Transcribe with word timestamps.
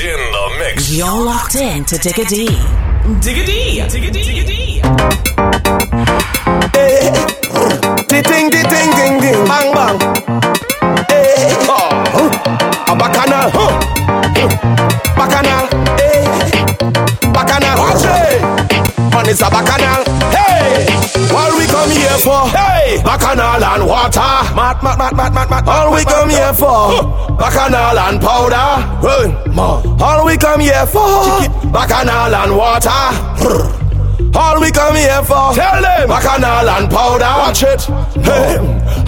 in 0.00 0.16
the 0.16 0.56
mix. 0.58 0.92
You're 0.92 1.24
locked 1.24 1.56
in 1.56 1.84
to 1.84 1.96
Digga 1.96 2.28
D. 2.28 2.46
Digga 2.46 3.44
D. 3.46 3.80
Digga 3.80 4.12
D. 4.12 4.20
Digga 4.22 4.44
D. 4.46 4.82
Ding 8.08 8.22
ding 8.22 8.50
ding 8.50 8.66
ding 8.68 8.90
ding 8.96 9.20
ding 9.20 9.44
bang 9.46 9.68
bang. 9.74 9.98
Hey, 11.08 11.52
oh, 11.68 11.90
oh 12.14 12.30
a 12.88 12.94
bacchanal, 12.96 13.50
bacchanal, 15.18 15.64
hey, 15.98 16.24
bacchanal. 17.32 17.76
Watch 17.78 18.06
it, 18.06 18.40
man, 19.12 19.28
it's 19.28 19.42
a 19.42 19.48
bacchanal. 19.50 20.02
Hey, 20.32 20.86
what 20.86 21.16
we 21.16 21.17
come 21.78 21.90
here 21.90 22.18
for? 22.18 22.42
Hey, 22.50 23.02
bacchanal 23.02 23.62
and 23.62 23.86
water. 23.86 24.34
Mat 24.58 24.82
mat 24.82 24.98
mat 24.98 25.14
mat 25.14 25.32
mat 25.32 25.50
mat. 25.50 25.68
All 25.68 25.94
we 25.94 26.04
come 26.04 26.30
here 26.30 26.54
for? 26.54 27.36
Bacchanal 27.38 27.98
and 27.98 28.20
powder. 28.20 28.68
Hey, 29.04 29.26
all 30.02 30.26
we 30.26 30.36
come 30.36 30.60
here 30.60 30.86
for? 30.86 31.46
Bacchanal 31.70 32.34
and 32.34 32.56
water. 32.56 33.74
All 34.34 34.60
we 34.60 34.70
come 34.70 34.94
here 34.94 35.22
for 35.24 35.54
Tell 35.54 35.80
them 35.80 36.08
Bacchanal 36.08 36.68
and 36.68 36.90
powder 36.90 37.24
Watch 37.24 37.62
it 37.62 37.82
hey. 38.22 38.58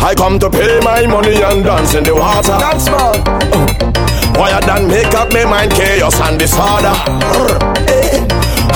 I 0.00 0.14
come 0.16 0.38
to 0.38 0.48
pay 0.48 0.80
my 0.80 1.04
money 1.06 1.42
and 1.42 1.62
dance 1.62 1.94
in 1.94 2.04
the 2.04 2.14
water 2.14 2.56
Dance 2.58 2.86
man 2.86 4.34
Why 4.34 4.58
than 4.60 4.88
make 4.88 5.12
up 5.14 5.32
my 5.32 5.44
mind 5.44 5.72
chaos 5.72 6.18
and 6.20 6.38
disorder 6.38 6.94
hey. 7.86 7.99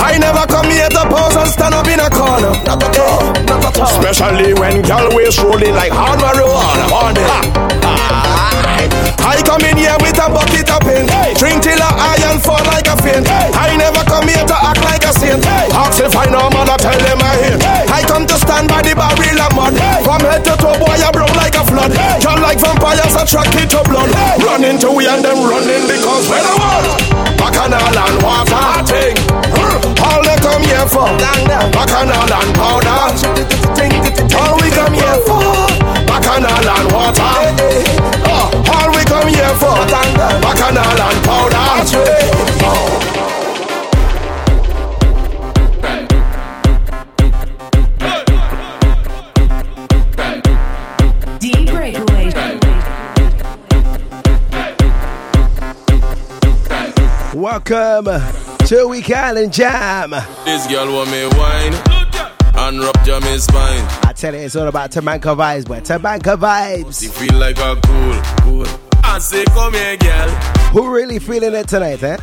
I 0.05 0.17
never 0.19 0.45
come 0.45 0.69
here 0.69 0.87
to 0.87 1.03
pose 1.09 1.35
and 1.35 1.49
stand 1.49 1.73
up 1.73 1.87
in 1.87 1.99
a 1.99 2.09
corner. 2.09 2.53
Not 2.63 2.83
at 2.83 2.99
all, 2.99 3.33
not 3.49 3.65
at 3.65 3.79
all. 3.79 3.87
Especially 3.89 4.53
when 4.53 4.83
gal 4.83 5.09
waist 5.15 5.41
rolling 5.41 5.73
like 5.73 5.91
hard 5.91 6.19
marijuana 6.19 6.85
On 6.93 7.17
it 7.17 7.64
I 8.05 9.41
come 9.41 9.65
in 9.65 9.77
here 9.77 9.97
with 9.99 10.15
a 10.21 10.27
bucket 10.29 10.69
of 10.69 10.81
paint 10.85 11.09
hey. 11.09 11.33
Drink 11.35 11.63
till 11.65 11.81
a 11.81 11.89
iron 11.89 12.37
fall 12.39 12.61
like 12.69 12.85
a 12.85 12.95
hey. 13.01 13.49
I 13.51 13.75
never 13.75 14.03
come 14.05 14.27
here 14.29 14.45
to 14.45 14.57
act 14.61 14.81
like 14.85 15.03
a 15.03 15.11
saint. 15.11 15.45
Ask 15.45 15.99
if 15.99 16.15
I 16.15 16.29
know 16.29 16.47
man, 16.53 16.69
I 16.69 16.77
tell 16.77 16.95
them 16.95 17.19
I 17.19 17.33
hate. 17.41 17.61
I 17.89 18.01
come 18.05 18.25
to 18.29 18.37
stand 18.37 18.69
by 18.69 18.81
the 18.85 18.93
barrel 18.93 19.41
of 19.41 19.51
mud. 19.57 19.73
From 20.05 20.21
head 20.21 20.45
to 20.45 20.55
toe, 20.61 20.77
boy, 20.77 20.93
I 20.93 21.09
broke 21.11 21.35
like 21.35 21.57
a 21.57 21.63
flood. 21.65 21.91
John 22.21 22.41
like 22.41 22.59
vampires 22.61 23.15
attracted 23.17 23.69
to 23.73 23.81
blood. 23.89 24.13
Run 24.39 24.63
into 24.63 24.93
we 24.93 25.09
and 25.09 25.25
them 25.25 25.41
running 25.43 25.89
because 25.89 26.29
when 26.29 26.45
I 26.45 26.53
want 26.61 26.85
Bacchanal 27.41 27.81
and 27.81 28.17
water. 28.21 28.65
Thing 28.85 29.17
All 30.05 30.21
they 30.21 30.37
come 30.39 30.63
here 30.63 30.87
for 30.87 31.09
Bacchanal 31.73 32.29
and 32.29 32.51
powder. 32.53 33.01
All 34.37 34.55
we 34.61 34.69
come 34.71 34.93
here 34.93 35.19
for 35.25 35.74
Bacchanal 36.25 36.69
and 36.69 36.91
water 36.91 37.21
oh. 38.25 38.49
All 38.73 38.89
we 38.89 39.03
come 39.05 39.27
here 39.27 39.53
for 39.59 39.77
Bacchanal 40.41 41.01
and 41.05 41.23
powder 41.23 41.69
D 51.39 51.43
Breakaway. 51.67 52.33
Welcome 57.35 58.05
to 58.65 58.87
Week 58.87 59.11
Island 59.11 59.53
Jam. 59.53 60.09
This 60.43 60.65
girl 60.65 60.91
want 60.91 61.11
me 61.11 61.27
wine 61.37 61.94
and 62.57 62.79
rupture 62.79 63.19
my 63.21 63.37
spine. 63.37 63.85
I 64.03 64.13
tell 64.15 64.33
you, 64.33 64.41
it's 64.41 64.55
all 64.55 64.67
about 64.67 64.91
Tamanka 64.91 65.35
vibes, 65.35 65.67
but 65.67 65.83
Tamanka 65.83 66.37
vibes. 66.37 67.01
She 67.01 67.07
feel 67.07 67.37
like 67.39 67.57
a 67.57 67.75
cool, 67.81 68.21
cool. 68.43 68.79
I 69.03 69.19
say, 69.19 69.45
come 69.45 69.73
here, 69.73 69.97
girl. 69.97 70.29
Who 70.73 70.93
really 70.93 71.19
feeling 71.19 71.53
it 71.53 71.67
tonight, 71.67 72.01
eh? 72.03 72.17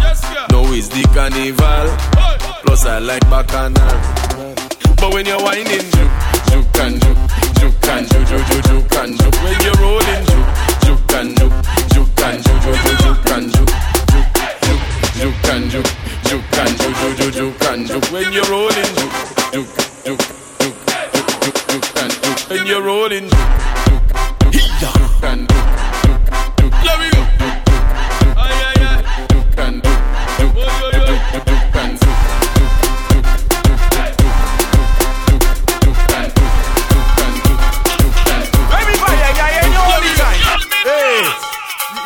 Yes, 0.00 0.20
girl. 0.34 0.46
No, 0.50 0.72
it's 0.72 0.88
the 0.88 1.02
carnival. 1.14 1.88
Plus, 2.64 2.86
I 2.86 2.98
like 2.98 3.22
bacchanal. 3.30 4.54
But 4.96 5.14
when 5.14 5.26
you're 5.26 5.40
whining, 5.42 5.66
juke, 5.66 6.14
juke 6.50 6.78
and 6.82 7.00
juke, 7.02 7.18
juke 7.58 7.88
and 7.88 8.06
juke, 8.10 8.26
juke, 8.26 8.46
juke, 8.46 8.64
juke 8.64 8.96
and 8.98 9.18
juke. 9.18 9.34
When 9.42 9.60
you're 9.62 9.78
rolling, 9.78 10.24
juke, 10.26 10.50
juke 10.82 11.12
and 11.14 11.30
juke, 11.38 11.54
juke 11.94 12.22
and 12.26 12.38
juke, 12.44 12.62
juke, 12.62 12.82
juke, 12.82 12.98
juke 12.98 13.30
and 13.30 13.46
juke, 13.54 13.72
juke, 14.10 14.30
juke, 14.62 14.82
juke 15.14 15.48
and 15.54 15.70
juke, 15.70 15.90
juke 16.28 16.58
and 16.58 16.76
juke, 16.78 16.96
juke, 16.96 17.16
juke, 17.16 17.34
juke 17.34 17.64
and 17.72 17.86
juke. 17.86 18.04
When 18.12 18.32
you're 18.32 18.44
rolling, 18.44 18.92
juke, 18.94 19.12
juke, 19.52 19.72
juke, 20.04 20.20
juke, 20.60 20.76
juke, 20.84 21.32
juke, 21.40 21.60
juke 21.68 21.96
and 21.96 22.12
juke. 22.12 22.50
When 22.50 22.66
you're 22.66 22.82
rolling, 22.82 23.28
juke, 23.28 24.04
juke, 24.52 24.68
juke 24.92 25.24
and 25.24 25.48
juke, 25.48 25.72
juke, 26.04 26.28
juke. 26.58 26.76
Let 26.84 26.96
me 27.00 27.08
go. 27.16 27.22
Ay, 28.36 28.52
ay, 28.60 28.76
ay. 28.76 29.00
Juke 29.32 29.58
and 29.58 29.76
juke, 29.82 29.96
juke, 30.38 30.52
juke, 30.54 30.92
juke, 30.92 31.44
juke 31.48 31.76
and 31.80 31.96
juke. 31.96 32.18
Hey, 40.84 41.24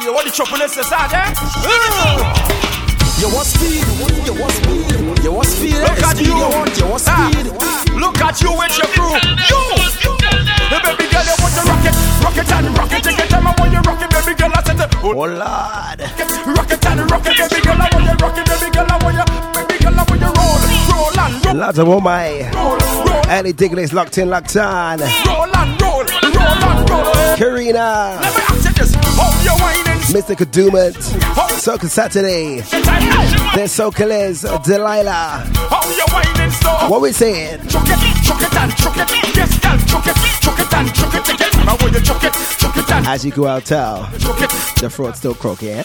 you 0.04 0.10
want 0.14 0.26
the 0.26 0.32
chocolate 0.32 0.62
out 0.62 1.10
there? 1.10 1.26
Eh? 1.66 2.51
You 3.22 3.28
want 3.28 3.46
speed, 3.46 3.86
you 4.26 4.34
want 4.34 4.50
speed, 4.50 5.22
you 5.22 5.30
want 5.30 5.46
speed. 5.46 5.78
Look 5.78 6.02
at 6.02 6.18
you, 6.18 6.34
you 6.34 6.42
want 6.42 7.06
ah. 7.06 7.30
speed. 7.30 7.54
Look 7.94 8.18
at 8.18 8.42
you 8.42 8.50
with 8.50 8.74
your 8.74 8.90
crew. 8.98 9.14
You, 9.46 9.62
the 10.66 10.78
baby 10.82 11.06
girl, 11.06 11.22
you 11.22 11.36
want 11.38 11.54
to 11.54 11.62
rock 11.70 11.86
it, 11.86 11.94
rock 12.18 12.34
it 12.34 12.50
and 12.50 12.66
rock 12.76 12.90
it. 12.90 13.04
Take 13.06 13.28
time, 13.30 13.46
I 13.46 13.54
want 13.62 13.70
you 13.70 13.78
rock 13.78 14.02
it, 14.02 14.10
baby 14.10 14.34
girl. 14.34 14.50
I 14.50 14.62
said, 14.66 14.90
oh 15.06 15.14
Lord. 15.14 15.38
rock 15.38 16.66
it 16.74 16.82
and 16.82 17.06
rock 17.06 17.22
it, 17.22 17.38
baby 17.38 17.62
girl. 17.62 17.78
I 17.78 17.86
want 17.94 18.10
you 18.10 18.16
rock 18.18 18.38
it, 18.38 18.46
baby 18.50 18.68
girl. 18.74 18.90
I 18.90 18.98
want 18.98 19.14
you, 19.14 19.26
baby 19.54 19.76
girl. 19.78 19.94
I 19.94 20.02
want 20.02 20.18
you 20.18 20.32
roll, 20.34 20.58
roll 20.90 21.14
and 21.22 21.46
roll, 21.46 21.62
of 21.62 21.78
oh 21.78 22.00
my. 22.00 22.50
roll, 22.50 22.74
roll, 23.06 23.22
Ellie 23.30 23.52
Digley's 23.52 23.92
locked 23.92 24.18
in, 24.18 24.30
locked 24.30 24.56
on. 24.56 24.98
roll 24.98 25.46
and 25.46 25.80
roll, 25.80 26.02
roll 26.02 26.58
and 26.58 26.90
roll. 26.90 27.36
Karina. 27.38 28.18
Let 28.18 28.66
me 28.66 28.71
ask 29.18 29.44
you 29.44 29.52
this: 29.52 29.52
How 29.52 29.54
you 29.54 29.54
whining? 29.62 30.00
Mr. 30.12 30.34
Kadumat. 30.36 30.94
Soca 31.62 31.88
Saturday. 31.88 32.56
Then 33.54 33.68
Soca 33.68 34.06
Liz. 34.06 34.42
Delilah. 34.64 35.44
How 35.70 35.88
you 35.90 36.04
whining 36.12 36.50
so? 36.50 36.70
What 36.90 37.00
we 37.02 37.12
saying? 37.12 37.66
Chuck 37.68 37.84
it, 37.86 38.24
chuck 38.24 38.42
it 38.42 38.54
and 38.56 38.76
chuck 38.76 38.96
it. 38.96 39.36
Yes, 39.36 39.58
girl, 39.58 39.78
chuck 39.86 40.06
it, 40.06 40.16
chuck 40.40 40.58
it 40.58 40.74
and 40.74 40.94
chuck 40.94 41.14
it. 41.14 41.24
Take 41.24 41.40
it. 41.40 41.64
Now 41.64 41.76
when 41.76 41.92
you 41.94 42.00
chuck 42.00 42.24
it, 42.24 42.32
chuck 42.58 42.76
it 42.76 42.90
and 42.90 43.06
As 43.06 43.24
you 43.24 43.32
go 43.32 43.46
out, 43.46 43.64
tell. 43.64 44.02
The 44.80 44.90
fraud 44.90 45.16
still 45.16 45.34
croaking, 45.34 45.68
yeah? 45.68 45.84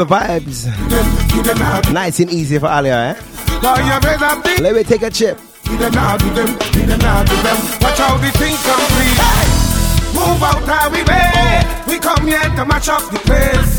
The 0.00 0.06
vibes. 0.06 0.64
give 0.64 0.88
them, 0.88 1.06
give 1.28 1.44
them, 1.44 1.58
nah, 1.58 1.80
give 1.82 1.92
Nice 1.92 2.20
and 2.20 2.30
easy 2.32 2.58
for 2.58 2.72
Alia, 2.72 3.12
eh? 3.12 3.14
you. 3.60 4.64
Let 4.64 4.74
me 4.74 4.82
take 4.82 5.02
a 5.02 5.10
chip. 5.10 5.36
Give 5.64 5.78
them 5.78 5.92
now, 5.92 6.16
give 6.16 6.34
them, 6.34 6.56
give 6.72 6.88
them 6.88 6.98
now, 7.00 7.22
them. 7.22 7.58
Watch 7.84 8.00
how 8.00 8.16
the 8.16 8.32
thing 8.40 8.56
complete. 8.64 9.20
Move 10.16 10.40
out 10.40 10.64
our 10.64 10.88
way. 10.88 11.60
We 11.86 11.98
come 12.00 12.26
here 12.26 12.40
to 12.40 12.56
to 12.56 12.64
match 12.64 12.88
up 12.88 13.04
the 13.12 13.20
place. 13.28 13.72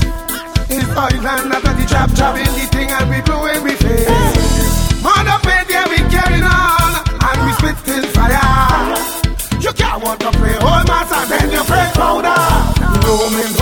It's 0.70 0.94
oil 0.94 1.26
and 1.26 1.54
after 1.58 1.74
the 1.74 1.86
job, 1.90 2.14
job 2.14 2.38
in 2.38 2.46
the 2.54 2.66
thing 2.70 2.90
and 2.94 3.10
we 3.10 3.18
blowing 3.26 3.64
we 3.64 3.74
face. 3.82 5.02
Mother 5.02 5.42
paid, 5.42 5.74
yeah, 5.74 5.90
we 5.90 5.98
carrying 6.06 6.46
on, 6.46 7.02
and 7.02 7.38
we 7.46 7.52
spit 7.58 7.78
still 7.82 8.06
fire. 8.14 8.94
You 9.58 9.74
can't 9.74 10.04
want 10.04 10.20
to 10.22 10.30
play 10.38 10.54
old 10.54 10.86
master, 10.86 11.26
then 11.34 11.50
you 11.50 11.64
play 11.66 11.90
powder. 11.98 12.38
Roaming 13.10 13.54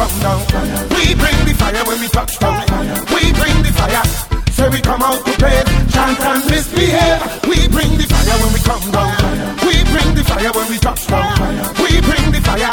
come 0.00 0.20
down. 0.24 0.40
We 0.96 1.12
bring 1.12 1.36
the 1.44 1.52
fire 1.60 1.84
when 1.84 2.00
we 2.00 2.08
touch 2.08 2.38
down. 2.40 2.64
We 3.12 3.32
bring 3.36 3.56
the 3.60 3.72
fire. 3.76 4.04
Say 4.56 4.68
we 4.72 4.80
come 4.80 5.02
out 5.02 5.20
to 5.26 5.32
play, 5.36 5.60
chant 5.92 6.20
and 6.20 6.40
misbehave. 6.48 7.20
We 7.44 7.68
bring 7.68 7.92
the 8.00 8.08
fire 8.08 8.36
when 8.40 8.50
we 8.56 8.60
come 8.64 8.86
down. 8.96 9.12
We 9.60 9.76
bring 9.92 10.08
the 10.16 10.24
fire 10.24 10.52
when 10.56 10.66
we 10.72 10.78
touch 10.80 11.04
down. 11.06 11.36
We 11.84 12.00
bring 12.00 12.24
the 12.32 12.40
fire. 12.40 12.72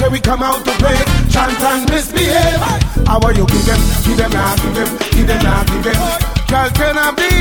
Say 0.00 0.08
we 0.08 0.20
come 0.20 0.42
out 0.42 0.64
to 0.64 0.72
play, 0.80 0.96
chant 1.28 1.60
and 1.60 1.84
misbehave. 1.90 2.64
How 3.04 3.20
are 3.20 3.34
you 3.36 3.44
give 3.44 3.66
them, 3.68 3.80
give 4.08 4.16
them 4.16 4.32
now, 4.32 4.56
give 4.56 4.74
them, 4.74 4.90
give 5.12 5.26
them 5.28 5.66
give 5.68 5.84
them. 5.84 6.00
Girl, 6.48 6.70
can 6.72 6.96
I 6.96 7.12
be? 7.12 7.32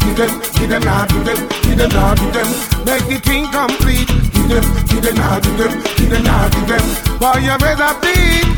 Give 0.00 0.16
them, 0.16 0.32
give 0.56 0.70
them 0.72 0.84
give 1.12 1.24
them, 1.28 1.40
give 1.60 1.76
them 1.76 2.16
give 2.16 2.32
them. 2.32 2.48
Make 2.88 3.04
the 3.04 3.18
thing 3.20 3.44
complete. 3.52 4.37
Them, 4.48 4.64
give 4.88 5.02
them 5.04 5.14
now, 5.16 5.38
give 5.40 5.58
them, 5.58 5.72
give 5.96 6.08
them 6.08 6.22
now, 6.24 6.48
give 6.48 6.66
them. 6.68 6.80
Why 7.20 7.36
you 7.36 7.56
better 7.60 7.92
be? 8.00 8.14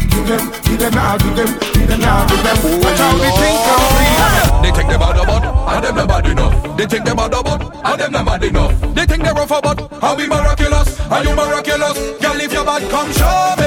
Give 0.06 0.26
them, 0.30 0.44
give 0.62 0.78
them 0.78 0.94
now, 0.94 1.18
give 1.18 1.34
them, 1.34 1.50
give 1.74 1.88
them 1.88 2.00
now, 2.00 2.26
give 2.30 2.42
them. 2.46 2.56
Oh, 2.62 2.78
Watch 2.78 2.98
how 2.98 3.18
the 3.18 3.30
thing 3.34 3.58
complete. 3.66 4.62
They 4.62 4.70
think 4.70 4.88
they 4.88 4.98
bad 4.98 5.16
about, 5.18 5.44
and 5.74 5.84
them 5.84 5.94
not 5.96 6.08
bad 6.08 6.26
enough. 6.30 6.76
They 6.76 6.86
think 6.86 7.04
they 7.04 7.14
bad 7.14 7.34
about, 7.34 7.74
and 7.84 8.00
them 8.00 8.12
not 8.12 8.24
bad 8.24 8.44
enough. 8.44 8.94
They 8.94 9.04
think 9.06 9.22
they 9.24 9.32
rough 9.32 9.50
about, 9.50 9.92
how 10.00 10.14
we 10.16 10.26
miraculous, 10.28 11.00
are 11.10 11.24
you 11.24 11.34
miraculous? 11.34 11.98
Girl, 12.22 12.40
if 12.40 12.52
your 12.52 12.64
bad, 12.64 12.88
come 12.90 13.08
me, 13.08 13.14
show 13.14 13.59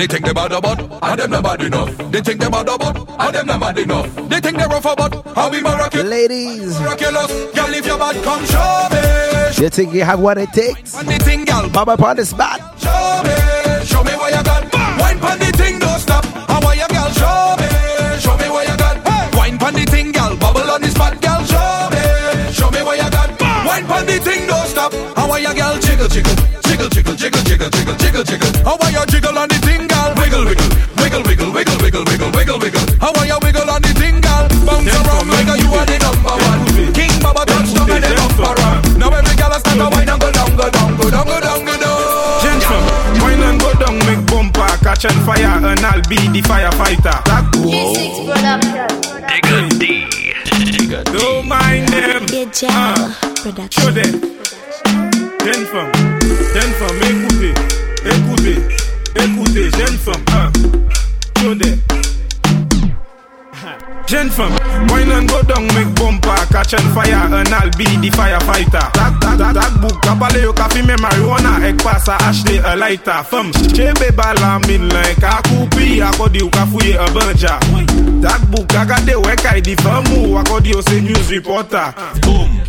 they 0.00 0.06
think 0.06 0.24
they 0.24 0.32
bad 0.32 0.50
about, 0.52 0.80
and 0.80 1.20
them 1.20 1.30
not 1.30 1.42
bad 1.44 1.60
enough. 1.62 1.94
They 2.10 2.22
think 2.22 2.40
they 2.40 2.48
bad 2.48 2.68
about, 2.68 2.96
and 3.20 3.34
them 3.34 3.46
not 3.46 3.60
bad 3.60 3.78
enough. 3.78 4.14
They 4.30 4.40
think 4.40 4.56
they 4.56 4.64
rough 4.64 4.86
about, 4.86 5.26
how 5.36 5.50
we 5.50 5.60
miraculous. 5.60 6.08
Ladies, 6.08 6.80
Miraculous, 6.80 7.30
girl, 7.54 7.74
if 7.74 7.84
your 7.86 7.98
bad, 7.98 8.24
come 8.24 8.42
show 8.46 8.88
me. 8.92 9.62
you 9.62 9.68
think 9.68 9.92
you 9.92 10.02
have 10.02 10.18
what 10.20 10.38
it 10.38 10.50
takes? 10.54 10.96
On 10.96 11.04
the 11.04 11.18
thing, 11.18 11.44
girl, 11.44 11.68
Baba 11.68 11.92
upon 11.92 12.16
the 12.16 12.24
spot. 12.24 12.60
show 12.80 13.20
me, 13.28 13.84
show 13.84 14.02
me 14.02 14.12
what 14.16 14.32
you 14.32 14.42
got. 14.42 14.72
Wine 14.98 15.18
pon 15.20 15.38
the 15.38 15.52
thing, 15.52 15.78
don't 15.78 16.00
stop. 16.00 16.24
How 16.24 16.66
are 16.66 16.74
you, 16.74 16.88
girl? 16.88 17.10
Show 17.20 17.56
me, 17.60 17.68
show 18.24 18.36
me 18.40 18.48
what 18.48 18.66
you 18.70 18.76
got. 18.78 19.36
Wine 19.36 19.58
pon 19.58 19.74
the 19.74 19.84
thing, 19.84 20.12
girl, 20.12 20.34
bubble 20.38 20.70
on 20.70 20.80
the 20.80 20.88
spot, 20.88 21.20
girl. 21.20 21.44
Show 21.44 21.90
me, 21.92 22.52
show 22.54 22.70
me 22.70 22.80
what 22.82 22.96
you 22.96 23.10
got. 23.10 23.28
Wine 23.68 23.84
pon 23.84 24.06
the 24.06 24.16
thing, 24.18 24.46
don't 24.46 24.66
stop. 24.66 24.94
How 25.14 25.30
are 25.30 25.38
you, 25.40 25.52
girl? 25.52 25.76
Jiggle, 25.78 26.08
jiggle, 26.08 26.32
jiggle, 26.64 26.88
jiggle, 26.88 27.14
jiggle, 27.16 27.42
jiggle, 27.44 27.68
jiggle, 27.68 27.96
jiggle, 28.00 28.24
jiggle. 28.24 28.64
How 28.64 28.78
are 28.80 28.90
you, 28.90 29.04
jiggle 29.06 29.36
on 29.36 29.48
the 29.48 29.56
thing, 29.56 29.89
down, 40.72 40.96
go 40.96 41.10
down, 41.10 41.26
go 41.26 41.40
down, 41.40 41.64
go 41.64 41.76
down. 41.76 42.40
Gentlemen, 42.42 43.22
wine 43.22 43.42
and 43.42 43.60
go 43.60 43.72
down, 43.74 43.98
make 44.06 44.22
bumper, 44.26 44.68
catch 44.84 45.04
on 45.04 45.16
fire, 45.24 45.58
and 45.58 45.80
I'll 45.80 46.02
be 46.08 46.16
the 46.16 46.42
firefighter. 46.42 47.18
That 47.24 47.44
Don't 51.12 51.46
mind 51.48 51.88
them. 51.88 52.26
Ah, 52.68 53.16
show 53.70 53.90
them. 53.90 54.12
Jeune 55.42 55.66
femme, 55.72 55.92
jeune 56.52 56.72
femme, 56.78 57.00
écoutez, 57.02 57.54
écoutez, 58.04 58.58
écoutez, 59.16 59.70
jeune 59.78 59.98
femme, 59.98 60.24
ah, 60.32 60.50
show 61.40 61.54
them. 61.54 61.89
Jeune 64.10 64.28
femme, 64.28 64.50
wine 64.88 65.12
and 65.12 65.28
go 65.28 65.40
down, 65.42 65.62
make 65.68 65.94
bumper, 65.94 66.34
catch 66.50 66.74
on 66.74 66.82
fire, 66.92 67.14
and 67.14 67.48
I'll 67.54 67.70
be 67.78 67.84
the 68.02 68.10
firefighter. 68.10 68.90
That, 68.92 69.14
that, 69.20 69.38
that, 69.38 69.54
that 69.54 69.80
book, 69.80 70.02
kabale 70.02 70.42
yo 70.42 70.52
kafi 70.52 70.82
me 70.84 70.94
marijuana, 70.94 71.62
ek 71.62 71.78
pasa 71.78 72.16
Ashley 72.26 72.58
a 72.58 72.74
lighter. 72.74 73.22
Femme, 73.22 73.52
chebe 73.70 74.10
bala 74.16 74.58
min 74.66 74.88
like 74.88 75.18
a 75.22 75.38
kupi, 75.46 76.02
akodi 76.02 76.40
yo 76.40 76.48
kafuye 76.50 76.96
a 76.98 77.06
banja. 77.14 77.60
That 78.20 78.50
book, 78.50 78.66
agade 78.74 79.14
wek 79.24 79.44
ay 79.46 79.60
di 79.60 79.76
famu, 79.76 80.42
akodi 80.42 80.70
yo 80.74 80.80
se 80.80 81.00
news 81.00 81.30
reporter. 81.30 81.94
boom. 82.22 82.59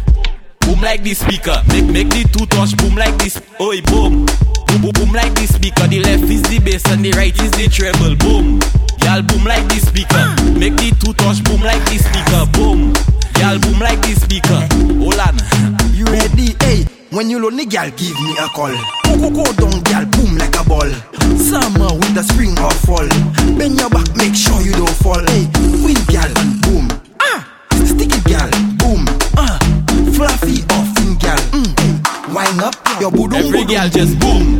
Boom 0.71 0.83
like 0.83 1.03
this 1.03 1.19
speaker. 1.19 1.61
Make 1.67 1.91
make 1.91 2.07
the 2.07 2.23
two 2.31 2.45
touch 2.47 2.77
boom 2.77 2.95
like 2.95 3.11
this. 3.19 3.35
Oi, 3.59 3.81
boom. 3.91 4.23
Boom 4.71 4.79
boom 4.79 4.95
boom 4.95 5.11
like 5.11 5.35
this 5.35 5.53
speaker. 5.53 5.83
The 5.83 5.99
left 5.99 6.23
is 6.31 6.43
the 6.47 6.59
bass 6.63 6.87
and 6.87 7.03
the 7.03 7.11
right 7.11 7.35
is 7.43 7.51
the 7.59 7.67
treble. 7.67 8.15
Boom. 8.15 8.63
Y'all 9.03 9.19
boom 9.19 9.43
like 9.43 9.67
this 9.67 9.83
speaker. 9.91 10.23
Make 10.55 10.79
the 10.79 10.95
two 10.95 11.11
touch 11.19 11.43
boom 11.43 11.59
like 11.59 11.83
this 11.91 12.07
speaker. 12.07 12.47
Boom. 12.55 12.95
Y'all 13.35 13.59
boom 13.59 13.83
like 13.83 13.99
this 14.07 14.23
speaker. 14.23 14.63
Hold 14.95 15.19
on. 15.19 15.35
You 15.91 16.07
ready? 16.07 16.55
Hey, 16.63 16.87
when 17.11 17.27
you 17.27 17.43
lonely, 17.43 17.67
girl, 17.67 17.91
give 17.91 18.15
me 18.23 18.31
a 18.39 18.47
call. 18.55 18.71
Go, 19.11 19.27
go, 19.27 19.43
go 19.43 19.45
down, 19.59 19.75
girl, 19.83 20.07
boom 20.07 20.39
like 20.39 20.55
a 20.55 20.63
ball. 20.63 20.87
Summer, 21.35 21.91
with 21.99 22.15
winter, 22.15 22.23
spring 22.23 22.55
or 22.63 22.71
fall. 22.87 23.11
Bend 23.59 23.75
your 23.75 23.91
back, 23.91 24.07
make 24.15 24.39
sure 24.39 24.63
you 24.63 24.71
don't 24.79 24.95
fall. 25.03 25.19
Hey, 25.35 25.51
win, 25.83 25.99
girl, 26.07 26.31
and 26.31 26.55
boom. 26.63 26.87
Ah, 27.19 27.43
stick 27.83 28.15
it. 28.15 28.23
Ah, 28.31 28.70
fluffy 30.21 30.61
or 30.69 30.83
thin, 30.93 31.17
girl. 31.17 31.41
Mm. 31.57 32.33
Wind 32.35 32.61
up 32.61 32.75
your 33.01 33.11
boodoo. 33.11 33.35
Every 33.41 33.65
girl 33.65 33.89
just 33.89 34.19
boom. 34.19 34.59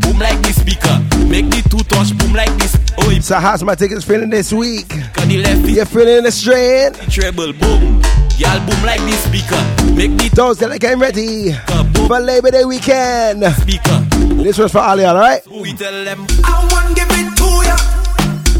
Boom 0.00 0.18
like 0.20 0.38
this 0.42 0.60
speaker. 0.60 0.94
Make 1.26 1.50
the 1.50 1.62
two 1.68 1.82
touch 1.90 2.16
boom 2.18 2.32
like 2.32 2.52
this. 2.58 2.76
Oi, 3.08 3.18
So 3.20 3.36
how's 3.36 3.64
my 3.64 3.74
tickets 3.74 4.04
feeling 4.04 4.30
this 4.30 4.52
week? 4.52 4.88
cause 4.88 5.26
the 5.26 5.72
You 5.74 5.84
feeling 5.84 6.22
the 6.24 6.30
strain? 6.30 6.92
the 6.92 7.06
treble. 7.10 7.52
Boom. 7.54 8.00
Y'all 8.38 8.58
boom 8.66 8.82
like 8.84 9.00
this 9.00 9.20
speaker. 9.24 9.60
Make 9.94 10.16
the 10.16 10.30
Those 10.34 10.58
that 10.58 10.70
are 10.70 10.78
getting 10.78 11.00
ready 11.00 11.52
speaker 11.52 11.84
boom. 11.92 12.06
for 12.08 12.20
Labor 12.20 12.50
Day 12.52 12.64
weekend. 12.64 13.42
Speaker. 13.56 13.98
This 14.44 14.58
was 14.58 14.70
for 14.72 14.78
Ali, 14.78 15.02
y'all, 15.02 15.16
alright? 15.16 15.42
We 15.50 15.72
tell 15.74 16.04
them. 16.04 16.26
I 16.44 16.68
want 16.70 16.94
give 16.94 17.10
it 17.10 17.28
to 17.40 17.48
ya. 17.66 17.76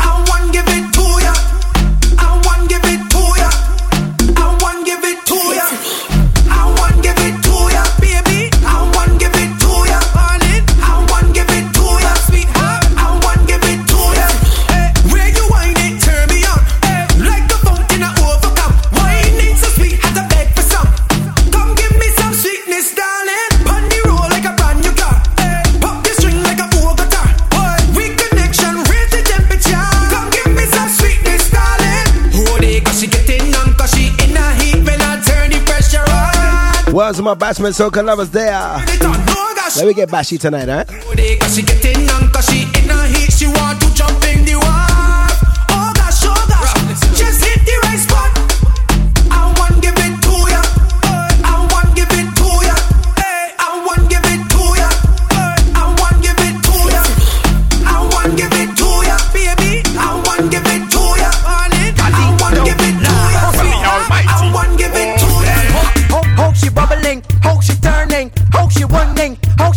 I 0.00 0.24
want 0.28 0.52
give 0.52 0.66
it 0.66 0.83
Where's 36.94 37.20
my 37.20 37.34
bashment, 37.34 37.74
so 37.74 37.90
can 37.90 38.06
lovers 38.06 38.30
there. 38.30 38.52
Let 38.52 39.84
me 39.84 39.94
get 39.94 40.08
bashy 40.10 40.38
tonight, 40.38 40.68
huh? 40.68 40.84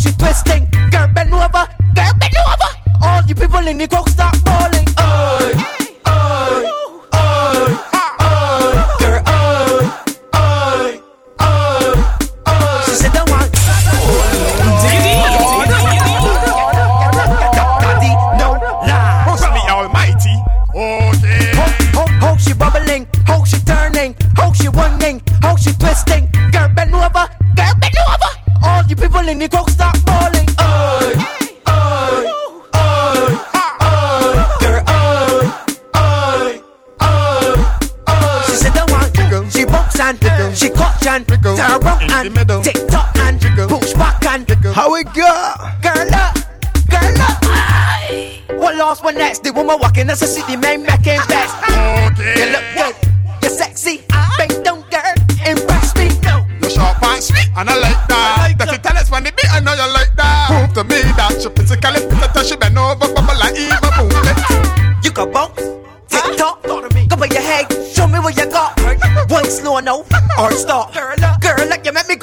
she 0.07 0.13
twisting. 0.17 0.67
Girl, 0.91 1.07
bend 1.13 1.33
over. 1.33 1.67
Girl, 1.95 2.13
bend 2.19 2.37
over. 2.37 2.69
All 3.01 3.21
you 3.27 3.35
people 3.35 3.67
in 3.67 3.77
the 3.77 3.87
crowd 3.87 4.09
start 4.09 4.35
bawling. 4.43 4.85
Oh, 4.97 5.51
oh, 6.05 7.09
oh, 7.13 7.89
oh. 8.19 8.97
Girl, 8.99 9.21
oh, 9.27 10.07
oh, 10.33 11.03
oh, 11.39 12.19
oh. 12.47 12.83
She 12.85 12.91
said 12.95 13.11
that 13.11 13.29
one. 13.29 13.47
She 22.39 22.53
bubbling, 22.53 23.07
how 23.25 23.43
she 23.45 23.57
turning, 23.65 24.15
how 24.35 24.53
she 24.53 24.69
winding, 24.69 25.21
how 25.41 25.55
she 25.55 25.71
twisting. 25.73 26.29
Girl, 26.51 26.69
bend 26.69 26.93
over. 26.93 27.27
People 29.07 29.29
in 29.29 29.39
the 29.39 29.47
crowd 29.47 29.69
start. 29.69 29.95
Oi, 30.09 30.35
oi, 30.59 31.15
oi, 31.69 32.27
oi, 32.75 33.31
girl, 34.59 34.83
oi, 34.91 35.47
oi, 35.95 36.59
oi. 38.09 38.35
She 38.47 38.55
said, 38.57 38.73
"Don't 38.73 38.91
want." 38.91 39.07
She 39.53 39.63
box 39.63 39.99
and 40.01 40.19
she 40.57 40.69
cut 40.69 41.07
and 41.07 41.25
turn 41.25 41.57
around 41.57 42.11
and 42.11 42.63
tick 42.65 42.79
tock 42.89 43.17
and 43.19 43.39
push 43.69 43.93
back 43.93 44.25
and 44.25 44.45
how 44.75 44.93
it 44.95 45.05
go? 45.13 45.31
Girl 45.81 46.13
up, 46.13 46.37
girl 46.91 47.21
up. 47.21 47.45
One 48.59 48.77
lost, 48.77 49.03
one 49.05 49.15
next. 49.15 49.43
The 49.43 49.53
woman 49.53 49.79
walking 49.79 50.09
as 50.09 50.21
a 50.21 50.27
city 50.27 50.57
man 50.57 50.83
making 50.83 51.21
best. 51.29 51.55
Okay. 51.63 52.35
You 52.39 52.51
look 52.51 52.65
good, 52.75 52.95
you're 53.41 53.51
sexy. 53.51 54.03
Bang 54.37 54.63
down, 54.63 54.83
girl, 54.91 55.15
impress 55.47 55.95
me. 55.95 56.09
You 56.61 56.69
sharp 56.69 57.01
and 57.03 57.23
sweet, 57.23 57.49
and 57.55 57.69
I 57.69 57.75
like 57.79 58.07
that. 58.09 58.46
Physically 61.45 62.01
over, 62.77 63.13
bubble 63.13 63.37
like 63.37 63.53
Eva 63.53 63.89
Boom. 63.97 64.09
You 65.03 65.11
can 65.11 65.31
bounce, 65.31 65.61
tick 66.07 66.37
tock, 66.37 66.63
go 66.63 67.15
by 67.15 67.25
your 67.25 67.41
head, 67.41 67.71
show 67.93 68.07
me 68.07 68.19
what 68.19 68.35
you 68.35 68.49
got. 68.49 68.79
One 69.29 69.45
slow 69.45 69.79
no, 69.79 70.05
or 70.39 70.51
stop. 70.51 70.93
Girl, 70.93 71.15
girl, 71.41 71.67
you 71.85 71.93
make 71.93 72.07
me 72.07 72.15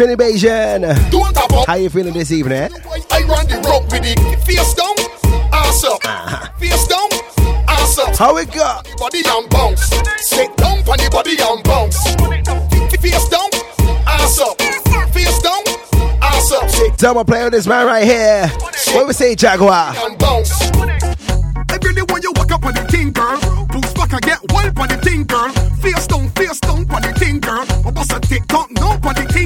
Evening, 0.00 0.16
Don't 1.10 1.36
have 1.36 1.52
up. 1.52 1.66
How 1.66 1.74
you 1.74 1.90
feeling 1.90 2.12
this 2.12 2.30
evening? 2.30 2.56
Eh? 2.56 2.68
I 3.10 3.24
run 3.24 3.48
the 3.48 3.60
rope 3.66 3.90
with 3.90 4.06
it. 4.06 4.16
Face 4.46 4.72
down, 4.74 4.94
ass 5.52 5.82
up. 5.82 5.98
Uh-huh. 6.04 6.48
Face 6.60 6.86
down, 6.86 7.08
ass 7.66 7.98
up. 7.98 8.14
How 8.14 8.36
it 8.36 8.48
go? 8.52 8.80
Body 8.96 9.22
and 9.26 9.50
bounce. 9.50 9.90
Sit 10.20 10.56
down 10.56 10.78
on 10.86 10.98
the 11.02 11.08
body 11.10 11.34
and 11.42 11.64
bounce. 11.64 11.98
Face 13.02 13.28
down, 13.28 13.50
ass 14.06 14.38
up. 14.38 14.62
Face 15.10 15.42
down, 15.42 15.62
ass 16.22 16.52
up. 16.52 16.70
Sit 16.70 16.96
Double 16.96 17.24
play 17.24 17.42
with 17.42 17.54
this 17.54 17.66
man 17.66 17.84
right 17.84 18.04
here. 18.04 18.46
What 18.94 19.08
we 19.08 19.12
say, 19.14 19.34
Jaguar? 19.34 19.94
and 19.96 20.16
bounce. 20.16 20.52
I 21.70 21.76
really 21.82 22.02
want 22.02 22.22
you 22.22 22.32
walk 22.36 22.52
up 22.52 22.64
on 22.64 22.74
the 22.74 22.84
thing, 22.84 23.10
girl. 23.10 23.36
Boost 23.66 23.96
back 23.96 24.12
and 24.12 24.22
get 24.22 24.38
wild 24.52 24.78
on 24.78 24.88
the 24.88 24.96
thing, 24.98 25.24
girl. 25.24 25.50
Face 25.82 26.06
down, 26.06 26.28
face 26.30 26.60
down 26.60 26.88
on 26.90 27.02
the 27.02 27.12
thing, 27.18 27.40
girl. 27.40 27.66
I 27.84 27.90
bust 27.90 28.12
a 28.12 28.20
tick 28.20 28.46
tock, 28.46 28.70
no 28.72 28.90
on 28.90 29.14
the 29.14 29.26
thing, 29.32 29.37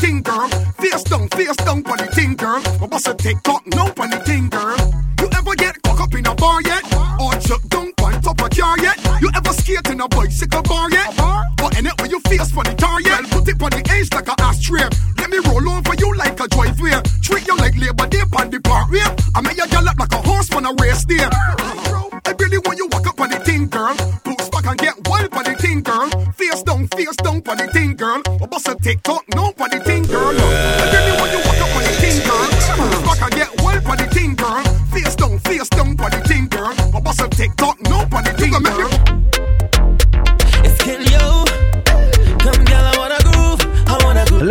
thing, 0.00 0.22
girl. 0.22 0.48
Face 0.80 1.02
down, 1.04 1.28
face 1.28 1.56
down 1.56 1.84
on 1.84 1.98
the 1.98 2.08
thing, 2.14 2.34
girl. 2.34 2.62
I 2.82 2.86
bust 2.86 3.08
a 3.08 3.14
tick 3.14 3.42
tock, 3.42 3.62
no 3.66 3.84
on 3.98 4.10
the 4.10 4.20
thing, 4.24 4.48
girl. 4.48 4.76
You 5.20 5.28
ever 5.36 5.54
get 5.54 5.80
caught 5.82 6.00
up 6.00 6.14
in 6.14 6.26
a 6.26 6.34
bar 6.34 6.62
yet? 6.62 6.82
Or 7.20 7.32
chuck 7.40 7.62
down 7.68 7.92
on 8.02 8.20
top 8.22 8.40
of 8.40 8.50
car 8.70 8.78
yet? 8.82 8.98
You 9.20 9.30
ever 9.34 9.52
skate 9.52 9.88
in 9.90 10.00
a 10.00 10.08
bicycle 10.08 10.62
bar 10.62 10.90
yet? 10.90 11.14
But 11.56 11.78
in 11.78 11.86
it 11.86 12.00
when 12.00 12.10
you 12.10 12.20
face 12.20 12.50
for 12.50 12.64
the 12.64 12.74
tar 12.74 13.00
yet? 13.00 13.22
Put 13.30 13.48
it 13.48 13.62
on 13.62 13.70
the 13.70 13.82
edge 13.90 14.12
like 14.14 14.28
a 14.28 14.34
ashtray. 14.42 14.88
Let 15.18 15.30
me 15.30 15.38
roll 15.46 15.68
over 15.68 15.94
you 15.98 16.14
like 16.16 16.38
a 16.40 16.46
driveway. 16.48 16.96
Treat 17.22 17.46
you 17.46 17.56
like 17.56 17.76
labor 17.76 18.06
day 18.06 18.24
on 18.38 18.50
the 18.50 18.60
parkway. 18.60 19.04
I 19.34 19.40
make 19.42 19.56
you 19.56 19.68
gallop 19.68 19.98
like 19.98 20.12
a 20.12 20.22
horse 20.22 20.50
on 20.54 20.66
a 20.66 20.72
race 20.80 21.04
day. 21.04 21.26
I 22.28 22.34
really 22.38 22.58
want 22.58 22.78
you 22.78 22.88
walk 22.92 23.06
up 23.06 23.20
on 23.20 23.30
the 23.30 23.40
thing, 23.40 23.68
girl. 23.68 23.94
Boost 24.24 24.52
back 24.52 24.66
and 24.66 24.78
get 24.78 24.96
wild 25.08 25.34
on 25.34 25.44
the 25.44 25.54
thing, 25.58 25.82
girl. 25.82 26.08
Face 26.38 26.62
down, 26.62 26.86
face 26.88 27.16
down 27.16 27.42
on 27.46 27.56
the 27.58 27.66
thing, 27.72 27.94
girl. 27.96 28.22
I 28.26 28.46
bust 28.46 28.68
a 28.68 28.74
TikTok, 28.74 29.24
no 29.34 29.52
on 29.58 29.70
the 29.70 29.80
thing, 29.80 29.89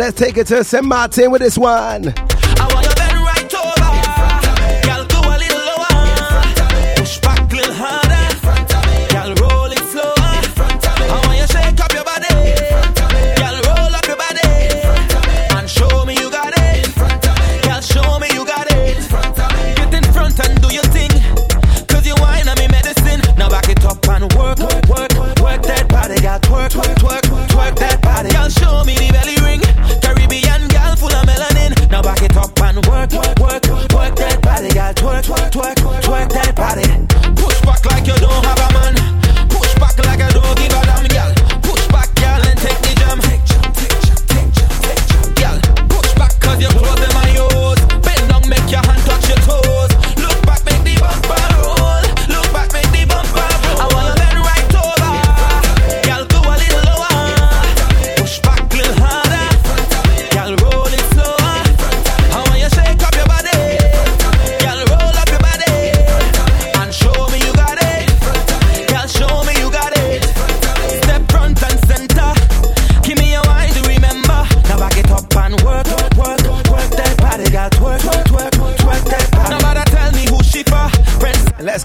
Let's 0.00 0.18
take 0.18 0.38
it 0.38 0.46
to 0.46 0.64
St. 0.64 0.82
Martin 0.82 1.30
with 1.30 1.42
this 1.42 1.58
one. 1.58 2.14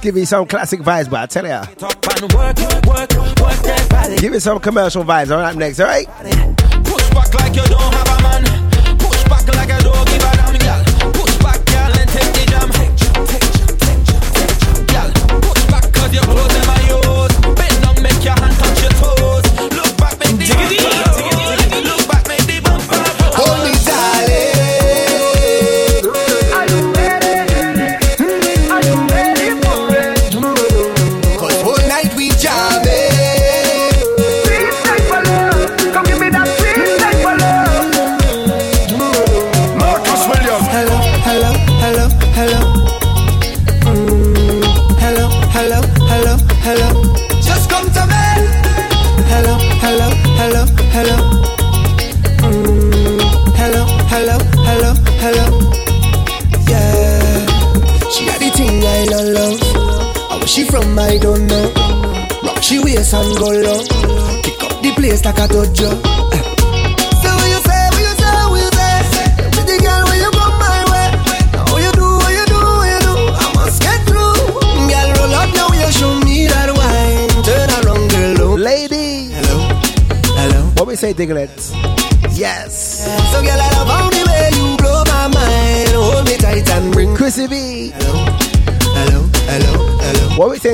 Give 0.05 0.17
you 0.17 0.25
some 0.25 0.45
classic 0.45 0.81
vibes, 0.81 1.09
but 1.09 1.21
I 1.21 1.25
tell 1.25 1.47
ya. 1.47 1.65
Give 4.17 4.33
you 4.33 4.39
some 4.39 4.59
commercial 4.59 5.03
vibes. 5.03 5.31
All 5.31 5.41
right, 5.41 5.55
next, 5.55 5.79
all 5.79 5.87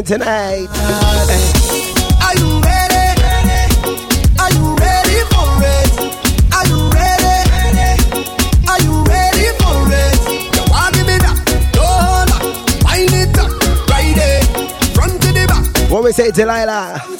we 0.01 0.07
tonight? 0.07 0.67
Are 2.21 2.35
you 2.37 2.61
ready? 2.61 3.05
Are 4.39 4.51
you 4.51 4.75
ready 4.75 5.19
for 5.29 5.61
it? 5.61 5.89
Are 6.53 6.65
you 6.67 6.89
ready? 6.89 7.37
Are 8.67 8.81
you 8.81 9.03
ready 9.03 9.47
for 9.59 9.77
it? 9.93 10.17
You 10.55 10.63
want 10.71 10.93
give 10.95 11.07
me 11.07 11.17
that? 11.17 11.37
Don't. 11.73 12.31
Wind 12.83 13.13
it 13.13 13.37
up. 13.37 13.51
Right 13.89 14.15
there. 14.15 14.43
Front 14.95 15.21
to 15.21 15.27
the 15.33 15.45
back. 15.47 15.91
What 15.91 16.03
we 16.03 16.11
say, 16.11 16.31
Delilah? 16.31 17.10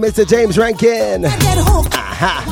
there, 0.00 0.10
Mr. 0.10 0.26
James 0.26 0.56
Rankin. 0.56 1.24
Aha. 1.26 2.44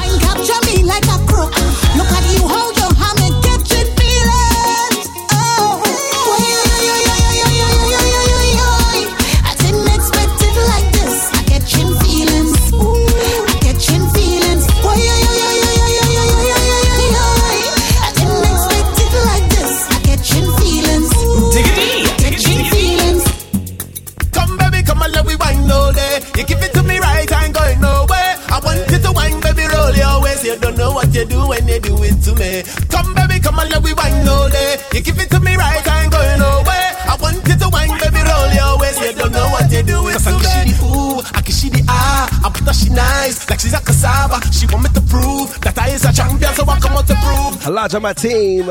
Lot 47.80 47.94
of 47.94 48.02
my 48.02 48.12
team. 48.12 48.66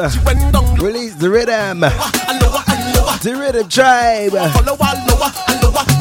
Release 0.78 1.16
the 1.16 1.32
rhythm. 1.32 1.80
The 1.80 3.36
rhythm 3.40 3.68
tribe. 3.68 4.34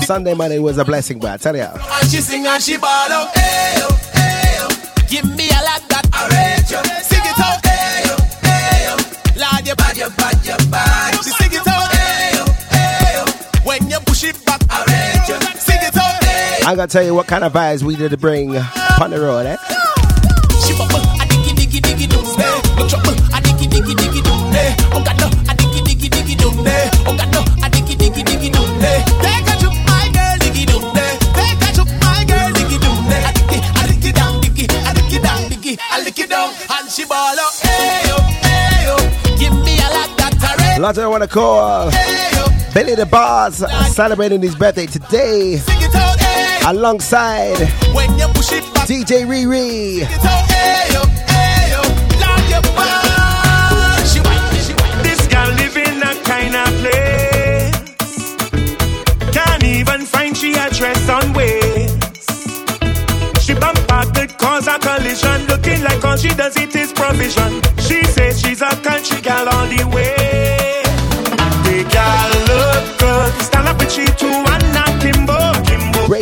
Sunday 0.04 0.34
morning 0.34 0.60
was 0.60 0.76
a 0.76 0.84
blessing, 0.84 1.18
but 1.18 1.30
I 1.30 1.36
tell 1.38 1.56
ya. 1.56 1.72
She 2.02 2.20
sing 2.20 2.46
and 2.46 2.62
she 2.62 2.76
ball. 2.76 3.08
Give 5.08 5.24
me 5.24 5.48
a 5.48 5.60
lot 5.64 5.80
that 5.88 6.04
you. 6.68 6.76
Sing 7.02 7.24
it 7.24 7.40
out. 7.40 7.64
Lord, 9.40 9.66
you 9.66 9.74
bad, 9.74 9.96
you 9.96 10.10
bad, 10.10 10.36
you 10.44 10.70
bad. 10.70 11.14
She 11.24 11.30
sing 11.30 11.52
it 11.52 11.66
out. 11.66 11.88
When 13.64 13.88
you 13.88 14.00
push 14.00 14.24
it 14.24 14.44
back, 14.44 14.60
you. 15.28 15.40
Sing 15.56 15.80
it 15.80 15.96
out. 15.96 16.68
I'm 16.68 16.76
gonna 16.76 16.86
tell 16.88 17.02
you 17.02 17.14
what 17.14 17.26
kind 17.26 17.42
of 17.44 17.54
vibes 17.54 17.82
we 17.82 17.96
did 17.96 18.10
to 18.10 18.18
bring 18.18 18.54
on 18.54 19.10
the 19.10 19.18
road, 19.18 19.46
eh? 19.46 19.56
I 40.88 41.02
I 41.02 41.06
want 41.06 41.22
to 41.22 41.28
call 41.28 41.90
oh, 41.92 42.70
Billy 42.72 42.94
the 42.94 43.04
Boss 43.04 43.58
celebrating 43.94 44.40
his 44.40 44.56
birthday 44.56 44.86
today 44.86 45.60
alongside. 46.66 47.56
DJ 48.88 49.26
Riri. 49.28 50.08
This 55.02 55.26
girl 55.26 55.50
live 55.60 55.76
in 55.76 56.02
a 56.02 56.14
kind 56.24 56.56
of 56.56 56.68
place. 56.80 57.76
Can't 59.34 59.64
even 59.64 60.06
find 60.06 60.34
she 60.34 60.54
address 60.54 61.06
on 61.10 61.34
ways. 61.34 61.92
She 63.44 63.52
bump 63.52 63.78
out 63.92 64.14
the 64.14 64.26
cause 64.38 64.66
a 64.66 64.78
collision. 64.78 65.48
Looking 65.48 65.82
like 65.82 66.02
all 66.02 66.16
she 66.16 66.30
does 66.30 66.56
it 66.56 66.74
is 66.74 66.94
provision. 66.94 67.60
She 67.76 68.02
says 68.04 68.40
she's 68.40 68.62
a 68.62 68.74
country 68.80 69.20
gal 69.20 69.46
all 69.50 69.66
the 69.66 69.84
way. 69.94 70.37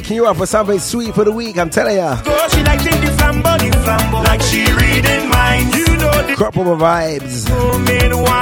Kimbo. 0.06 0.22
You 0.22 0.30
up 0.30 0.38
with 0.38 0.48
something 0.48 0.78
sweet 0.78 1.14
for 1.14 1.24
the 1.24 1.32
week, 1.32 1.58
I'm 1.58 1.68
telling 1.70 1.96
ya. 1.96 2.20
Go, 2.22 2.48
she 2.48 2.62
like 2.62 2.82
the 2.82 2.90
flambo, 3.18 3.58
the 3.58 3.76
flambo. 3.82 4.24
Like 4.24 4.42
she 4.42 4.62
reading 4.72 5.28
minds. 5.28 5.76
You 5.76 5.86
know 5.98 6.26
the 6.26 6.34
Crop 6.36 6.56
over 6.56 6.76
vibes. 6.76 7.50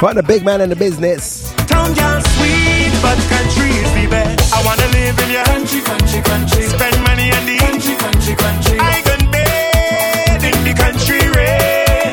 one. 0.03 0.17
The 0.17 0.23
big 0.23 0.45
man 0.45 0.61
in 0.61 0.69
the 0.69 0.77
business. 0.77 1.53
Town 1.67 1.95
girl 1.95 2.21
sweet, 2.37 2.93
but 3.01 3.19
country 3.33 3.71
is 3.81 3.91
the 3.97 4.07
best. 4.11 4.53
I 4.53 4.63
wanna 4.65 4.89
live 4.93 5.19
in 5.19 5.31
your 5.31 5.45
country, 5.45 5.81
country, 5.81 6.21
country. 6.21 6.63
Spend 6.69 6.97
money 7.03 7.33
on 7.33 7.47
the 7.47 7.57
country, 7.57 7.95
country, 7.97 8.35
country. 8.37 8.79
I 8.81 9.01
can 9.09 9.23
bathe 9.33 10.45
in 10.45 10.59
the 10.69 10.75
country 10.77 11.21
rain. 11.33 12.13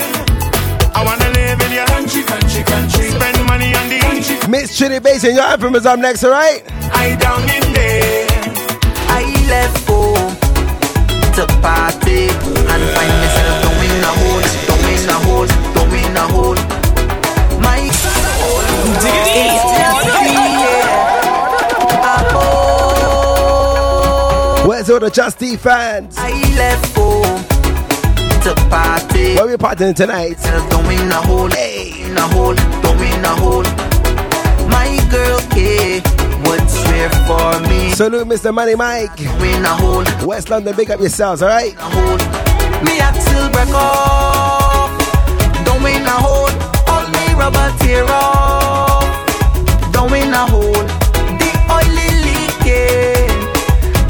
I 0.96 1.04
wanna 1.04 1.30
live 1.36 1.60
in 1.62 1.72
your 1.76 1.88
country, 1.88 2.24
country, 2.24 2.64
country. 2.64 3.08
Spend 3.12 3.38
money 3.46 3.76
on 3.76 3.90
the 3.90 4.00
country. 4.00 4.50
Miss 4.50 4.78
Trinity 4.78 5.04
Basin, 5.04 5.36
your 5.36 5.76
is 5.76 5.86
up 5.86 6.00
next, 6.00 6.24
alright? 6.24 6.64
I 6.94 7.16
down 7.20 7.44
in 7.44 7.74
there. 7.74 8.21
I 9.42 9.48
left 9.48 9.88
home 9.88 10.36
to 11.34 11.48
party 11.62 12.30
and 12.30 12.84
find 12.94 13.14
myself 13.22 13.56
down 13.64 13.82
in 13.86 14.04
a 14.04 14.12
hole, 14.22 14.46
down 14.68 14.86
in 14.94 15.10
a 15.10 15.18
hole, 15.26 15.50
down 15.74 15.94
in 15.98 16.16
a 16.16 16.26
hole. 16.28 16.60
My 17.60 17.82
Where's 24.68 24.90
all 24.90 25.00
the 25.00 25.10
Justy 25.10 25.58
fans? 25.58 26.16
I 26.20 26.32
left 26.56 26.96
home 26.96 27.44
to 28.44 28.54
party. 28.70 29.36
Where 29.36 29.48
we 29.48 29.54
partying 29.54 29.96
tonight? 29.96 30.38
Myself 30.38 30.70
down 30.70 30.92
in 30.92 31.12
a 31.12 31.16
hole, 31.16 31.46
in 31.46 32.18
a 32.18 32.22
hole, 32.22 32.56
down 32.56 33.00
in 33.00 33.26
a 33.26 33.36
hole. 33.36 33.64
My 34.70 35.00
girl 35.10 35.40
came 35.50 36.21
would 36.44 36.70
swear 36.70 37.10
for 37.28 37.60
me. 37.70 37.92
Salute, 37.92 38.28
Mr. 38.28 38.54
Money 38.54 38.76
Mike. 38.76 39.18
Win 39.40 39.66
a 39.66 39.76
hole. 39.76 40.06
West 40.28 40.50
London, 40.50 40.76
big 40.76 40.92
up 40.92 41.00
yourselves, 41.00 41.42
alright? 41.42 41.76
Me 42.86 43.00
axle 43.00 43.50
break 43.52 43.70
off. 43.74 44.92
Don't 45.66 45.82
win 45.84 46.04
a 46.04 46.18
hole. 46.26 46.52
All 46.92 47.06
me 47.14 47.34
rubber 47.40 47.70
tear 47.80 48.06
off. 48.10 49.06
Don't 49.92 50.12
win 50.12 50.34
a 50.34 50.46
hole. 50.48 50.86
The 51.42 51.52
oil 51.70 51.98
is 52.08 52.18
leaking. 52.28 53.32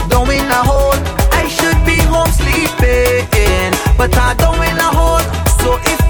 Don't 0.09 0.27
win 0.27 0.45
a 0.45 0.61
hole. 0.69 0.99
I 1.31 1.47
should 1.47 1.79
be 1.85 1.97
home 2.13 2.31
sleeping, 2.31 3.71
but 3.97 4.15
I 4.17 4.33
don't 4.35 4.57
win 4.59 4.77
a 4.77 4.89
hole. 4.99 5.25
So 5.63 5.77
if 5.91 6.00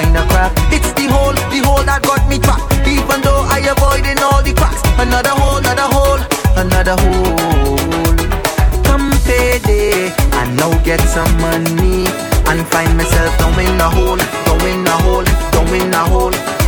find 0.00 0.16
a 0.16 0.22
crack. 0.28 0.52
It's 0.72 0.92
the 0.92 1.06
hole, 1.12 1.36
the 1.52 1.60
hole 1.66 1.84
that 1.84 2.02
got 2.02 2.22
me 2.28 2.38
trapped. 2.38 2.72
Even 2.88 3.20
though 3.20 3.44
I 3.48 3.60
avoiding 3.68 4.20
all 4.22 4.42
the 4.42 4.52
cracks. 4.56 4.80
Another 4.96 5.34
hole, 5.36 5.60
another 5.60 5.88
hole, 5.94 6.22
another 6.56 6.96
hole. 7.02 8.16
Come 8.84 9.10
payday, 9.24 10.12
I 10.40 10.42
now 10.56 10.72
get 10.84 11.00
some 11.00 11.32
money 11.40 12.08
and 12.48 12.60
find 12.72 12.96
myself 12.96 13.32
down 13.38 13.58
in 13.60 13.80
a 13.80 13.88
hole, 13.88 14.20
down 14.46 14.62
in 14.68 14.86
a 14.86 14.96
hole, 15.04 15.24
down 15.52 15.74
in 15.74 15.94
a 15.94 16.02
hole. 16.12 16.59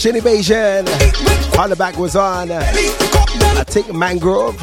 Chinny 0.00 0.20
Baysian. 0.22 0.88
On 1.58 1.68
the 1.68 1.76
back 1.76 1.98
was 1.98 2.16
on. 2.16 2.50
I 2.50 2.62
think 3.64 3.92
Mangrove. 3.92 4.56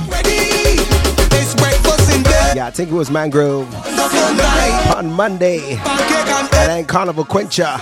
Yeah, 2.55 2.65
I 2.65 2.71
think 2.71 2.89
it 2.89 2.95
was 2.95 3.11
Mangrove. 3.11 3.71
On 4.95 5.13
Monday. 5.13 5.77
And 5.77 6.71
then 6.71 6.85
Carnival 6.85 7.23
Quencher. 7.23 7.77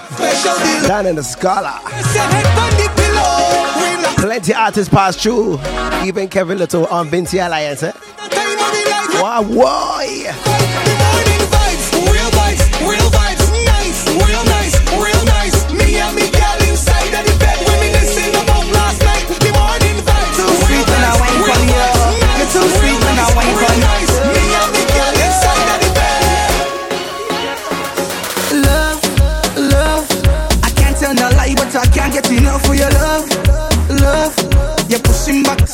Down 0.86 1.06
in 1.06 1.16
the 1.16 1.24
Scala. 1.24 1.80
Plenty 4.18 4.54
artists 4.54 4.94
passed 4.94 5.22
through. 5.22 5.58
Even 6.04 6.28
Kevin 6.28 6.58
Lyttle 6.58 6.88
on 6.88 7.08
Vinci 7.08 7.38
Alliance. 7.38 7.84
Eh? 7.84 7.94
Wow, 9.22 9.44
boy. 9.44 11.25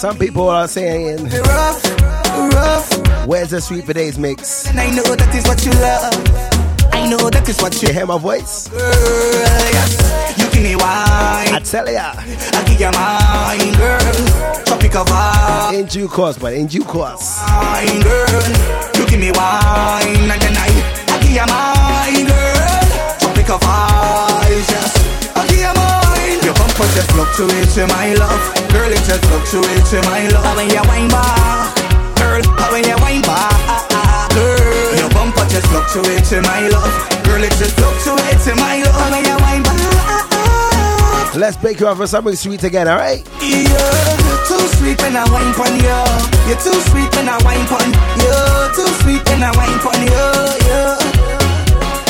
Some 0.01 0.17
people 0.17 0.49
are 0.49 0.67
saying, 0.67 1.25
rough, 1.25 1.83
rough. 2.55 3.27
Where's 3.27 3.51
the 3.51 3.61
Sweet 3.61 3.85
for 3.85 3.93
Days 3.93 4.17
mix? 4.17 4.67
And 4.67 4.79
I 4.79 4.89
know 4.89 5.03
that 5.03 5.29
is 5.35 5.45
what 5.45 5.63
you 5.63 5.71
love. 5.73 6.17
I 6.91 7.07
know 7.07 7.29
that 7.29 7.47
is 7.47 7.61
what 7.61 7.79
you 7.83 7.89
You 7.89 7.93
hear 7.93 8.07
my 8.07 8.17
voice? 8.17 8.67
Girl, 8.69 8.79
yes. 8.81 10.39
You 10.39 10.49
give 10.49 10.63
me 10.63 10.75
wine. 10.75 11.53
I 11.53 11.61
tell 11.63 11.87
ya. 11.87 12.13
I 12.17 12.63
give 12.65 12.81
you 12.81 12.89
mine, 12.97 13.77
girl. 13.77 14.65
Tropical 14.65 15.05
vibe. 15.05 15.79
In 15.79 15.85
due 15.85 16.07
course, 16.07 16.35
but 16.35 16.53
in 16.53 16.65
due 16.65 16.83
course. 16.83 17.39
Wine, 17.45 18.01
girl. 18.01 18.41
You 18.97 19.05
give 19.05 19.19
me 19.19 19.29
wine. 19.29 20.31
And 20.33 20.41
then 20.41 20.57
I, 20.57 20.65
I 21.13 21.21
give 21.21 21.29
you 21.29 21.45
mine, 21.45 22.25
girl. 22.25 23.19
Tropical 23.19 23.59
vibes, 23.59 24.65
yes. 24.65 25.00
I 26.81 26.89
give 26.89 26.89
you 26.89 26.89
mine. 26.89 26.89
Your 26.89 26.89
bumper 26.89 26.89
just 26.93 27.11
fluctuates 27.11 27.77
in 27.77 27.87
my 27.87 28.13
love. 28.13 28.43
Girl, 28.73 28.91
it 28.91 29.03
just 29.05 29.23
fluctuates 29.25 29.93
in 29.93 30.01
my 30.05 30.27
love. 30.33 30.55
When 30.57 30.69
you 30.69 30.81
wine 30.89 31.09
bar, 31.09 31.69
girl. 32.17 32.41
When 32.71 32.83
you 32.83 32.97
wine 32.97 33.21
bar, 33.21 33.51
girl. 34.33 34.97
Your 34.97 35.09
bumper 35.09 35.45
just 35.49 35.67
fluctuates 35.67 36.31
in 36.31 36.43
my 36.43 36.67
love. 36.69 36.93
Girl, 37.23 37.43
it 37.43 37.53
just 37.59 37.75
fluctuates 37.75 38.47
in 38.47 38.57
my 38.57 38.81
love. 38.81 39.11
When 39.11 39.25
you 39.25 39.37
wine 39.37 39.63
bar. 39.63 39.77
Let's 41.37 41.55
bake 41.55 41.79
you 41.79 41.87
up 41.87 41.97
for 41.97 42.07
something 42.07 42.35
sweet 42.35 42.63
again, 42.63 42.87
alright? 42.89 43.23
You're 43.39 44.43
too 44.47 44.59
sweet 44.75 44.99
when 45.01 45.15
I 45.15 45.23
wine 45.31 45.53
pon 45.55 45.71
you. 45.79 46.03
You're 46.49 46.59
too 46.59 46.75
sweet 46.91 47.07
when 47.15 47.29
I 47.29 47.39
wine 47.45 47.65
pon 47.71 47.87
you. 48.19 48.35
Too 48.75 48.89
sweet 49.01 49.23
when 49.29 49.41
I 49.41 49.51
wine 49.55 49.79
pon 49.79 50.01
you. 50.01 50.27
Yeah. 50.67 50.97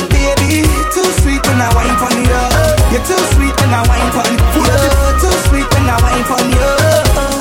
Baby, 0.09 0.65
too 0.89 1.05
sweet 1.21 1.45
when 1.45 1.61
I 1.61 1.69
wine 1.75 1.95
pon 2.01 2.17
you. 2.25 2.50
You're 2.91 2.99
too 3.07 3.15
sweet 3.31 3.55
when 3.55 3.71
I 3.71 3.87
wine 3.87 4.11
pon 4.11 4.27
you. 4.27 4.37
Too 5.23 5.31
sweet 5.47 5.63
when 5.63 5.87
I 5.87 5.95
wine 6.03 6.23
pon 6.27 6.43
you. 6.51 6.59
Oh. 6.59 7.39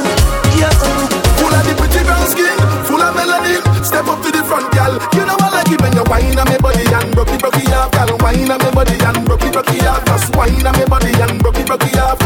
Yeah. 0.55 0.71
Oh. 0.71 1.11
Full 1.43 1.51
of 1.51 1.63
the 1.67 1.75
pretty 1.75 2.05
brown 2.07 2.27
skin, 2.31 2.55
full 2.87 3.03
of 3.03 3.11
melanin. 3.19 3.59
Step 3.83 4.07
up 4.07 4.23
to 4.23 4.31
the 4.31 4.47
front, 4.47 4.71
gal. 4.71 4.95
You 5.11 5.27
know 5.27 5.35
I 5.43 5.51
like 5.51 5.73
it 5.75 5.81
when 5.83 5.91
you 5.99 6.05
wine 6.07 6.39
on 6.39 6.47
me 6.47 6.57
body 6.63 6.87
and 6.87 7.11
broke 7.11 7.35
it, 7.35 7.41
broke 7.41 7.59
it 7.59 7.73
off, 7.75 7.91
gal. 7.91 8.15
Wine 8.23 8.47
on 8.47 8.63
me 8.63 8.71
body 8.71 8.95
and 8.95 9.27
broke 9.27 9.43
it, 9.43 9.53
broke 9.53 9.75
it 9.75 9.87
off. 9.91 10.05
Just 10.07 10.37
wine 10.37 10.67
on 10.67 10.75
me 10.79 10.85
body 10.87 11.11
and 11.19 11.43
broke 11.43 11.59
it, 11.59 11.67
broke 11.67 11.83
it 11.83 11.99
off, 11.99 12.19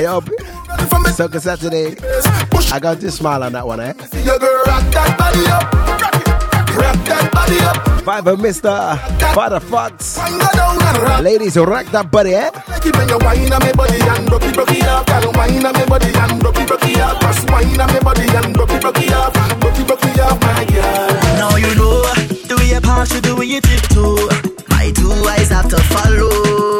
I 0.00 0.04
up. 0.06 0.24
Soca 1.12 1.38
Saturday. 1.38 1.94
I 2.72 2.78
got 2.80 3.00
this 3.00 3.16
smile 3.16 3.42
on 3.42 3.52
that 3.52 3.66
one, 3.66 3.80
eh? 3.80 3.92
Five 3.92 4.38
girl 4.38 4.64
rock 4.64 4.84
that 4.96 5.18
body 5.20 5.44
up. 5.52 5.72
Rock 6.72 7.04
that 7.04 7.30
Mister. 8.38 8.96
Father 9.34 9.60
Fox. 9.60 10.16
Ladies, 11.22 11.58
rock 11.58 11.84
that 11.92 12.10
body, 12.10 12.32
eh? 12.32 12.50
Now 21.36 21.56
you 21.56 21.74
know 21.74 22.02
the 22.48 22.56
way 22.56 22.68
you 22.72 22.80
pass, 22.80 23.12
you 23.12 23.20
do 23.20 23.36
way 23.36 23.44
you 23.44 23.60
tiptoe. 23.60 24.16
My 24.70 24.90
two 24.92 25.12
eyes 25.28 25.50
have 25.50 25.68
to 25.68 25.76
follow. 25.76 26.79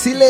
sí 0.00 0.14
le 0.14 0.29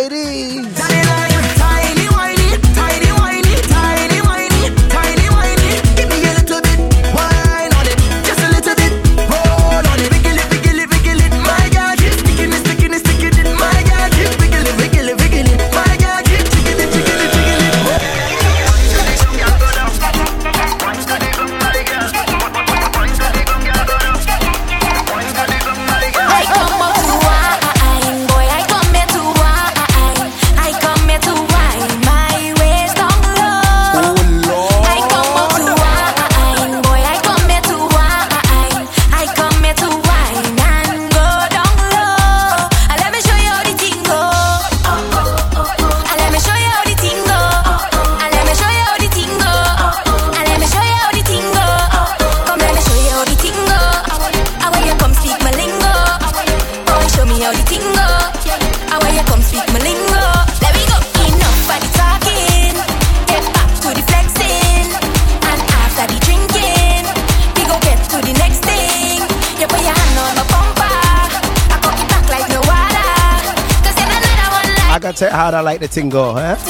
I 75.61 75.63
like 75.63 75.81
the 75.81 75.89
tingle, 75.89 76.33
huh? 76.33 76.57
eh? 76.59 76.70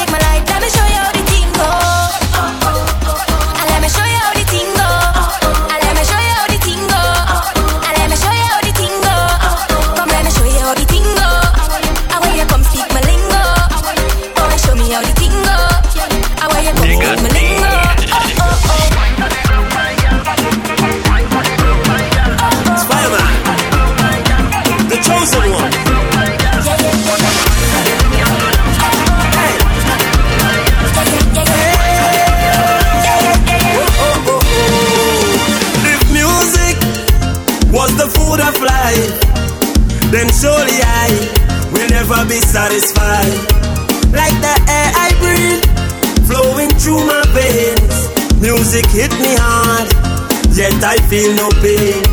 hit 49.00 49.12
me 49.22 49.34
hard, 49.38 49.88
yet 50.54 50.84
I 50.84 50.96
feel 51.08 51.34
no 51.34 51.48
pain. 51.62 52.09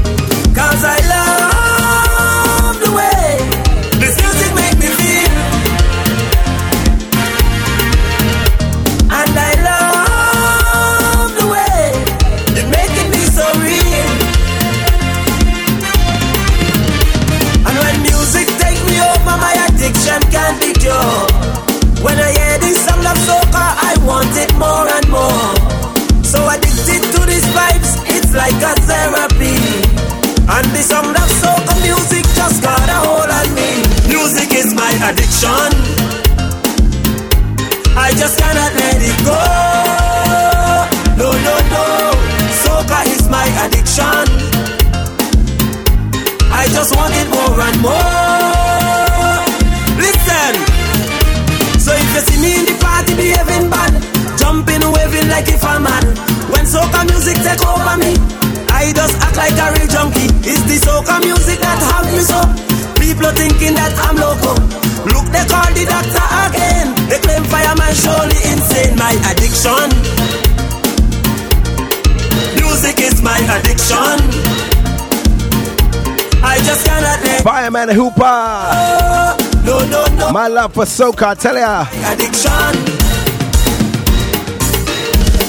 Brian 77.88 78.00
Hooper. 78.00 78.21
Oh, 78.21 79.38
no, 79.63 79.80
no, 79.88 80.06
no. 80.17 80.32
My 80.32 80.47
love 80.47 80.73
for 80.73 80.84
soca, 80.84 81.38
tell 81.39 81.56
ya. 81.56 81.86
Addiction. 82.12 82.52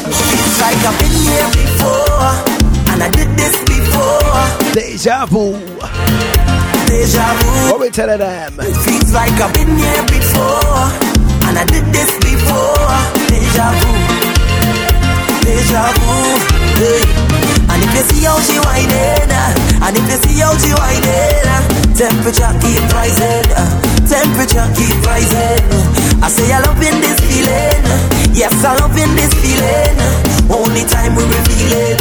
It's 0.07 0.61
like 0.61 0.79
I've 0.87 0.99
been 1.03 1.17
here 1.27 1.51
before, 1.59 2.31
and 2.93 3.03
I 3.03 3.11
did 3.11 3.31
this 3.37 3.57
before. 3.67 4.73
Deja 4.73 5.27
vu. 5.27 5.53
Deja 6.87 7.35
vu. 7.35 7.73
What 7.73 7.81
we 7.81 7.91
tell 7.91 8.07
them? 8.07 8.55
It 8.61 8.77
feels 8.87 9.13
like 9.13 9.33
I've 9.33 9.53
been 9.55 9.77
here 9.77 10.05
before, 10.07 10.95
and 11.49 11.59
I 11.59 11.65
did 11.67 11.87
this 11.93 12.13
before. 12.23 12.95
Deja 13.27 13.67
vu. 13.81 13.93
Deja 15.43 15.93
vu. 15.99 16.15
Hey. 16.79 17.03
And 17.71 17.83
if 17.85 17.95
you 17.95 18.03
see 18.15 18.25
how 18.25 18.39
she 18.41 18.59
whining, 18.59 19.31
and 19.83 19.97
if 19.97 20.07
you 20.07 20.19
see 20.23 20.41
how 20.41 20.57
she 20.57 20.71
whining. 20.73 21.28
Temperature 21.99 22.55
keep 22.63 22.79
rising, 22.95 23.43
uh. 23.59 23.67
temperature 24.07 24.71
keep 24.79 24.95
rising. 25.03 25.67
Uh. 25.67 26.23
I 26.23 26.29
say 26.31 26.53
I 26.53 26.61
love 26.63 26.79
in 26.79 27.01
this 27.03 27.19
feeling, 27.27 27.83
uh. 27.91 28.31
yes 28.33 28.55
I 28.65 28.79
love 28.79 28.95
in 28.95 29.11
this 29.19 29.35
feeling. 29.43 29.99
Only 30.47 30.87
time 30.87 31.17
we 31.19 31.25
reveal 31.27 31.73
it, 31.75 31.99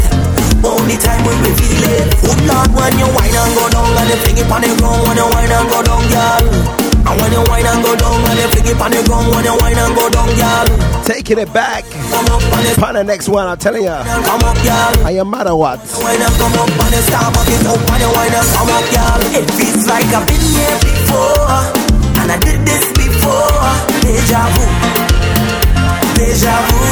only 0.63 0.97
time 1.01 1.25
we 1.25 1.33
reveal 1.41 1.83
it. 1.97 2.13
Good 2.21 2.45
Lord, 2.45 2.69
when 2.77 2.93
you 2.99 3.09
whine 3.09 3.33
and 3.33 3.51
go 3.57 3.65
down 3.73 3.97
and 3.97 4.09
you 4.13 4.17
bring 4.21 4.37
it 4.37 4.45
on 4.45 4.61
the 4.61 4.69
ground, 4.77 5.01
when 5.07 5.17
you 5.17 5.25
whine 5.33 5.49
and 5.49 5.65
go 5.67 5.81
down, 5.81 6.05
girl. 6.13 6.86
And 7.07 7.15
when 7.21 7.31
you 7.31 7.43
wine 7.47 7.65
and 7.65 7.79
go 7.83 7.95
down, 7.95 8.19
you 8.35 8.47
flick 8.51 8.67
it 8.67 8.81
on 8.81 8.91
the 8.91 9.01
ground, 9.07 9.31
when 9.31 9.45
you 9.47 9.55
wine 9.63 9.79
and 9.79 9.95
go 9.95 10.09
down, 10.11 10.27
girl. 10.35 10.67
Taking 11.07 11.39
it 11.39 11.51
back. 11.53 11.85
Come 12.11 12.27
up 12.27 12.43
on 12.51 12.93
the, 12.93 12.99
the 12.99 13.03
next 13.03 13.29
one, 13.29 13.47
I'm 13.47 13.57
telling 13.57 13.83
ya. 13.83 14.03
Come 14.03 14.43
up, 14.43 14.55
girl. 14.59 15.07
I 15.07 15.11
am 15.15 15.31
mad 15.31 15.47
at 15.47 15.53
what. 15.55 15.79
Come 15.79 16.53
up 16.59 16.67
on 16.67 16.89
the 16.91 17.01
star, 17.07 17.31
but 17.31 17.47
it's 17.47 17.63
up 17.63 17.79
on 17.79 17.99
the 18.03 18.09
wine 18.11 18.35
and 18.35 18.47
come 18.51 18.71
up, 18.75 18.85
girl. 18.91 19.19
It 19.39 19.47
feels 19.55 19.87
like 19.87 20.07
I've 20.11 20.27
been 20.27 20.43
here 20.51 20.77
before, 20.83 21.47
and 22.19 22.27
I 22.27 22.37
did 22.43 22.59
this 22.67 22.85
before. 22.91 23.55
Deja 24.03 24.43
vu, 24.51 24.67
deja 26.19 26.55
vu. 26.67 26.83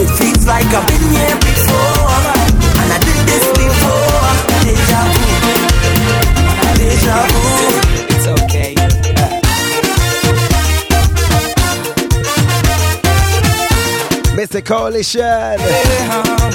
It 0.00 0.08
feels 0.16 0.46
like 0.46 0.64
I've 0.72 0.88
been 0.88 1.04
here 1.12 1.36
before. 1.36 1.51
the 14.52 14.60
coalition. 14.60 15.58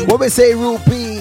What 0.08 0.20
we 0.20 0.30
say, 0.30 0.54
Rupee? 0.54 1.16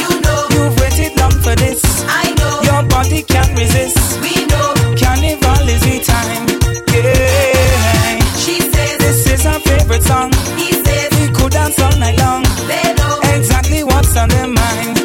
You 0.00 0.20
know 0.22 0.46
you've 0.50 0.80
waited 0.80 1.18
long 1.20 1.32
for 1.42 1.54
this. 1.54 1.82
I 2.08 2.32
know 2.38 2.62
your 2.62 2.88
body 2.88 3.22
can't 3.22 3.56
resist. 3.58 3.98
We 4.22 4.46
know 4.46 4.72
carnival 4.96 5.68
is 5.68 5.82
the 5.82 6.00
time. 6.02 6.48
Yeah. 6.94 8.18
She 8.36 8.58
says 8.60 8.98
this 8.98 9.26
is 9.26 9.42
her 9.44 9.58
favorite 9.60 10.02
song. 10.02 10.32
He 10.56 10.72
says 10.72 11.30
could 11.36 11.52
dance 11.52 11.78
all 11.78 11.96
night 11.98 12.18
long. 12.18 12.42
They 12.68 12.94
know 12.94 13.20
exactly 13.36 13.84
what's 13.84 14.16
on 14.16 14.30
their 14.30 14.48
mind. 14.48 15.03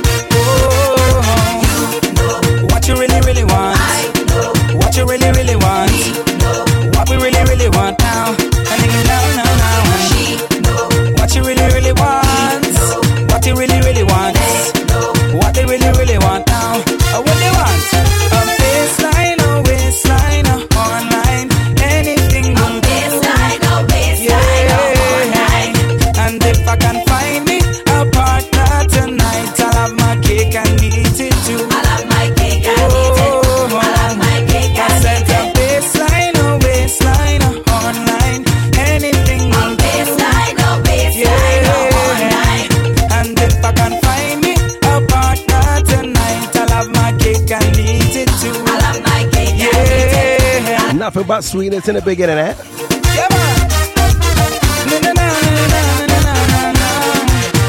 nothing 51.16 51.28
but 51.28 51.42
sweetness 51.42 51.88
in 51.88 51.96
the 51.96 52.02
beginning, 52.04 52.38
eh? 52.38 52.54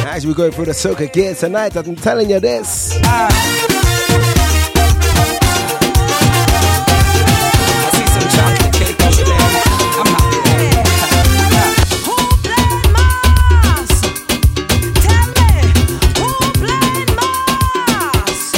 Yeah, 0.05 0.15
As 0.15 0.27
we 0.27 0.35
go 0.35 0.51
through 0.51 0.67
the 0.67 0.73
soca 0.73 1.11
gear 1.11 1.35
tonight, 1.35 1.75
I'm 1.75 1.97
telling 1.97 2.29
you 2.29 2.39
this. 2.39 2.99
Ah. 3.05 3.29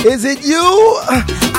Is 0.05 0.25
it 0.25 0.45
you? 0.45 1.52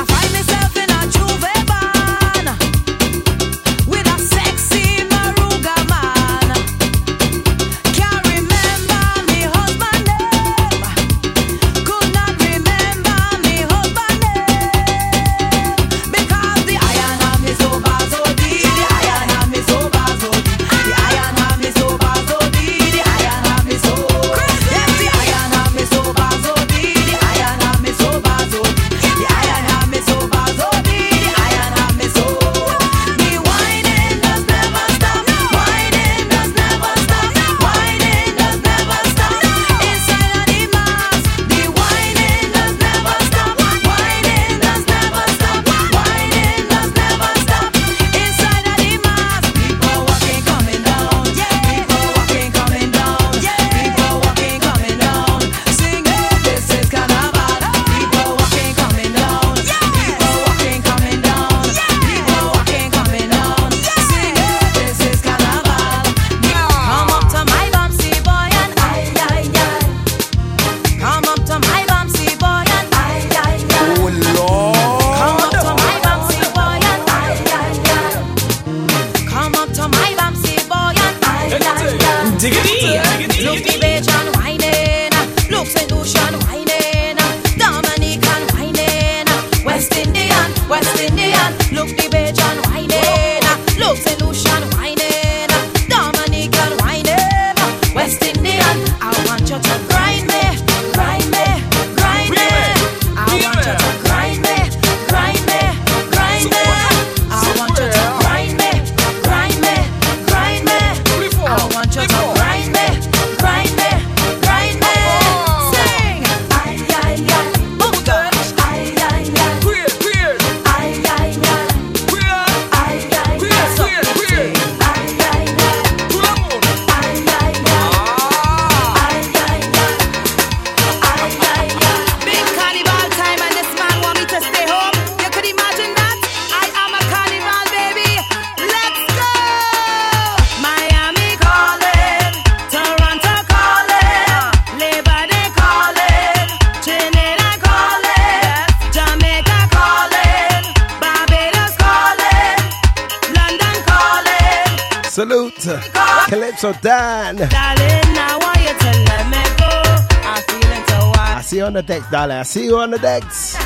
Carla. 162.23 162.39
I 162.39 162.43
see 162.43 162.63
you 162.63 162.77
on 162.77 162.89
the 162.91 162.99
decks. 162.99 163.57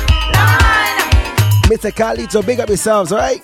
Mr. 1.70 1.92
Carlito, 1.92 2.44
big 2.44 2.58
up 2.58 2.68
yourselves, 2.68 3.12
alright? 3.12 3.40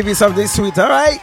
give 0.00 0.08
you 0.08 0.14
something 0.14 0.46
sweet, 0.46 0.78
all 0.78 0.88
right? 0.88 1.20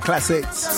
classics. 0.00 0.69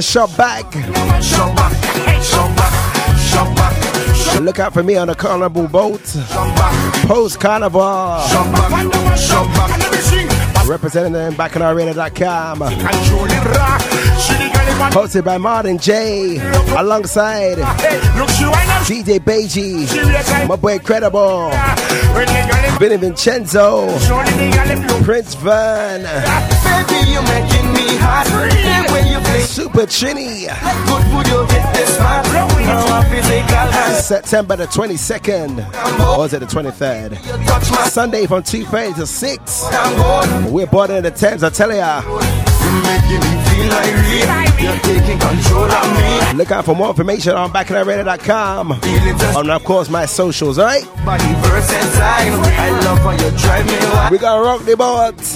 to 0.00 0.06
shop 0.06 0.34
back. 0.36 0.64
Look 4.40 4.58
out 4.58 4.72
for 4.72 4.82
me 4.82 4.96
on 4.96 5.10
a 5.10 5.14
carnival 5.14 5.68
boat. 5.68 6.02
Post 7.06 7.40
carnival. 7.40 8.22
Representing 10.66 11.12
them 11.12 11.34
BacchanalRadio.com. 11.34 12.60
Hosted 14.90 15.24
by 15.24 15.36
Martin 15.36 15.76
J. 15.76 16.38
Alongside 16.76 17.58
DJ 18.88 19.18
Beji, 19.20 20.48
my 20.48 20.56
boy 20.56 20.78
Credible, 20.78 21.50
Vinny 22.78 22.96
Vincenzo, 22.96 23.86
Prince 25.04 25.34
Vern 25.34 26.06
hot. 27.98 28.26
When 28.90 29.06
you 29.06 29.18
play 29.20 29.42
Super 29.42 29.86
Chinny. 29.86 30.46
Good 30.46 31.26
you 31.26 31.46
this. 31.46 31.98
Now 31.98 32.22
I 32.22 33.04
feel 33.08 33.22
like 33.22 34.02
September 34.02 34.56
the 34.56 34.66
22nd. 34.66 35.58
Or 36.14 36.18
was 36.18 36.32
it 36.32 36.40
the 36.40 36.46
23rd? 36.46 37.18
Sunday 37.88 38.26
from 38.26 38.42
2 38.42 38.64
to 38.64 39.06
6. 39.06 39.64
We're 40.50 40.66
boarding 40.66 41.02
the 41.02 41.10
Thames, 41.10 41.42
I 41.42 41.50
tell 41.50 41.72
ya. 41.74 42.02
Look 46.36 46.50
out 46.50 46.64
for 46.64 46.74
more 46.74 46.90
information 46.90 47.34
on 47.34 47.50
BacchanalRadio.com. 47.50 48.72
And 49.36 49.50
of 49.50 49.64
course, 49.64 49.88
my 49.90 50.06
socials, 50.06 50.58
alright? 50.58 50.84
We 54.10 54.18
gotta 54.18 54.42
rock 54.42 54.62
the 54.64 54.76
boards. 54.76 55.29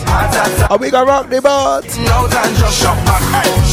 Are 0.71 0.79
we 0.79 0.91
gonna 0.91 1.07
rock 1.07 1.29
the 1.29 1.43
boat? 1.43 1.85
No 1.99 2.29
time, 2.29 2.55
just 2.55 3.64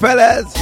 fellas. 0.00 0.59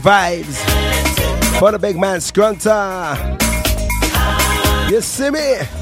vibes 0.00 0.56
for 1.58 1.72
the 1.72 1.78
big 1.78 1.98
man 1.98 2.18
Scrunter. 2.20 3.16
You 4.90 5.00
see 5.00 5.30
me? 5.30 5.79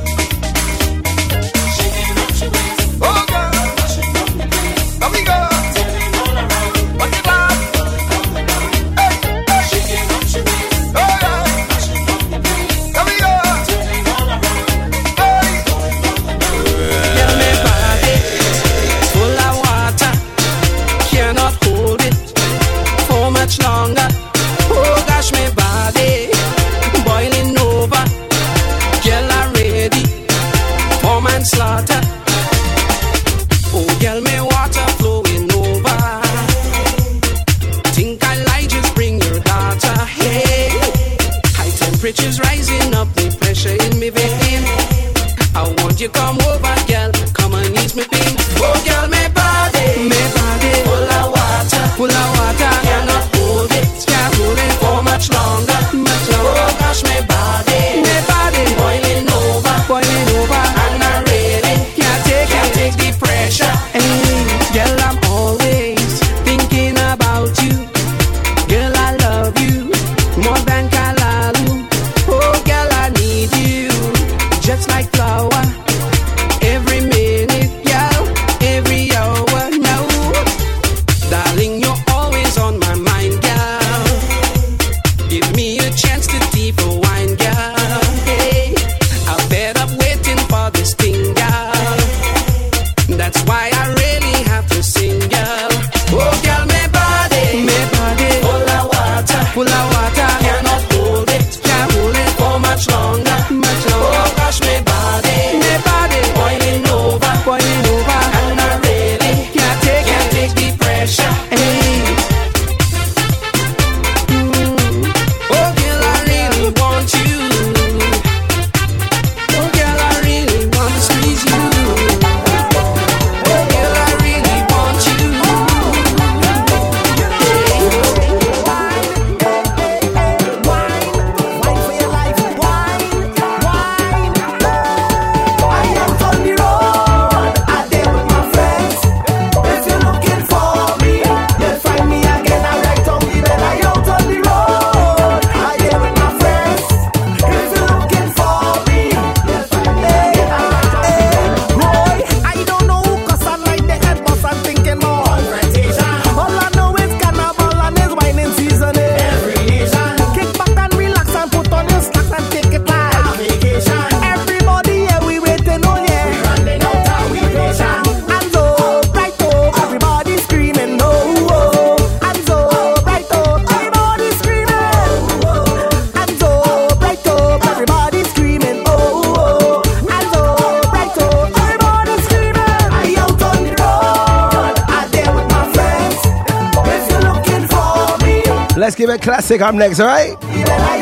classic. 189.29 189.61
I'm 189.61 189.77
next, 189.77 190.01
all 190.01 190.07
right? 190.07 190.98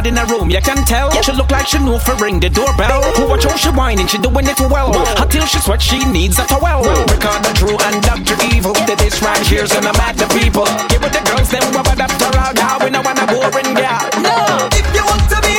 bad 0.00 0.06
in 0.06 0.16
her 0.16 0.26
room, 0.26 0.50
you 0.50 0.60
can 0.60 0.84
tell. 0.84 1.10
She 1.22 1.32
look 1.32 1.50
like 1.50 1.66
she 1.66 1.78
know 1.78 1.98
for 1.98 2.14
ring 2.16 2.40
the 2.40 2.48
doorbell. 2.48 3.02
Who 3.16 3.28
watch 3.28 3.46
all 3.46 3.56
she 3.56 3.68
whining, 3.70 4.06
she 4.06 4.18
doing 4.18 4.46
it 4.46 4.60
well. 4.60 4.90
Until 5.20 5.44
she 5.46 5.58
sweat, 5.58 5.82
she 5.82 6.04
needs 6.04 6.38
a 6.38 6.44
towel. 6.46 6.82
Record 6.82 7.40
the 7.44 7.52
true 7.54 7.76
and 7.76 8.02
Dr. 8.02 8.36
Evil. 8.54 8.72
That 8.72 8.98
this 8.98 9.20
right 9.22 9.46
here's 9.46 9.72
gonna 9.72 9.92
mad 9.92 10.16
the 10.16 10.26
people. 10.38 10.64
Give 10.88 11.02
it 11.02 11.12
the 11.12 11.22
girls, 11.28 11.50
them 11.50 11.64
rubber 11.72 12.02
up 12.02 12.12
to 12.20 12.28
rock. 12.36 12.56
out. 12.58 12.82
we 12.82 12.90
know 12.90 13.02
I'm 13.04 13.18
a 13.18 13.26
boring 13.28 13.74
girl. 13.74 14.04
No, 14.24 14.36
if 14.72 14.86
you 14.94 15.04
want 15.04 15.24
to 15.30 15.38
be 15.44 15.49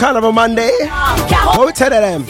Notting 0.00 0.22
Hill 0.22 0.30
Carnival 0.30 0.32
Monday. 0.32 0.70
What 1.56 1.66
we 1.66 1.72
tell 1.72 1.90
them? 1.90 2.24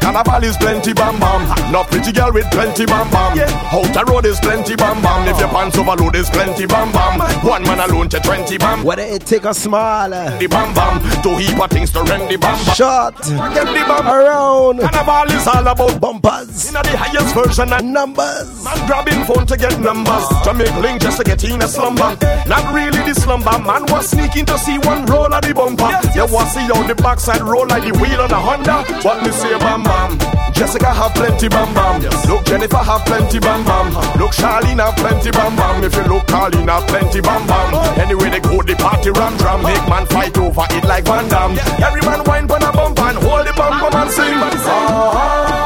Carnival 0.00 0.44
is 0.48 0.56
plenty 0.56 0.92
bam 0.94 1.20
bam. 1.20 1.72
No 1.72 1.84
pretty 1.84 2.12
girl 2.12 2.32
with 2.32 2.50
plenty 2.50 2.86
bam 2.86 3.10
bam. 3.10 3.38
Outer 3.70 4.04
road 4.10 4.26
is 4.26 4.40
plenty 4.40 4.74
bam 4.74 5.00
bam. 5.02 5.28
If 5.28 5.38
your 5.38 5.48
pants 5.48 5.76
overload 5.76 6.16
is 6.16 6.30
plenty 6.30 6.66
bam 6.66 6.90
bam. 6.92 7.20
One 7.46 7.62
man 7.64 7.78
alone 7.88 8.08
to 8.10 8.20
twenty 8.20 8.58
bam. 8.58 8.82
Whether 8.84 9.02
it 9.02 9.26
take 9.26 9.44
a 9.44 9.52
small, 9.54 10.08
The 10.10 10.16
uh, 10.16 10.48
bam 10.48 10.74
bam. 10.74 11.22
Two 11.22 11.36
heap 11.36 11.60
of 11.60 11.70
things 11.70 11.90
to 11.92 12.02
rent 12.02 12.28
the 12.28 12.36
bam 12.36 12.56
bam. 12.64 12.74
short, 12.74 13.16
Get 13.54 13.66
the 13.66 13.84
bam 13.86 14.08
around, 14.08 14.80
Carnival 14.80 15.36
is 15.36 15.46
all 15.46 15.66
about 15.66 16.00
bumpers, 16.00 16.57
the 16.84 16.96
highest 16.96 17.34
version 17.34 17.72
of 17.72 17.84
numbers. 17.84 18.64
Man 18.64 18.78
grabbing 18.86 19.24
phone 19.24 19.46
to 19.46 19.56
get 19.56 19.78
numbers. 19.80 20.26
To 20.44 20.54
make 20.54 20.74
link 20.76 21.02
just 21.02 21.18
to 21.18 21.24
get 21.24 21.42
in 21.44 21.62
a 21.62 21.68
slumber. 21.68 22.16
Not 22.46 22.64
really 22.72 23.02
the 23.02 23.14
slumber. 23.14 23.58
Man 23.58 23.84
was 23.88 24.10
sneaking 24.10 24.46
to 24.46 24.58
see 24.58 24.78
one 24.78 25.06
roll 25.06 25.32
of 25.32 25.42
the 25.42 25.54
bumper. 25.54 25.90
You 26.14 26.26
want 26.26 26.48
to 26.48 26.54
see 26.54 26.66
how 26.66 26.82
the 26.86 26.94
backside 26.94 27.42
roll 27.42 27.66
like 27.66 27.84
the 27.84 27.92
wheel 27.98 28.20
on 28.20 28.30
a 28.30 28.40
Honda. 28.40 28.84
What 29.02 29.22
me 29.22 29.30
say 29.30 29.56
bam 29.58 29.82
bam. 29.82 30.18
Jessica 30.52 30.90
have 30.90 31.14
plenty 31.14 31.48
bam 31.48 31.74
bam. 31.74 32.02
Look 32.26 32.44
Jennifer 32.46 32.82
have 32.82 33.04
plenty 33.06 33.38
bam 33.38 33.64
bam. 33.64 33.92
Look 34.18 34.32
Charlene 34.32 34.80
have 34.80 34.96
plenty 34.96 35.30
bam 35.30 35.54
bam. 35.56 35.84
If 35.84 35.94
you 35.94 36.04
look 36.04 36.26
Carlene 36.26 36.68
have 36.68 36.86
plenty 36.88 37.20
bam 37.20 37.46
bam. 37.46 37.74
Anyway 37.98 38.30
they 38.30 38.40
go 38.40 38.62
the 38.62 38.74
party 38.76 39.10
ram 39.10 39.36
drum 39.36 39.62
Make 39.62 39.88
man 39.88 40.06
fight 40.06 40.36
over 40.38 40.66
it 40.70 40.84
like 40.84 41.04
Van 41.04 41.28
Damme. 41.28 41.58
Every 41.82 42.00
man 42.02 42.24
wine 42.24 42.48
pon 42.48 42.62
a 42.62 42.72
bump 42.72 42.98
and 43.00 43.18
hold 43.18 43.46
the 43.46 43.52
bum 43.52 43.80
bum 43.80 43.94
and 43.94 44.10
sing 44.10 44.28
Everybody 44.28 45.57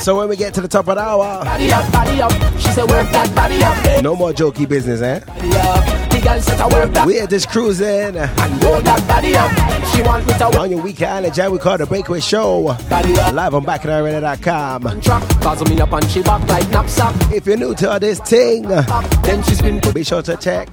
So 0.00 0.16
when 0.16 0.28
we 0.28 0.36
get 0.36 0.54
to 0.54 0.62
the 0.62 0.68
top 0.68 0.88
of 0.88 0.96
the 0.96 1.02
hour, 1.02 1.44
Body 1.44 1.70
up, 1.72 1.92
body 1.92 2.22
up. 2.22 2.32
She 2.58 2.68
said 2.68 2.88
work 2.88 3.10
that 3.12 3.34
body 3.34 3.62
up. 3.62 4.02
no 4.02 4.16
more 4.16 4.32
jokey 4.32 4.66
business, 4.66 5.02
eh? 5.02 5.20
Body 5.20 5.50
up. 5.56 6.10
The 6.10 6.20
girl 6.22 6.40
said 6.40 6.60
I 6.60 6.66
work 6.68 6.92
that 6.94 7.06
We're 7.06 7.26
just 7.26 7.50
cruising 7.50 8.16
and 8.16 8.64
roll 8.64 8.80
that 8.80 9.06
body 9.06 9.36
up. 9.36 9.50
She 9.94 10.02
want 10.02 10.26
me 10.26 10.32
to 10.38 10.44
work 10.46 10.56
on 10.56 10.70
your 10.70 10.80
weekend. 10.82 11.32
Jam 11.34 11.52
we 11.52 11.58
call 11.58 11.76
the 11.76 11.84
Breakaway 11.84 12.20
Show 12.20 12.60
live 12.60 13.54
on 13.54 13.64
BacchanalRadio.com. 13.66 15.00
Track, 15.02 15.22
cause 15.42 15.68
me 15.68 15.78
up 15.80 15.92
and 15.92 16.10
she 16.10 16.22
back 16.22 16.48
like 16.48 16.68
knapsack. 16.70 17.14
If 17.32 17.46
you're 17.46 17.58
new 17.58 17.74
to 17.74 17.98
this 18.00 18.20
thing, 18.20 18.62
Then 18.62 19.42
she 19.42 19.54
spin 19.54 19.82
to 19.82 19.92
be 19.92 20.02
sure 20.02 20.22
to 20.22 20.36
check 20.38 20.68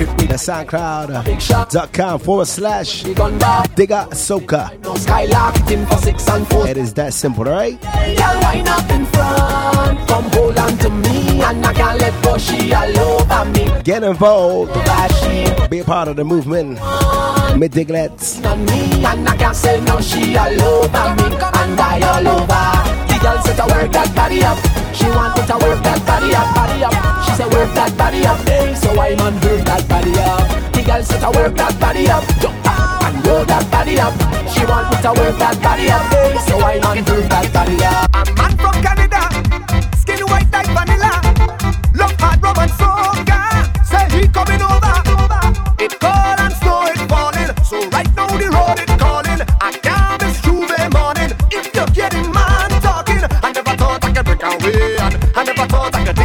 me 0.00 0.26
the 0.26 0.34
SoundCloud.com 0.38 2.20
forward 2.20 2.46
slash. 2.46 3.02
Digger 3.02 4.06
Soca. 4.12 4.79
No 4.90 4.96
skylark 4.96 5.54
it 5.54 5.70
in 5.70 5.86
for 5.86 5.98
six 5.98 6.28
and 6.28 6.44
four. 6.48 6.66
It 6.66 6.76
is 6.76 6.92
that 6.94 7.14
simple, 7.14 7.44
right? 7.44 7.80
Girl, 7.80 8.36
wind 8.42 8.66
up 8.66 8.90
in 8.90 9.06
front. 9.06 10.08
Come 10.08 10.26
hold 10.34 10.58
on 10.58 10.76
to 10.78 10.90
me. 10.90 11.40
And 11.40 11.64
I 11.64 11.72
can't 11.72 12.00
let 12.00 12.24
go. 12.24 12.36
She 12.38 12.74
all 12.74 12.98
over 12.98 13.44
me. 13.54 13.70
Get 13.84 14.02
involved, 14.02 14.74
be 15.70 15.78
a 15.78 15.84
part 15.84 16.08
of 16.08 16.16
the 16.16 16.24
movement. 16.24 16.80
Mid 17.56 17.70
Diglets. 17.70 18.44
on 18.44 18.64
me. 18.64 19.04
And 19.06 19.28
I 19.28 19.36
can't 19.36 19.54
say 19.54 19.80
no. 19.82 20.00
She 20.00 20.36
all 20.36 20.60
over 20.60 21.06
me. 21.22 21.38
And 21.38 21.78
I 21.78 22.02
all 22.10 22.26
over. 22.26 22.66
The 23.06 23.16
girl 23.22 23.38
said 23.44 23.62
to 23.62 23.66
work 23.72 23.92
that 23.92 24.12
body 24.16 24.42
up. 24.42 24.58
She 24.92 25.06
want 25.06 25.36
me 25.38 25.46
to 25.46 25.54
work 25.54 25.84
that 25.86 26.04
body 26.04 26.34
up, 26.34 26.52
body 26.52 26.82
up. 26.82 26.94
She 27.26 27.32
said 27.38 27.52
work 27.54 27.72
that 27.78 27.96
body 27.96 28.26
up, 28.26 28.38
hey. 28.38 28.74
So 28.74 28.90
I 29.00 29.14
man 29.14 29.34
work 29.34 29.64
that 29.66 29.88
body 29.88 30.18
up. 30.18 30.72
The 30.72 30.82
girl 30.82 31.02
said 31.04 31.20
to 31.20 31.30
work 31.38 31.54
that 31.54 31.78
body 31.78 32.10
up, 32.10 32.24
jump 32.42 32.69
roll 33.30 33.44
that 33.44 33.64
body 33.70 33.94
up. 34.00 34.14
She 34.50 34.66
want 34.66 34.90
me 34.90 34.96
to 35.06 35.10
work 35.14 35.38
that 35.38 35.56
body 35.62 35.86
up. 35.90 36.02
So 36.46 36.58
I 36.58 36.78
man 36.82 36.98
work 37.06 37.26
that 37.30 37.46
body 37.54 37.78
up. 37.86 38.10
A 38.18 38.22
man 38.34 38.52
from 38.58 38.76
Canada, 38.82 39.22
skin 39.94 40.22
white 40.26 40.50
like 40.50 40.70
vanilla, 40.74 41.14
love 41.94 42.14
hard 42.18 42.42
and. 42.42 43.62
Say 43.86 44.04
he 44.10 44.26
coming 44.28 44.62
over. 44.62 44.94
Cold 46.00 46.38
and 46.44 46.54
snow 46.58 46.80
falling, 47.06 47.50
so 47.62 47.76
right 47.94 48.10
now 48.18 48.30
the 48.40 48.48
road 48.50 48.78
is 48.82 48.92
calling. 48.98 49.40
I 49.62 49.70
can't 49.86 50.22
miss 50.22 50.40
Tuesday 50.42 50.88
morning 50.90 51.30
if 51.54 51.66
you're 51.74 51.92
getting 51.94 52.28
man 52.34 52.70
talking. 52.82 53.22
I 53.46 53.52
never 53.52 53.74
thought 53.78 54.04
I 54.04 54.10
could 54.10 54.26
break 54.26 54.42
away, 54.42 54.96
and 55.06 55.14
I 55.36 55.42
never 55.44 55.66
thought 55.70 55.94
I 55.94 56.04
could 56.04 56.16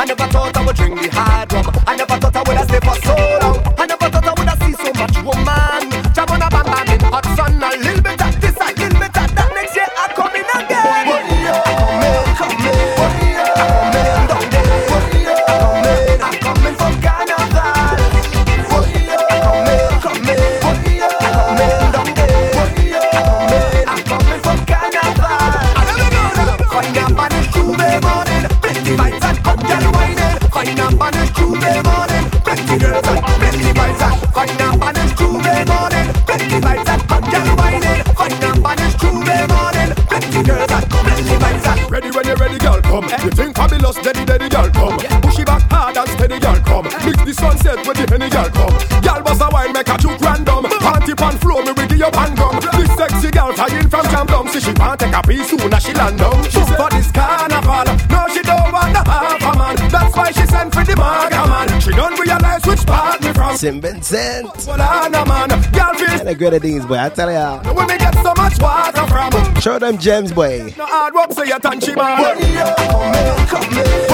I 0.00 0.04
never 0.06 0.26
thought 0.32 0.56
I 0.56 0.64
would 0.64 0.76
drink 0.76 1.02
the 1.02 1.08
hard 1.12 1.52
rum. 1.52 1.66
I 1.86 1.96
never 1.96 2.16
thought 2.16 2.36
I 2.36 2.42
would 2.48 2.68
stay 2.68 2.80
for 2.80 2.96
so 3.04 3.29
daddy, 44.12 44.24
daddy, 44.24 44.48
girl, 44.48 44.70
come. 44.70 44.98
Push 45.22 45.38
it 45.38 45.46
back 45.46 45.62
hard 45.70 45.96
and 45.96 46.08
steady, 46.10 46.38
girl, 46.38 46.56
come. 46.64 46.84
Mix 47.04 47.22
the 47.24 47.34
sunset 47.34 47.78
with 47.86 47.96
the 47.96 48.06
henny, 48.10 48.28
girl, 48.30 48.50
come. 48.50 48.74
Girl, 49.02 49.22
bust 49.22 49.42
a 49.42 49.48
wine, 49.50 49.72
make 49.72 49.88
a 49.88 49.96
juke 49.98 50.20
random. 50.20 50.64
Party 50.64 51.14
pan 51.14 51.36
floor, 51.38 51.62
me 51.62 51.72
with 51.72 51.92
your 51.92 52.10
pan 52.10 52.34
gum. 52.34 52.58
This 52.74 52.90
sexy 52.96 53.30
girl 53.30 53.52
flying 53.52 53.88
from 53.88 54.06
Camden, 54.06 54.48
see 54.48 54.60
she 54.60 54.72
want 54.72 55.00
take 55.00 55.14
a 55.14 55.22
piece 55.22 55.50
soon 55.50 55.72
as 55.72 55.82
she 55.82 55.92
land 55.94 56.18
down. 56.18 56.42
She's 56.44 56.70
for 56.74 56.90
this 56.90 57.10
carnival, 57.12 58.09
St. 63.60 63.82
Vincent. 63.82 64.46
Well, 64.66 64.80
I 64.80 65.08
know, 65.08 65.22
man. 65.26 65.50
Girl, 65.50 65.92
feel 65.92 66.08
And 66.08 66.26
the 66.26 66.34
grenadines, 66.34 66.86
boy. 66.86 66.98
I 66.98 67.10
tell 67.10 67.30
ya. 67.30 67.60
we 67.60 67.98
get 67.98 68.14
so 68.14 68.32
much 68.34 68.58
water 68.58 69.06
from. 69.06 69.54
Show 69.60 69.78
them 69.78 69.98
gems, 69.98 70.32
boy. 70.32 70.72
No 70.78 70.86
hard 70.86 71.12
work, 71.12 71.30
so 71.32 71.42
you 71.42 71.58
touch 71.58 71.84
she 71.84 71.94
man. 71.94 72.16
How 72.16 72.22
much? 72.22 72.40
Yes. 72.40 72.78
Right 72.78 72.90
now 72.90 73.12
I 73.12 73.36
just 73.36 73.52
want 73.52 73.70
this. 73.74 74.10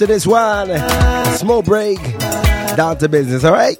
After 0.00 0.14
this 0.14 0.26
one, 0.26 0.68
small 1.36 1.60
break, 1.60 1.98
down 2.74 2.96
to 3.00 3.08
business, 3.10 3.44
all 3.44 3.52
right? 3.52 3.76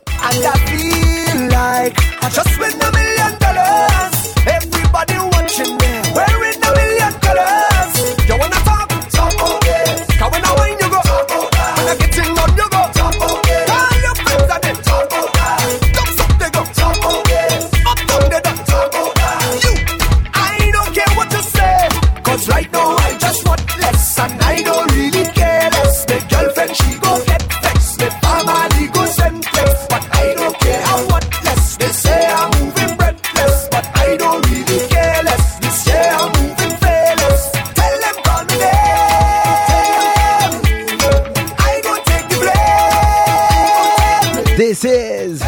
This 44.60 44.84
is 44.84 45.40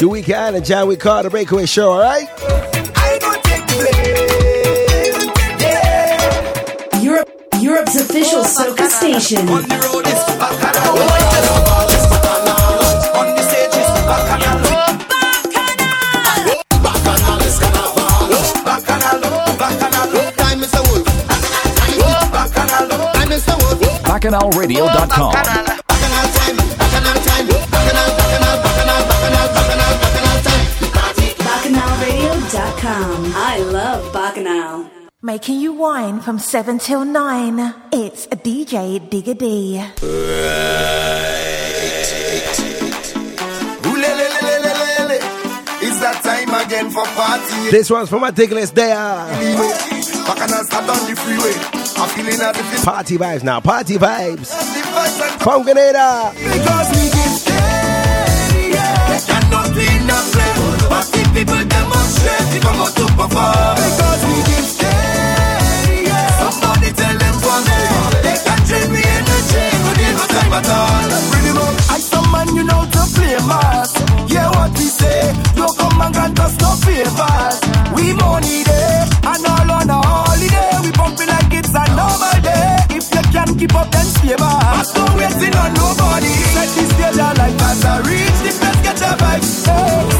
the 0.00 0.08
weekend 0.10 0.56
and 0.56 0.64
John 0.64 0.88
We 0.88 0.96
Call 0.96 1.22
the 1.22 1.30
Breakaway 1.30 1.66
Show, 1.66 1.92
all 1.92 2.00
right? 2.00 2.28
I 2.96 3.18
don't 3.20 3.40
take 3.44 3.64
the 3.68 3.76
blame. 6.90 7.04
Europe, 7.04 7.30
Europe's 7.60 7.94
official 7.94 8.42
soca 8.42 8.88
station. 8.88 9.46
BacchanalRadio.com. 24.02 25.73
BacchanalRadio.com. 32.94 33.32
I 33.36 33.58
love 33.58 34.12
Bacchanal. 34.12 34.90
Making 35.22 35.60
you 35.60 35.72
wine 35.72 36.20
from 36.20 36.38
7 36.38 36.78
till 36.78 37.04
9. 37.04 37.74
It's 37.92 38.26
a 38.26 38.36
DJ 38.36 39.00
Digga 39.08 39.36
D. 39.38 39.80
It's 45.86 46.00
that 46.00 46.22
time 46.22 46.66
again 46.66 46.90
for 46.90 47.04
party. 47.04 47.70
This 47.70 47.90
one's 47.90 48.08
for 48.08 48.18
my 48.18 48.30
ticklists 48.30 48.72
there. 48.74 48.94
Bacchanal 50.26 50.64
start 50.64 50.88
on 50.88 51.10
the 51.10 51.16
freeway. 51.16 51.54
I'm 51.96 52.08
feeling 52.10 52.40
as 52.40 52.56
if 52.58 52.72
it's 52.72 52.84
Party 52.84 53.16
vibes 53.18 53.42
now, 53.42 53.60
party 53.60 53.96
vibes. 53.96 54.48
the 54.50 55.44
From 55.44 55.62
Grenada. 55.62 56.32
Because 56.34 56.88
we 56.90 57.02
give 57.12 57.34
steady, 57.38 58.72
yeah. 58.72 59.20
Cannot 59.26 59.66
clean 59.72 60.10
up. 60.10 60.24
But 60.88 61.06
people 61.34 61.64
demonstrate, 61.64 62.03
come 62.60 62.80
out 62.80 62.92
to 62.96 63.04
perform. 63.18 63.76
Because 63.76 64.22
we 64.24 64.36
give 64.48 64.66
steady, 64.66 66.08
yeah. 66.08 66.28
Somebody 66.40 66.90
tell 66.92 67.16
them 67.18 67.34
for 67.44 67.58
me. 67.66 67.78
They 68.24 68.36
can 68.44 68.60
trade 68.68 68.90
me 68.90 69.02
energy, 69.04 69.64
but 69.84 69.94
they 69.98 70.12
no 70.12 70.24
time 70.26 70.52
at 70.58 70.68
all. 70.68 71.08
Bring 71.30 71.44
them 71.44 71.58
up. 71.58 71.74
I 71.90 71.98
some 72.00 72.28
man, 72.32 72.48
you 72.56 72.64
know, 72.64 72.82
to 72.84 73.02
play 73.14 73.36
mass. 73.48 73.92
Yeah, 74.30 74.48
what 74.56 74.72
we 74.78 74.86
say. 74.88 75.32
Don't 75.56 75.76
come 75.76 76.00
and 76.00 76.14
grant 76.14 76.40
us 76.40 76.54
no 76.60 76.70
favors. 76.84 77.56
We 77.94 78.12
money 78.14 78.62
there, 78.64 79.04
and 79.30 79.44
all 79.46 79.70
on 79.76 79.90
a 79.90 79.98
holiday. 80.00 80.70
We 80.84 80.90
pumping 80.92 81.28
like 81.28 81.52
it's 81.52 81.74
a 81.74 81.84
normal 81.92 82.38
day. 82.40 82.96
If 82.96 83.06
you 83.12 83.22
can 83.32 83.48
keep 83.58 83.74
up, 83.74 83.90
then 83.90 84.06
stay 84.06 84.36
back. 84.36 84.86
No 84.96 85.04
waiting 85.16 85.54
on 85.56 85.70
nobody. 85.74 86.32
Set 86.54 86.68
this 86.74 86.88
stage 86.94 87.20
alight 87.20 87.60
as 87.68 87.84
I 87.84 88.00
reach 88.08 88.38
the 88.44 88.52
best 88.60 88.80
get 88.82 89.00
a 89.02 89.12
vibe. 89.20 89.44
Hey, 89.64 90.13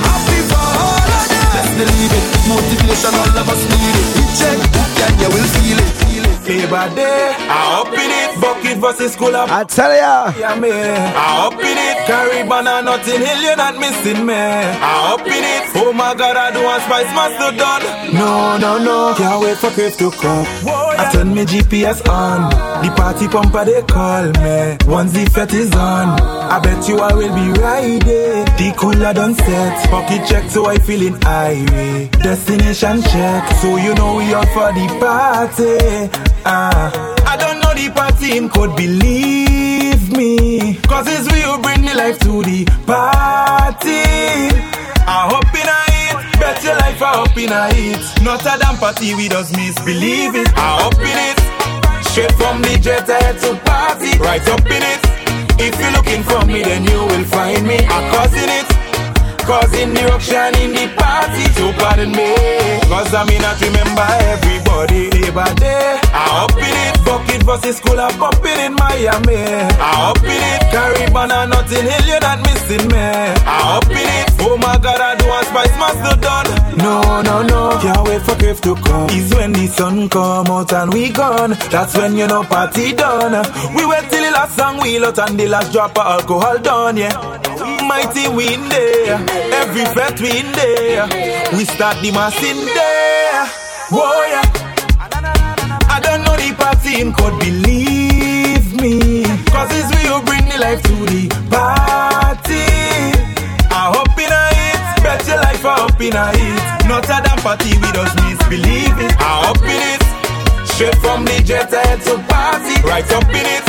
Let's 1.54 1.72
believe. 1.78 2.14
Motivation, 2.48 3.14
all 3.14 3.38
of 3.38 3.50
us 3.50 3.64
need 3.70 3.98
it. 4.02 4.08
Check, 4.40 4.58
and 5.06 5.22
you 5.22 5.30
will 5.30 5.50
feel 5.60 5.80
it. 5.80 5.98
Day, 6.48 6.64
I 6.64 7.82
up 7.82 7.92
in 7.92 8.10
it. 8.10 8.40
Bucket 8.40 8.78
versus 8.78 9.12
school 9.14 9.36
up. 9.36 9.52
I 9.52 9.66
tell 9.66 9.94
ya. 9.94 10.32
Yeah, 10.40 10.56
me. 10.56 10.72
I 10.72 11.46
up 11.46 11.57
Caribbean 12.08 12.68
and 12.68 12.86
Notting 12.86 13.20
Hill, 13.20 13.42
you're 13.42 13.58
not 13.58 13.76
missing 13.78 14.26
me. 14.26 14.34
I 14.34 15.14
up 15.14 15.28
in 15.28 15.44
it. 15.44 15.68
Oh 15.76 15.92
my 15.92 16.16
God, 16.16 16.38
I 16.38 16.52
do 16.54 16.64
want 16.64 16.82
spice 16.84 17.12
master 17.12 17.52
done. 17.58 18.14
No, 18.16 18.58
no, 18.58 18.78
no. 18.82 19.14
Can't 19.18 19.42
wait 19.44 19.58
for 19.58 19.70
Cliff 19.72 19.98
to 19.98 20.10
come. 20.12 20.46
I 20.66 21.10
turn 21.12 21.36
my 21.36 21.44
GPS 21.44 22.00
on. 22.08 22.50
The 22.82 22.96
party 22.96 23.28
pumper 23.28 23.66
they 23.66 23.82
call 23.82 24.24
me. 24.40 24.78
Once 24.88 25.12
the 25.12 25.26
fete 25.36 25.54
is 25.54 25.76
on, 25.76 26.18
I 26.48 26.60
bet 26.60 26.88
you 26.88 27.00
I 27.00 27.14
will 27.14 27.36
be 27.36 27.60
riding. 27.60 28.46
The 28.56 28.74
cooler 28.78 29.14
done 29.14 29.36
set. 29.36 29.90
Pocket 29.90 30.26
check, 30.30 30.50
so 30.50 30.66
I 30.66 30.78
feeling 30.78 31.18
irate. 31.26 32.12
Destination 32.24 33.02
check, 33.02 33.52
so 33.60 33.76
you 33.76 33.94
know 33.96 34.16
we 34.16 34.34
out 34.34 34.48
for 34.56 34.72
the 34.72 34.88
party. 35.04 36.10
Ah, 36.46 36.88
I 37.28 37.36
don't 37.36 37.60
know 37.60 37.74
the 37.74 37.92
party 37.94 38.38
in 38.38 38.48
code, 38.48 38.78
believe 38.78 39.67
me. 40.10 40.76
Cause 40.88 41.08
it's 41.08 41.28
who 41.28 41.62
bring 41.62 41.82
the 41.82 41.96
life 41.96 42.20
to 42.20 42.44
the 42.44 42.66
party. 42.86 44.04
I 45.08 45.28
hope 45.32 45.54
in 45.56 45.68
a 45.68 45.80
it, 46.06 46.40
bet 46.40 46.64
your 46.64 46.76
life 46.76 47.02
I 47.02 47.14
hope 47.18 47.38
in 47.38 47.52
a 47.52 47.68
it. 47.72 48.24
Not 48.24 48.42
a 48.42 48.60
damn 48.60 48.78
party, 48.78 49.16
we 49.16 49.30
just 49.30 49.56
misbelieve 49.56 50.36
it. 50.36 50.50
I 50.56 50.82
hope 50.84 51.00
in 51.00 51.18
it. 51.32 51.40
Straight 52.06 52.32
from 52.34 52.62
the 52.62 52.78
jet 52.80 53.08
head 53.08 53.40
to 53.42 53.56
party, 53.64 54.18
right 54.20 54.46
up 54.50 54.66
in 54.66 54.84
it. 54.84 55.02
If 55.60 55.80
you're 55.80 55.92
looking 55.92 56.24
for 56.24 56.46
me, 56.46 56.64
then 56.64 56.84
you 56.84 57.00
will 57.00 57.26
find 57.26 57.66
me. 57.66 57.78
I'm 57.86 58.12
causing 58.14 58.50
it. 58.50 58.77
Causing 59.48 59.94
the 59.94 60.04
ruction 60.12 60.52
in 60.60 60.72
the 60.76 60.92
party, 61.00 61.46
so 61.56 61.72
pardon 61.80 62.12
me. 62.12 62.36
Cause 62.92 63.14
I 63.16 63.24
may 63.24 63.40
not 63.40 63.56
remember 63.64 64.04
everybody. 64.36 65.08
Labor 65.12 65.48
Day, 65.56 66.00
I 66.12 66.44
up 66.44 66.52
in 66.60 66.68
it. 66.68 66.96
Bucket 67.08 67.44
versus 67.44 67.78
school, 67.78 67.98
I'm 68.00 68.12
popping 68.20 68.60
in 68.60 68.74
Miami. 68.76 69.40
I 69.80 70.12
up 70.12 70.20
in 70.20 70.36
it. 70.36 70.68
Caribbean 70.68 71.32
and 71.32 71.50
Notting 71.52 71.86
Hill, 71.88 72.06
you're 72.06 72.20
not 72.20 72.40
missing 72.44 72.88
me. 72.92 73.00
I 73.00 73.80
up 73.80 73.87
it. 73.87 73.87
Oh 74.50 74.56
my 74.58 74.78
god, 74.78 75.02
I 75.02 75.16
do 75.16 75.28
want 75.28 75.46
spice 75.48 75.76
master 75.78 76.16
done. 76.22 76.78
No, 76.78 77.22
no, 77.22 77.42
no. 77.44 77.80
Can't 77.82 78.08
wait 78.08 78.22
for 78.22 78.36
Griff 78.40 78.62
to 78.62 78.76
come. 78.76 79.10
Is 79.10 79.34
when 79.34 79.52
the 79.52 79.68
sun 79.68 80.08
come 80.08 80.48
out 80.48 80.72
and 80.72 80.94
we 80.94 81.10
gone. 81.12 81.52
That's 81.70 81.98
when 81.98 82.16
you 82.18 82.28
know 82.28 82.44
party 82.44 82.94
done. 82.94 83.34
We 83.76 83.86
wait 83.86 84.10
till 84.10 84.24
the 84.24 84.32
last 84.32 84.56
song 84.56 84.80
we 84.82 85.04
out 85.04 85.20
and 85.20 85.38
the 85.38 85.48
last 85.48 85.74
drop 85.74 85.98
of 85.98 86.06
alcohol 86.06 86.58
done, 86.60 86.96
yeah. 86.96 87.12
Mighty 87.84 88.28
we 88.30 88.54
in 88.54 88.70
there, 88.70 89.20
every 89.62 89.86
fete 89.96 90.22
we 90.22 90.42
there. 90.56 91.08
We 91.58 91.66
start 91.66 92.02
the 92.02 92.12
mass 92.12 92.38
in 92.42 92.58
there. 92.66 93.46
Whoa, 93.92 94.24
yeah. 94.32 94.68
I 95.90 96.00
don't 96.00 96.24
know 96.24 96.36
the 96.38 96.54
party 96.56 97.02
in 97.02 97.12
code, 97.12 97.40
believe 97.40 98.82
me. 98.82 99.24
Cause 99.52 99.70
it's 99.72 99.90
we 99.96 100.08
who 100.08 100.22
bring 100.24 100.46
the 100.48 100.58
life 100.60 100.82
to 100.84 100.96
the 101.12 101.37
life 106.12 106.28
I 106.28 106.44
hope 106.44 106.54
in 106.54 106.54
a 106.54 106.54
hit. 106.54 106.88
Not 106.88 107.06
a 107.06 107.18
damn 107.24 107.38
party, 107.40 107.72
we 107.76 107.88
just 107.92 108.16
misbelieve 108.24 109.00
it. 109.00 109.14
I 109.20 109.34
hope 109.46 109.64
in 109.64 109.82
it. 109.94 110.04
Straight 110.68 110.96
from 110.96 111.26
the 111.26 111.42
jet 111.44 111.72
head 111.72 112.02
to 112.06 112.16
party, 112.28 112.76
right 112.88 113.10
up 113.12 113.30
in 113.30 113.46
it. 113.46 113.66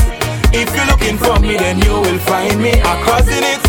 If 0.53 0.74
you're 0.74 0.86
looking 0.86 1.18
for 1.18 1.39
me, 1.41 1.57
then 1.57 1.78
you 1.80 1.95
will 2.01 2.18
find 2.18 2.61
me. 2.61 2.72
I'm 2.80 3.05
causing 3.05 3.43
it. 3.43 3.62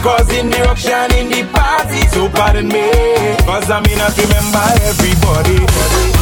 Causing 0.00 0.48
the 0.48 0.60
ruction 0.64 1.12
in 1.12 1.28
the 1.28 1.42
party, 1.52 2.00
so 2.08 2.28
pardon 2.30 2.68
me. 2.68 2.88
Cause 3.44 3.70
I 3.70 3.80
may 3.80 3.96
not 3.96 4.16
remember 4.16 4.64
everybody. 4.88 6.19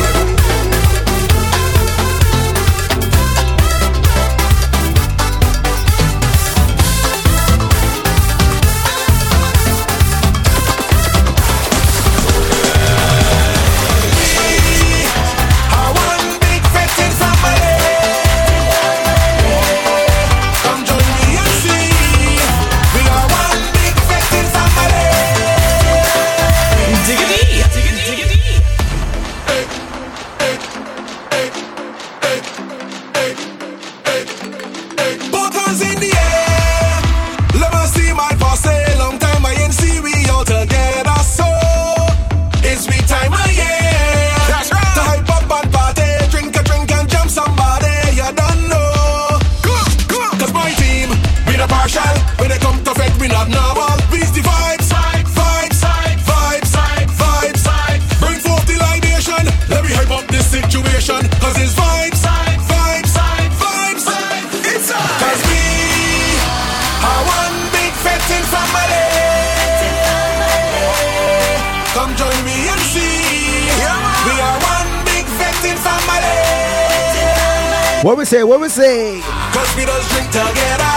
say? 78.29 78.45
What 78.45 78.61
we 78.61 78.69
say? 78.69 79.21
Cause 79.57 79.71
we 79.75 79.85
just 79.89 80.11
drink 80.13 80.29
together, 80.29 80.95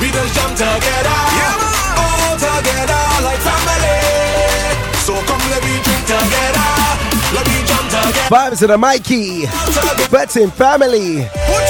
we 0.00 0.06
just 0.14 0.34
jump 0.38 0.54
together, 0.54 1.18
yeah, 1.34 1.98
all 1.98 2.38
together 2.38 3.02
like 3.26 3.42
family. 3.42 3.98
So 5.02 5.18
come 5.26 5.42
let 5.50 5.62
me 5.66 5.74
drink 5.82 6.04
together, 6.06 6.70
let 7.34 7.44
me 7.50 7.58
jump 7.66 7.90
together. 7.90 8.30
Vibes 8.30 8.62
of 8.62 8.68
the 8.68 8.78
Mikey, 8.78 9.46
Betting 10.14 10.50
family. 10.50 11.26
What 11.50 11.69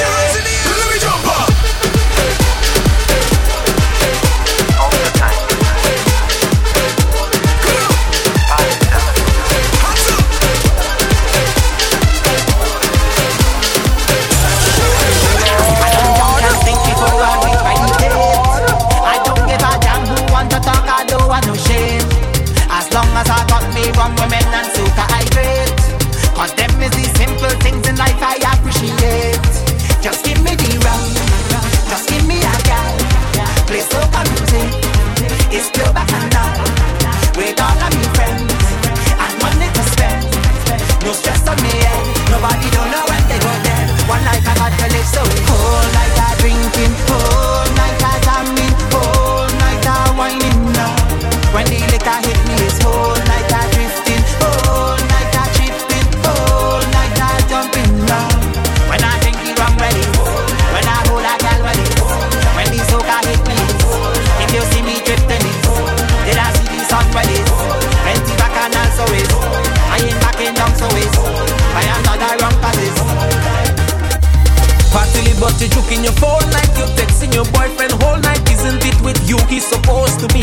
he's 79.60 79.68
supposed 79.68 80.20
to 80.20 80.28
be. 80.28 80.42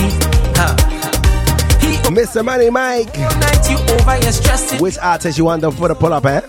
Huh. 0.55 0.75
Mr. 2.11 2.43
Money 2.45 2.69
Mike. 2.69 3.17
Over, 3.17 4.83
Which 4.83 4.97
artist 4.99 5.37
you 5.37 5.45
want 5.45 5.61
them 5.61 5.71
for 5.73 5.87
the 5.87 5.95
pull 5.95 6.13
up, 6.13 6.25
eh? 6.25 6.41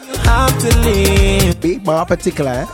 Be 1.61 1.79
more 1.79 2.05
particular, 2.05 2.51
eh? 2.51 2.67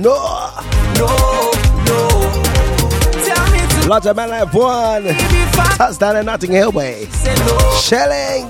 No. 0.00 0.16
No, 0.98 1.06
no. 1.86 1.98
Lodge 3.88 4.06
a 4.06 4.14
man 4.14 4.30
like 4.30 4.52
one. 4.52 5.04
Touchdown 5.76 6.16
in 6.16 6.26
Notting 6.26 6.50
Hill 6.50 6.72
Way. 6.72 7.06
Shelling. 7.82 8.48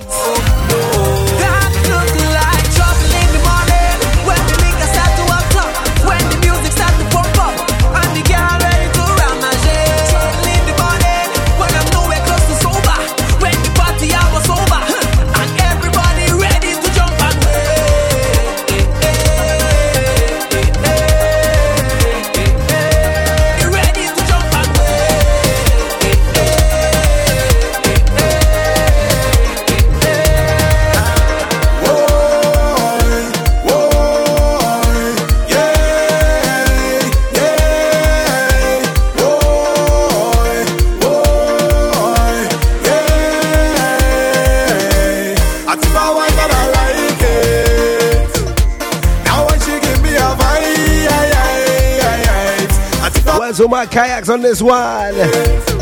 by 53.84 53.90
Kayaks 53.90 54.28
on 54.28 54.40
this 54.40 54.62
one. 54.62 55.14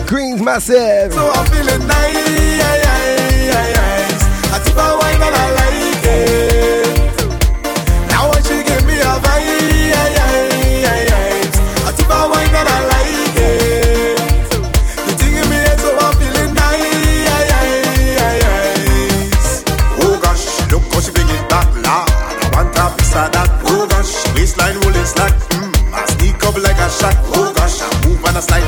Greens 0.07 0.43
Massive. 0.43 1.13
So 1.13 1.33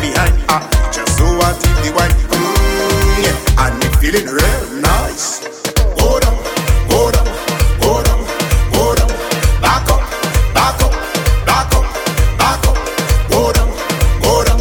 behind. 0.05 0.35
Ah, 0.48 0.62
just 0.93 1.16
so 1.18 1.24
I 1.24 1.51
take 1.62 1.78
the 1.85 1.90
wine. 1.97 2.14
Mmm, 2.32 3.24
yeah, 3.24 3.62
and 3.64 3.74
me 3.81 3.89
feeling 4.01 4.28
real 4.28 4.62
nice. 4.81 5.40
Go 5.98 6.20
down, 6.20 6.36
go 6.93 7.01
down, 7.14 7.28
go 7.81 7.93
down, 8.06 8.20
go 8.74 8.85
down. 8.98 9.10
Back 9.64 9.86
up, 9.94 10.02
back 10.56 10.78
up, 10.85 10.93
back 11.48 11.70
up, 11.78 11.85
back 12.40 12.62
up. 12.68 12.76
Go 13.32 13.43
down, 13.56 13.70
go 14.24 14.35
down, 14.48 14.60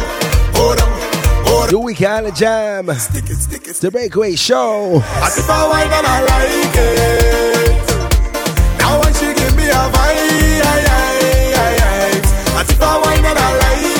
go 0.56 0.64
down, 0.78 0.90
go 1.44 1.54
down. 1.60 1.70
Do 1.70 1.78
we 1.80 1.94
kind 1.94 2.26
of 2.26 2.34
jam? 2.34 2.88
Stick 2.98 3.28
it, 3.30 3.36
stick 3.36 3.68
it. 3.68 3.76
The 3.76 3.90
breakaway 3.90 4.34
show. 4.36 5.02
I 5.04 5.28
sip 5.28 5.44
a 5.44 5.68
wine 5.70 5.92
and 5.98 6.06
I 6.06 6.18
like 6.32 6.76
it. 6.88 7.84
Now 8.78 9.00
when 9.00 9.12
she 9.14 9.26
give 9.34 9.54
me 9.56 9.66
a 9.68 9.82
vibe, 9.92 10.62
I, 10.64 10.78
I, 10.88 11.04
I, 11.54 11.72
I, 11.84 12.60
I 12.60 12.64
sip 12.64 12.80
a 12.80 12.92
wine 13.02 13.24
and 13.30 13.38
I 13.38 13.50
like 13.58 13.84
it. 13.90 13.93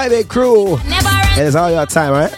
Private 0.00 0.28
Crew. 0.28 0.78
It 1.36 1.44
is 1.44 1.54
all 1.54 1.70
your 1.70 1.84
time, 1.84 2.12
right? 2.12 2.32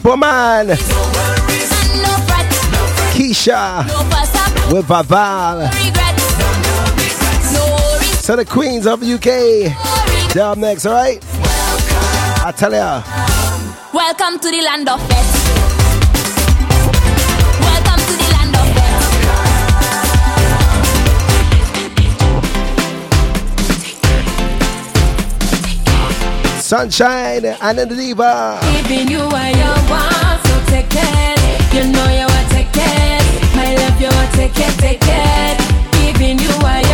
people, 0.00 0.16
man. 0.16 0.66
No 0.66 0.74
Keisha. 3.12 3.86
No 3.86 4.74
with 4.74 4.86
Vaval. 4.86 5.70
No 7.52 7.66
so 8.20 8.36
the 8.36 8.44
queens 8.44 8.86
of 8.86 9.02
UK. 9.02 9.72
They're 10.32 10.44
up 10.44 10.58
next, 10.58 10.86
alright? 10.86 11.22
I 12.42 12.52
tell 12.56 12.72
ya. 12.72 13.02
Welcome 13.92 14.38
to 14.38 14.50
the 14.50 14.62
land 14.62 14.88
of 14.88 15.06
best. 15.08 15.29
Sunshine 26.70 27.44
and 27.46 27.78
the 27.78 27.84
Diva. 27.84 28.60
Giving 28.62 29.08
you 29.10 29.18
what 29.18 29.50
you 29.58 29.72
want, 29.90 30.38
so 30.46 30.54
take 30.70 30.86
it. 30.86 31.74
You 31.74 31.90
know 31.90 32.06
you 32.14 32.30
want 32.30 32.48
take 32.54 32.70
it. 32.70 33.56
My 33.56 33.74
love, 33.74 34.00
you 34.00 34.06
want 34.06 34.30
take 34.34 34.54
it, 34.54 34.78
take 34.78 35.02
it. 35.02 35.58
Giving 35.98 36.38
you 36.38 36.54
what 36.62 36.86
you 36.86 36.89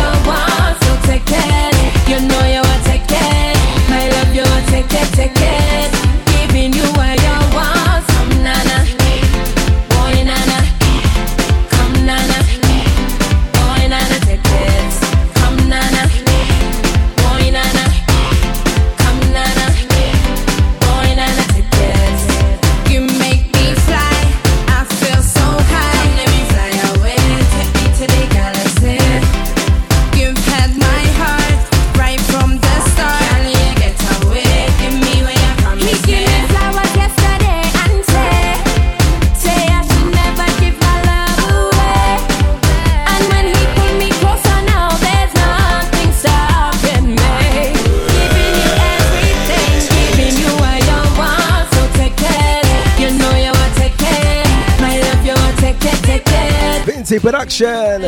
Fraction. 57.47 58.01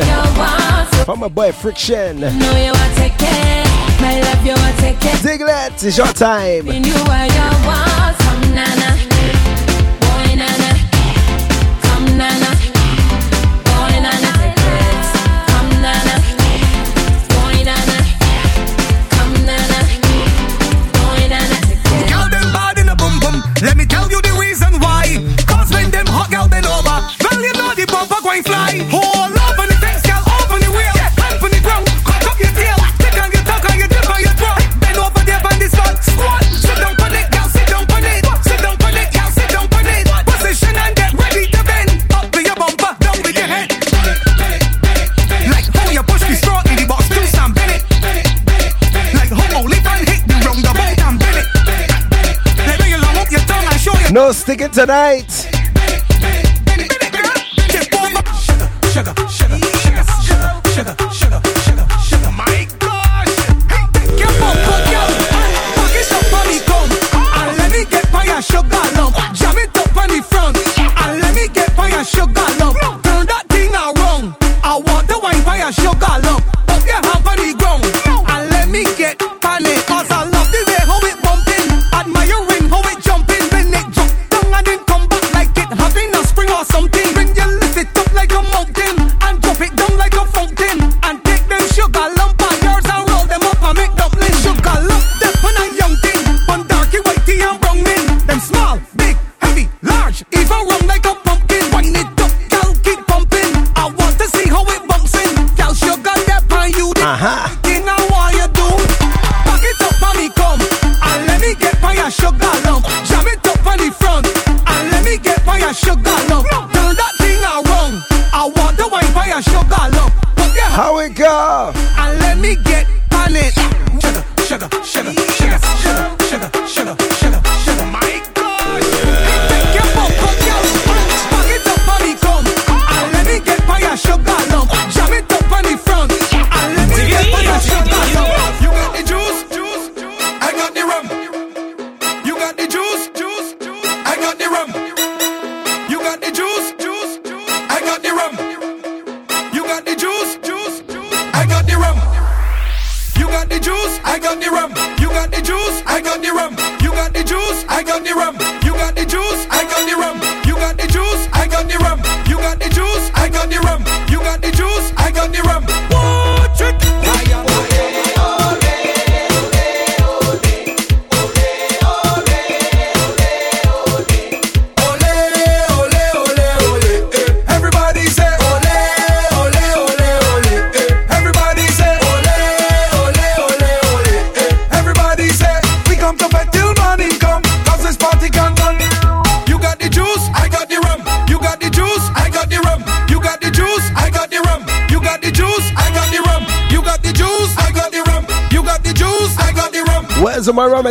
From 1.06 1.20
my 1.20 1.28
boy 1.28 1.50
Friction. 1.52 2.18
Diglet, 5.22 5.82
it's 5.82 5.96
your 5.96 6.06
time. 6.08 6.66
tonight. 54.72 55.39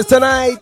tonight. 0.10 0.58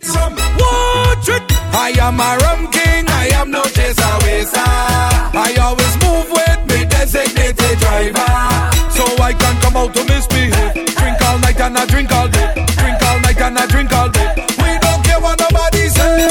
I 1.79 1.95
am 2.03 2.19
a 2.19 2.35
rum 2.43 2.67
king, 2.69 3.05
I 3.07 3.31
am 3.39 3.49
no 3.49 3.63
chaser 3.63 4.15
waster. 4.27 4.59
I 4.59 5.55
always 5.63 5.95
move 6.03 6.27
with 6.35 6.59
me 6.67 6.83
designated 6.85 7.79
driver. 7.79 8.27
So 8.91 9.07
I 9.23 9.31
can 9.31 9.55
come 9.61 9.77
out 9.77 9.95
to 9.95 10.03
misbehave. 10.03 10.73
Drink 10.99 11.21
all 11.23 11.39
night 11.39 11.59
and 11.61 11.77
I 11.77 11.85
drink 11.85 12.11
all 12.11 12.27
day. 12.27 12.53
Drink 12.75 12.99
all 13.07 13.19
night 13.21 13.39
and 13.39 13.57
I 13.57 13.65
drink 13.67 13.93
all 13.93 14.09
day. 14.09 14.35
We 14.35 14.69
don't 14.83 15.01
care 15.07 15.19
what 15.21 15.39
nobody 15.39 15.87
say. 15.87 16.27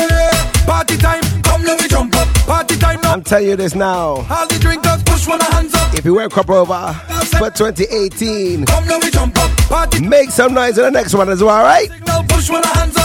Party 0.66 0.98
time, 0.98 1.24
come 1.42 1.62
let 1.64 1.80
me 1.80 1.88
jump 1.88 2.14
up. 2.16 2.28
Party 2.44 2.76
time 2.76 3.00
now. 3.00 3.14
I'm 3.14 3.22
telling 3.22 3.48
you 3.48 3.56
this 3.56 3.74
now. 3.74 4.26
All 4.28 4.46
the 4.46 4.58
drinkers 4.60 5.02
push 5.04 5.26
one 5.26 5.40
of 5.40 5.48
hands 5.48 5.72
up. 5.74 5.94
If 5.94 6.04
you 6.04 6.14
were 6.16 6.28
crop 6.28 6.50
over 6.50 6.92
for 7.38 7.50
2018, 7.50 8.66
come 8.66 8.86
let 8.86 9.02
me 9.02 9.10
jump 9.10 9.38
up. 9.38 9.50
Party. 9.68 10.06
Make 10.06 10.28
some 10.30 10.52
noise 10.52 10.76
in 10.76 10.84
the 10.84 10.90
next 10.90 11.14
one 11.14 11.30
as 11.30 11.42
well, 11.42 11.62
right? 11.62 11.88
Signal, 11.88 12.24
push 12.28 12.50
one 12.50 12.62
hands 12.62 12.95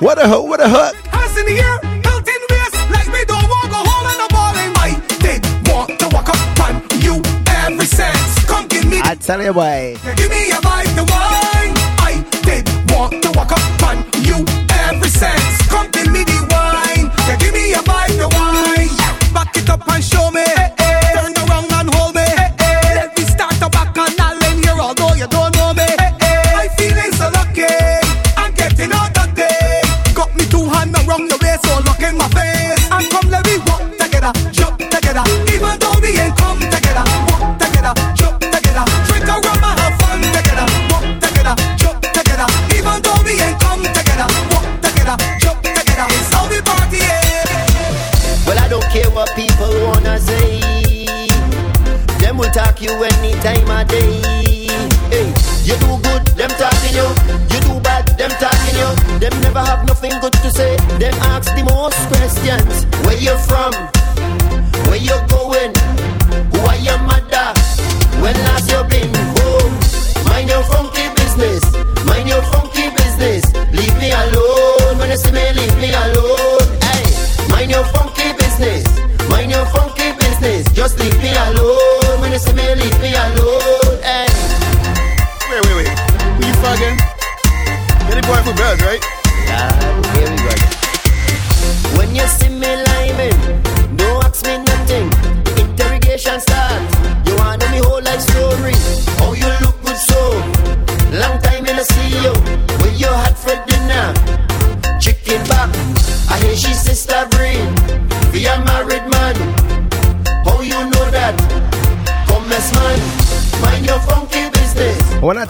What 0.00 0.18
a 0.18 0.26
hook, 0.26 0.46
what 0.46 0.60
a 0.60 0.68
hook. 0.68 0.96
Hands 1.12 1.36
in 1.36 1.44
the 1.44 1.60
air, 1.60 1.78
belt 2.00 2.26
in 2.26 2.40
waist, 2.48 2.90
like 2.90 3.06
we 3.12 3.22
don't 3.26 3.44
want 3.44 3.68
go 3.68 3.80
home 3.84 4.06
and 4.08 4.20
a 4.24 4.28
balling. 4.32 4.72
I 4.80 4.96
did 5.20 5.44
want 5.68 6.00
to 6.00 6.08
walk 6.08 6.30
up 6.30 6.40
on 6.64 6.80
you 7.04 7.20
every 7.46 7.84
sense. 7.84 8.44
Come 8.46 8.66
give 8.68 8.86
me, 8.86 9.00
I 9.04 9.14
tell 9.14 9.42
you 9.42 9.52
why. 9.52 9.96
give 10.16 10.30
me 10.30 10.39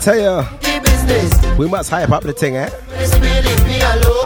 tell 0.01 0.17
you, 0.17 1.57
we 1.57 1.67
must 1.67 1.89
hype 1.89 2.09
up 2.09 2.23
the 2.23 2.33
thing, 2.33 2.57
eh? 2.57 2.69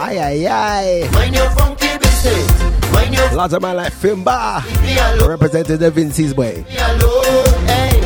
Aye, 0.00 0.18
aye, 0.18 0.46
aye. 0.48 1.08
Funky 1.54 1.98
business. 1.98 3.32
Lots 3.34 3.52
of 3.52 3.62
man 3.62 3.76
like 3.76 3.92
Fimba 3.92 4.62
represented 5.28 5.80
the 5.80 5.90
Vinci's. 5.90 6.32
Hey. 6.32 8.00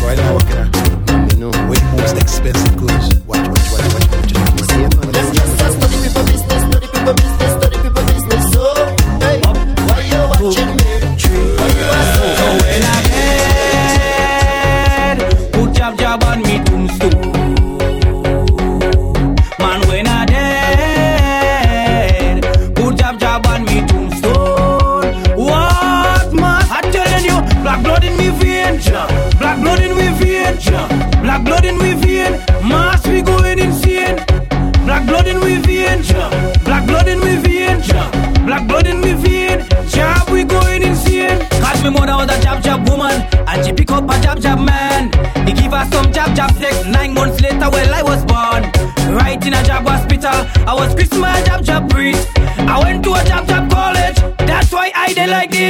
Boy, 0.00 0.14
can 0.44 1.30
You 1.30 1.36
know, 1.38 1.52
most 1.96 2.16
expensive. 2.18 2.93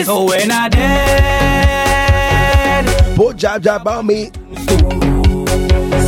This. 0.05 0.14
So 0.14 0.24
when 0.24 0.51
I 0.51 0.68
dead, 0.68 1.97
Put 3.16 3.36
jab 3.36 3.62
jab 3.62 3.86
on 3.86 4.06
me. 4.06 4.31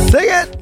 Sing 0.09 0.27
it. 0.29 0.61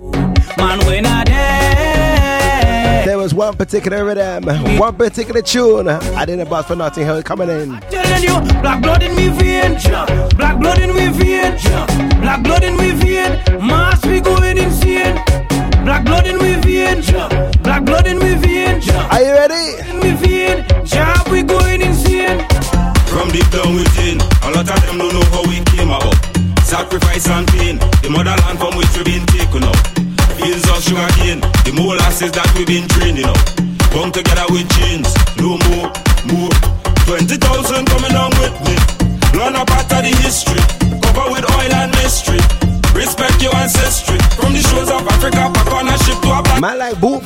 man, 0.58 0.80
when 0.86 1.06
I 1.06 1.24
dead. 1.24 3.06
There 3.08 3.18
was 3.18 3.34
one 3.34 3.56
particular 3.56 4.04
rhythm, 4.06 4.44
one 4.80 4.96
particular 4.96 5.42
tune. 5.42 5.88
I 5.88 6.26
didn't 6.26 6.50
bust 6.50 6.68
for 6.68 6.76
nothing. 6.76 7.08
It 7.08 7.26
coming 7.26 7.50
in? 7.50 7.80
telling 7.90 8.24
you, 8.24 8.40
black 8.62 8.82
blood 8.82 9.04
in 9.04 9.16
me 9.16 9.28
vein, 9.30 9.78
black 10.38 10.60
blood 10.60 10.80
in 10.80 10.94
me 10.96 11.10
vein, 11.10 11.56
black 12.22 12.42
blood 12.44 12.64
in 12.64 12.76
me 12.78 12.92
vein, 12.92 13.40
mass 13.60 14.04
we 14.06 14.20
going 14.22 14.58
insane. 14.58 15.16
Black 15.84 16.04
blood 16.04 16.26
in 16.26 16.38
me 16.40 16.56
vein, 16.62 17.02
black 17.62 17.86
blood 17.86 18.08
in 18.08 18.18
me 18.18 18.34
vein. 18.36 18.82
Are 19.12 19.22
you 19.22 19.34
ready? 19.34 19.78
In 19.88 20.00
me 20.00 20.14
vein, 20.16 20.66
job 20.84 21.28
we 21.28 21.44
going. 21.44 21.75
From 23.16 23.32
deep 23.32 23.48
down 23.48 23.72
within, 23.72 24.20
a 24.44 24.52
lot 24.52 24.68
of 24.68 24.76
them 24.84 25.00
don't 25.00 25.16
know 25.16 25.24
how 25.32 25.48
we 25.48 25.64
came 25.72 25.88
about. 25.88 26.20
Sacrifice 26.68 27.32
and 27.32 27.48
pain, 27.48 27.80
the 28.04 28.12
motherland 28.12 28.60
from 28.60 28.76
which 28.76 28.92
we've 28.92 29.08
been 29.08 29.24
taken 29.32 29.64
up. 29.64 29.80
Fields 30.36 30.68
of 30.68 30.84
sugar 30.84 31.08
cane, 31.16 31.40
the 31.64 31.72
molasses 31.72 32.36
that 32.36 32.44
we've 32.60 32.68
been 32.68 32.84
training 32.92 33.24
up. 33.24 33.40
Come 33.96 34.12
together 34.12 34.44
with 34.52 34.68
chains, 34.76 35.08
no 35.40 35.56
more, 35.72 35.88
more. 36.28 36.52
20,000 37.08 37.88
coming 37.88 38.16
on 38.20 38.36
with 38.36 38.56
me. 38.68 38.76
Learn 39.32 39.56
a 39.56 39.64
part 39.64 39.88
of 39.96 40.04
the 40.04 40.12
history, 40.20 40.60
cover 41.00 41.32
with 41.32 41.48
oil 41.56 41.72
and 41.72 41.96
mystery. 42.04 42.44
Respect 42.92 43.40
your 43.40 43.56
ancestry. 43.56 44.20
From 44.36 44.52
the 44.52 44.60
shores 44.60 44.92
of 44.92 45.08
Africa, 45.08 45.48
back 45.56 45.72
on 45.72 45.88
a 45.88 45.96
ship 46.04 46.20
to 46.20 46.36
a 46.36 46.44
black 46.44 46.60
Man 46.60 46.84
like 46.84 47.00
Boof, 47.00 47.24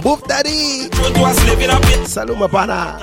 Boof 0.00 0.24
Daddy. 0.24 0.88
to 0.88 1.20
a 1.20 1.34
slave 1.44 1.60
in 1.60 1.68
a 1.68 1.76
pit. 1.84 2.08
Salute 2.08 2.40
my 2.40 2.48
partner. 2.48 2.96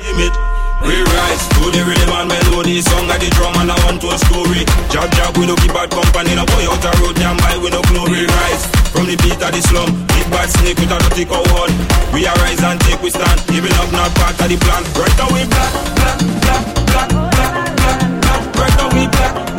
We 0.83 0.99
rise 0.99 1.43
to 1.55 1.63
the 1.71 1.81
rhythm 1.87 2.11
and 2.11 2.27
melody, 2.27 2.83
song 2.83 3.07
of 3.07 3.19
the 3.19 3.29
drum 3.35 3.55
and 3.63 3.71
I 3.71 3.77
want 3.87 4.03
to 4.03 4.11
a 4.11 4.17
story. 4.19 4.67
Jab 4.91 5.07
jab 5.15 5.31
we 5.37 5.47
no 5.47 5.55
keep 5.55 5.71
bad 5.71 5.89
company, 5.89 6.35
no 6.35 6.43
boy 6.43 6.67
out 6.67 6.83
a 6.83 6.91
road, 6.99 7.15
Jam 7.15 7.37
by 7.39 7.55
we 7.57 7.71
no 7.71 7.81
glory. 7.87 8.27
Rise 8.27 8.67
from 8.91 9.07
the 9.07 9.15
beat 9.23 9.39
of 9.39 9.51
the 9.55 9.61
slum, 9.63 9.89
big 10.11 10.27
bad 10.27 10.49
snake 10.51 10.77
with 10.77 10.91
a 10.91 10.97
dirty 11.07 11.23
coward. 11.23 11.71
We 12.11 12.27
arise 12.27 12.61
and 12.61 12.79
take 12.83 13.01
we 13.01 13.09
stand, 13.09 13.39
Even 13.55 13.71
up 13.79 13.89
not 13.95 14.11
part 14.19 14.35
of 14.35 14.47
the 14.51 14.57
plan. 14.59 14.83
Right 14.99 15.15
now 15.15 15.29
we 15.31 15.41
black, 15.47 15.71
black, 15.95 16.19
black, 16.43 16.63
black, 16.91 17.09
black, 17.09 17.51
black, 17.79 17.99
black. 18.19 18.41
Right 18.59 18.75
now 18.75 18.89
we 18.91 19.07
black. 19.07 19.52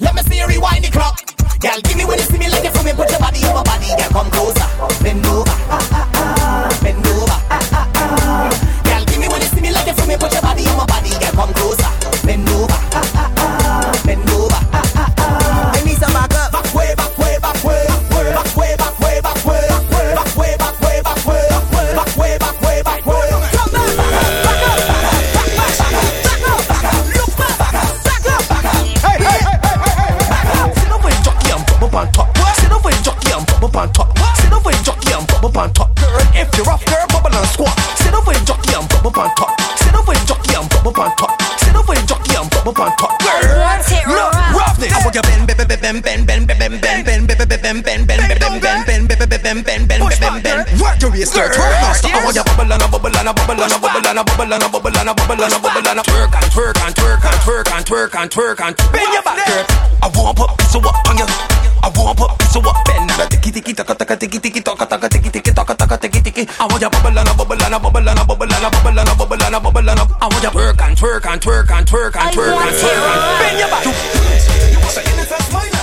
Let 0.00 0.14
me 0.14 0.22
see 0.22 0.38
you 0.38 0.46
rewind 0.46 0.84
the 0.84 0.90
clock. 0.90 1.20
Girl, 1.60 1.80
give 1.82 1.96
me 1.96 2.04
when 2.04 2.18
you 2.18 2.24
see 2.24 2.38
me 2.38 2.48
like 2.48 2.64
you 2.64 2.70
feel 2.70 2.84
me. 2.84 2.92
Put 2.92 3.10
your 3.10 3.20
body 3.20 3.40
over 3.44 3.62
body. 3.62 3.88
Girl, 3.96 4.10
come 4.10 4.30
closer. 4.30 4.68
Bend 5.02 5.26
over. 5.26 5.43
your 51.04 51.12
waist 51.12 51.34
there. 51.36 51.52
Twerk 51.52 51.76
now. 51.84 51.92
I 51.92 52.24
want 52.24 52.36
you 52.36 52.44
bubble 52.48 52.72
and 52.72 52.80
a 52.80 52.88
bubble 52.88 53.12
and 53.12 53.28
a 53.28 53.32
bubble 53.36 53.60
and 53.60 53.72
a 53.72 53.76
bubble 53.76 54.08
and 54.08 54.18
a 54.18 54.24
bubble 54.24 54.48
and 54.48 54.64
a 54.64 54.68
bubble 54.72 54.96
and 54.96 55.08
a 55.08 55.12
bubble 55.12 55.44
and 55.44 55.52
a 55.52 55.58
bubble 55.60 55.84
and 55.84 56.00
a 56.00 56.02
twerk 56.02 56.32
and 56.32 56.48
twerk 56.48 56.76
and 56.80 56.94
twerk 56.96 57.20
and 57.28 57.40
twerk 57.44 57.68
and 57.68 57.84
twerk 57.84 58.14
and 58.16 58.30
twerk 58.32 58.58
and 58.64 58.72
bend 58.88 59.12
your 59.12 59.22
back. 59.22 59.36
I 60.00 60.08
warm 60.16 60.40
up, 60.40 60.56
so 60.72 60.80
what? 60.80 60.96
Hang 61.04 61.20
your. 61.20 61.28
I 61.84 61.92
warm 61.92 62.16
up, 62.24 62.40
so 62.48 62.60
what? 62.64 62.80
Bend. 62.88 63.12
Tiki 63.30 63.50
tiki 63.52 63.72
taka 63.74 63.94
taka 63.94 64.16
tiki 64.16 64.38
tiki 64.40 64.60
taka 64.64 64.86
taka 64.86 65.08
tiki 65.08 65.28
tiki 65.30 65.52
taka 65.52 65.74
taka 65.76 65.96
tiki 66.00 66.20
tiki. 66.24 66.42
I 66.58 66.64
want 66.72 66.80
you 66.80 66.88
bubble 66.88 67.18
and 67.18 67.28
a 67.28 67.32
bubble 67.36 67.60
and 67.60 67.74
a 67.74 67.78
bubble 67.78 68.08
and 68.08 68.18
a 68.18 68.24
bubble 68.24 68.48
and 68.48 68.64
a 68.64 68.70
bubble 68.72 68.98
and 68.98 69.08
a 69.08 69.14
bubble 69.14 69.44
and 69.44 69.54
a 69.54 69.60
bubble 69.60 69.88
and 69.90 70.00
a. 70.00 70.04
I 70.24 70.26
want 70.32 70.42
you 70.42 70.50
twerk 70.56 70.80
and 70.80 70.96
twerk 70.96 71.24
and 71.28 71.40
twerk 71.44 71.68
and 71.68 71.84
twerk 71.84 72.16
and 72.16 72.32
twerk 72.32 72.56
and 72.56 72.74
twerk 72.80 73.04
and 73.12 73.20
bend 73.44 73.58
your 73.60 73.68
back. 73.68 73.84
You 73.84 74.88
say 74.88 75.04
anything's 75.04 75.52
mine. 75.52 75.73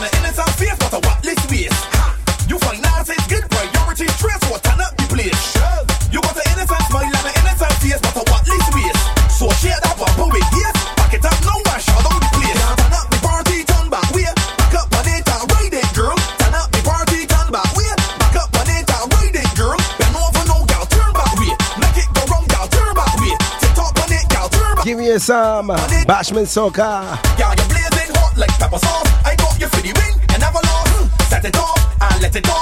Sam, 25.31 25.67
Bashman 26.07 26.45
Soca. 26.45 27.17
Yeah, 27.39 27.55
you're 27.55 27.67
blazing 27.69 28.13
hot 28.15 28.35
like 28.35 28.49
pepper 28.59 28.77
sauce. 28.77 29.07
I 29.23 29.33
got 29.37 29.57
you 29.61 29.67
for 29.67 29.79
the 29.79 29.93
win 29.93 30.19
and 30.27 30.41
never 30.41 30.59
lost. 30.59 31.29
Set 31.29 31.45
it 31.45 31.55
off 31.55 31.79
and 32.01 32.21
let 32.21 32.35
it 32.35 32.43
go. 32.43 32.60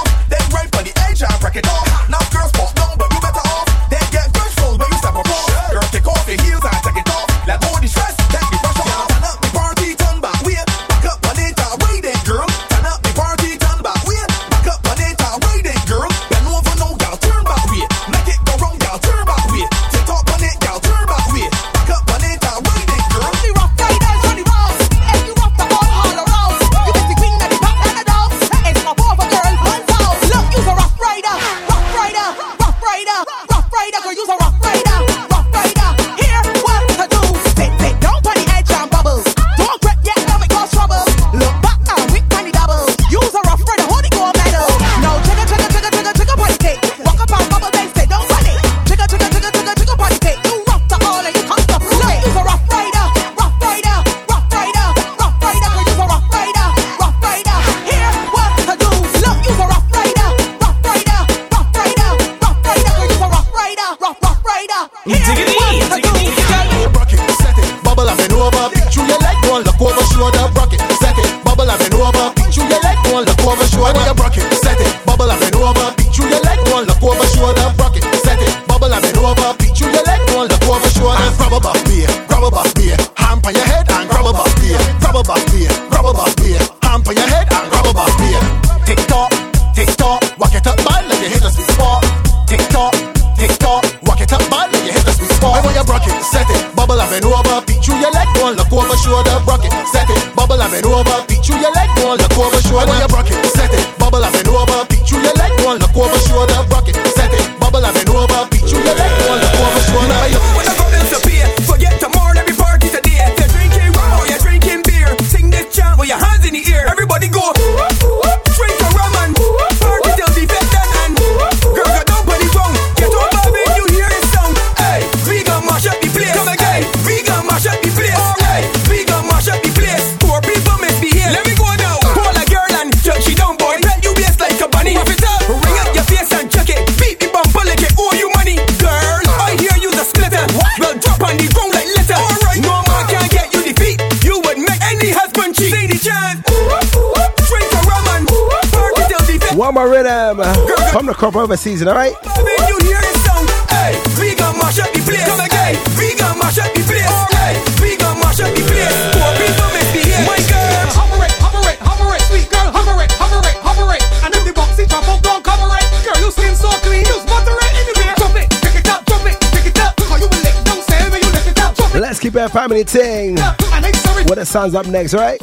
Crop 151.20 151.36
over 151.36 151.54
season, 151.54 151.86
alright? 151.86 152.16
When 152.24 152.64
you 152.72 152.80
hear 152.80 152.96
this 152.96 153.20
song, 153.28 153.44
hey, 153.68 153.92
we 154.16 154.32
gon' 154.40 154.56
mash 154.56 154.80
up 154.80 154.88
the 154.88 155.04
place. 155.04 155.28
Come 155.28 155.44
again, 155.44 155.76
we 156.00 156.16
gon' 156.16 156.38
mash 156.40 156.56
up 156.56 156.72
the 156.72 156.80
place. 156.80 157.04
Hey, 157.36 157.60
we 157.84 157.92
gon' 158.00 158.16
mash 158.24 158.40
up 158.40 158.48
the 158.56 158.64
place. 158.64 158.96
Poor 159.20 159.28
people 159.36 159.68
misbehave. 159.68 160.24
My 160.24 160.40
girl, 160.48 160.88
Hover 160.96 161.20
it, 161.28 161.32
hover 161.36 161.68
it, 161.68 161.76
hover 161.84 162.08
it, 162.16 162.22
sweet 162.24 162.48
girl, 162.48 162.72
hover 162.72 162.96
it, 163.04 163.12
hover 163.20 163.44
it, 163.44 163.56
hover 163.60 163.92
it. 163.92 164.02
And 164.24 164.32
if 164.32 164.48
the 164.48 164.52
boxy 164.56 164.88
drop 164.88 165.04
out, 165.12 165.20
don't 165.20 165.44
cover 165.44 165.68
it. 165.76 165.84
Girl, 166.08 166.16
you 166.24 166.30
skin 166.32 166.56
so 166.56 166.72
clean, 166.88 167.04
use 167.04 167.24
butter 167.28 167.52
it 167.52 167.72
anywhere. 167.84 168.16
Drop 168.16 168.34
it, 168.40 168.48
pick 168.64 168.80
it 168.80 168.88
up, 168.88 169.04
drop 169.04 169.20
it, 169.28 169.36
pick 169.52 169.66
it 169.68 169.76
up. 169.76 169.92
Cause 170.00 170.24
you 170.24 170.28
will 170.32 170.40
lick, 170.40 170.56
don't 170.64 170.80
say 170.88 171.04
when 171.12 171.20
you 171.20 171.28
lick 171.36 171.52
it 171.52 171.60
up. 171.60 171.76
Drop 171.76 171.92
it, 171.92 172.00
Let's 172.00 172.16
keep 172.16 172.32
that 172.32 172.48
family 172.48 172.80
ting. 172.88 173.36
and 173.36 173.82
next 173.84 174.00
sorry, 174.08 174.24
What 174.24 174.40
the 174.40 174.48
sounds 174.48 174.72
up 174.72 174.88
next, 174.88 175.12
alright? 175.12 175.36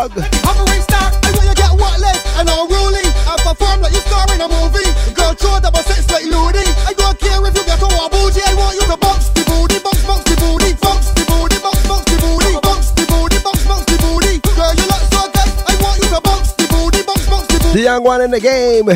Underdog. 0.00 0.32
Hovering 0.48 0.80
star, 0.80 1.12
I 1.12 1.28
want 1.36 1.44
you 1.44 1.56
get 1.60 1.72
what 1.76 2.00
left 2.00 2.24
and 2.40 2.48
I'm 2.48 2.64
ruling. 2.72 3.10
I 3.28 3.36
perform 3.44 3.84
like 3.84 3.92
you 3.92 4.00
star 4.00 4.24
in 4.32 4.40
a 4.40 4.48
movie. 4.48 4.88
Girl, 5.12 5.36
throw 5.36 5.60
double 5.60 5.84
sex 5.84 6.08
like 6.08 6.24
Looney. 6.24 6.64
I 6.88 6.96
don't 6.96 7.20
care 7.20 7.36
if 7.44 7.52
you 7.52 7.64
get 7.68 7.76
to 7.84 7.84
a 7.84 8.08
bougie. 8.08 8.40
I 8.40 8.56
want 8.56 8.80
you 8.80 8.86
to 8.88 8.96
bounce 8.96 9.28
the 9.36 9.44
booty, 9.44 9.76
bounce, 9.84 10.00
bounce 10.08 10.24
the 10.24 10.36
booty, 10.40 10.72
bounce 10.80 11.12
the 11.12 11.20
booty, 11.28 11.56
bounce, 11.60 11.84
bounce 11.84 12.08
the 12.08 12.16
booty, 12.16 12.48
bounce 12.64 12.88
the 12.96 13.04
booty, 13.12 13.38
bounce, 13.44 13.62
bounce 13.68 13.84
the 13.92 13.96
booty. 14.00 14.32
Girl, 14.56 14.72
you 14.72 14.86
look 14.88 15.04
so 15.12 15.22
good. 15.36 15.50
I 15.68 15.74
want 15.84 15.96
you 16.00 16.08
to 16.16 16.20
bounce 16.24 16.50
the 16.56 16.64
booty, 16.72 17.00
bounce, 17.04 17.26
bounce 17.28 17.48
the 17.52 17.58
booty. 17.60 17.76
The 17.76 17.82
young 17.84 18.00
one 18.00 18.20
in 18.24 18.30
the 18.32 18.40
game. 18.40 18.88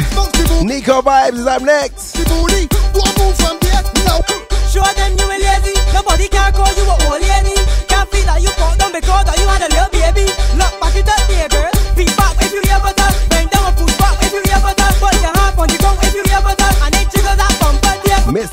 Nico 0.65 1.05
Vibes 1.05 1.37
is 1.37 1.45
up 1.45 1.61
next. 1.61 2.17
The 2.17 2.25
booty, 2.33 2.65
don't 2.97 3.13
move 3.21 3.37
from 3.37 3.61
there. 3.61 3.85
No. 4.09 4.25
Show 4.73 4.81
them 4.97 5.13
you 5.21 5.29
a 5.29 5.37
lazy. 5.37 5.77
Nobody 5.93 6.33
can 6.33 6.49
call 6.57 6.73
you 6.73 6.89
a 6.89 6.97
old 7.13 7.21
lady. 7.21 7.61
Can't 7.93 8.09
feel 8.09 8.25
that 8.25 8.41
you 8.41 8.49
fall 8.57 8.73
down 8.81 8.89
because 8.97 9.29
that 9.29 9.37
you 9.37 9.45
had 9.53 9.69
a 9.69 9.69
little 9.69 9.94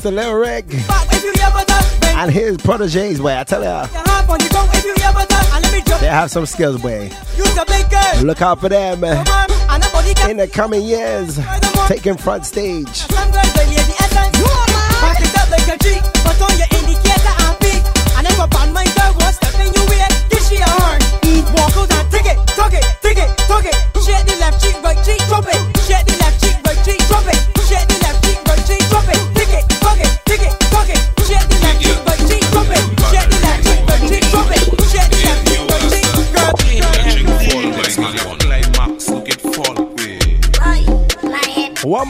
Mr. 0.02 0.12
Lil 0.12 0.34
Rick 0.34 0.66
Back 0.88 1.06
if 1.12 1.22
you 1.22 1.32
ever 1.40 1.64
done. 1.64 2.00
Bend 2.00 2.18
and 2.18 2.30
his 2.32 2.56
proteges, 2.56 3.20
boy. 3.20 3.38
I 3.38 3.44
tell 3.44 3.62
ya, 3.62 3.86
your 3.92 4.02
hand 4.02 4.28
on 4.28 4.38
the 4.38 4.48
ground 4.48 4.70
if 4.72 4.84
you 4.84 4.94
ever 5.00 5.24
done. 5.26 5.44
And 5.52 5.62
let 5.62 5.72
me 5.72 5.80
jump. 5.86 6.00
they 6.00 6.08
have 6.08 6.28
some 6.28 6.44
skills, 6.44 6.82
boy. 6.82 7.04
Use 7.36 7.56
a 7.56 7.64
big 7.66 7.88
girl. 7.88 8.24
Look 8.24 8.42
out 8.42 8.60
for 8.60 8.68
them 8.68 9.04
in 10.28 10.38
the 10.38 10.48
coming 10.52 10.82
years. 10.82 11.38
Taking 11.86 12.16
front 12.16 12.46
stage. 12.46 13.06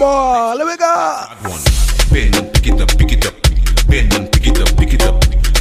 More. 0.03 0.55
Let 0.59 0.67
me 0.67 0.77
go. 0.77 0.93
Bend 2.11 2.37
and 2.37 2.53
pick 2.53 2.67
it 2.67 2.81
up, 2.81 2.91
pick 2.99 3.13
it 3.13 3.27
up. 3.27 3.35
Bend 3.89 4.13
and 4.15 4.33
pick 4.33 4.47
it 4.49 4.59
up, 4.61 4.77
pick 4.77 4.93
it 4.95 5.03
up. 5.03 5.17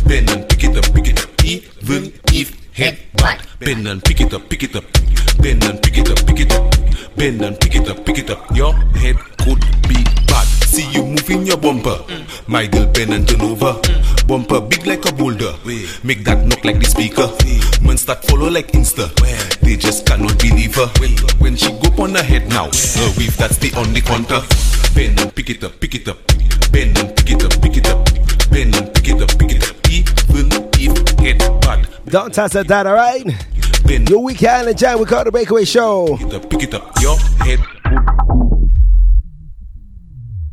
Bend 0.08 0.30
and 0.32 0.50
pick 0.50 0.64
it 0.64 0.78
up, 0.78 0.94
pick 0.94 1.08
it 1.12 1.20
up. 1.24 1.30
Even 1.46 2.14
if 2.34 2.48
head 2.74 2.98
back. 3.16 3.46
Bend 3.60 3.88
and 3.88 4.04
pick 4.04 4.22
it 4.22 4.34
up, 4.34 4.50
pick 4.50 4.64
it 4.64 4.76
up. 4.76 4.86
Bend 5.42 5.64
and 5.64 5.82
pick 5.82 5.98
it 5.98 6.10
up, 6.10 6.26
pick 6.28 6.40
it 6.40 6.52
up. 6.52 6.64
Bend 7.16 7.42
and 7.42 7.60
pick 7.60 7.76
it 7.76 7.90
up, 7.90 8.06
pick 8.06 8.18
it 8.18 8.30
up. 8.30 8.56
Your 8.56 8.74
head 9.02 9.18
could 9.44 9.62
be 9.88 10.04
bad. 10.28 10.48
See 10.72 10.90
you 10.92 11.06
moving 11.06 11.46
your 11.46 11.58
bumper. 11.58 12.00
My 12.48 12.66
girl 12.66 12.88
bend 12.88 13.14
and 13.14 13.28
turn 13.28 13.42
over. 13.42 13.80
Bumper 14.28 14.62
big 14.62 14.81
like 15.02 15.14
a 15.14 15.16
boulder. 15.16 15.54
Make 16.04 16.24
that 16.26 16.46
knock 16.46 16.64
like 16.64 16.80
the 16.80 16.86
speaker. 16.86 17.28
Man 17.86 17.98
start 17.98 18.24
follow 18.26 18.50
like 18.50 18.72
Insta. 18.72 19.10
They 19.62 19.76
just 19.76 20.06
cannot 20.06 20.38
believe 20.40 20.76
her. 20.76 20.88
When 21.40 21.56
she 21.56 21.72
go 21.72 22.04
on 22.04 22.16
her 22.16 22.24
head 22.24 22.48
now, 22.50 22.66
her 22.66 23.14
weave 23.18 23.36
that's 23.38 23.58
the 23.58 23.72
only 23.78 24.02
counter. 24.02 24.42
Bend 24.94 25.20
and 25.20 25.36
pick 25.36 25.50
it 25.50 25.64
up, 25.64 25.80
pick 25.80 25.96
it 25.96 26.08
up. 26.08 26.18
Bend 26.72 26.98
and 26.98 27.16
pick 27.16 27.32
it 27.32 27.44
up, 27.44 27.62
pick 27.62 27.78
it 27.78 27.88
up. 27.88 28.06
Bend 28.50 28.76
and 28.76 28.94
pick 28.94 29.08
it 29.08 29.22
up, 29.22 29.40
pick 29.40 29.52
it 29.52 29.70
up. 29.70 29.76
Even 29.90 31.04
if 31.04 31.20
head 31.20 31.62
bad. 31.62 31.88
Don't 32.06 32.34
touch 32.34 32.52
that, 32.54 32.68
that, 32.68 32.88
alright? 32.88 33.26
Your 34.10 34.20
weekend 34.20 34.70
and 34.70 34.78
jam, 34.78 35.00
we 35.00 35.06
call 35.06 35.24
the 35.24 35.32
Breakaway 35.32 35.66
Show. 35.66 36.18
Pick 36.18 36.28
it 36.28 36.34
up, 36.34 36.50
pick 36.50 36.64
it 36.64 36.74
up. 36.74 37.02
Your 37.02 37.18
head 37.18 37.60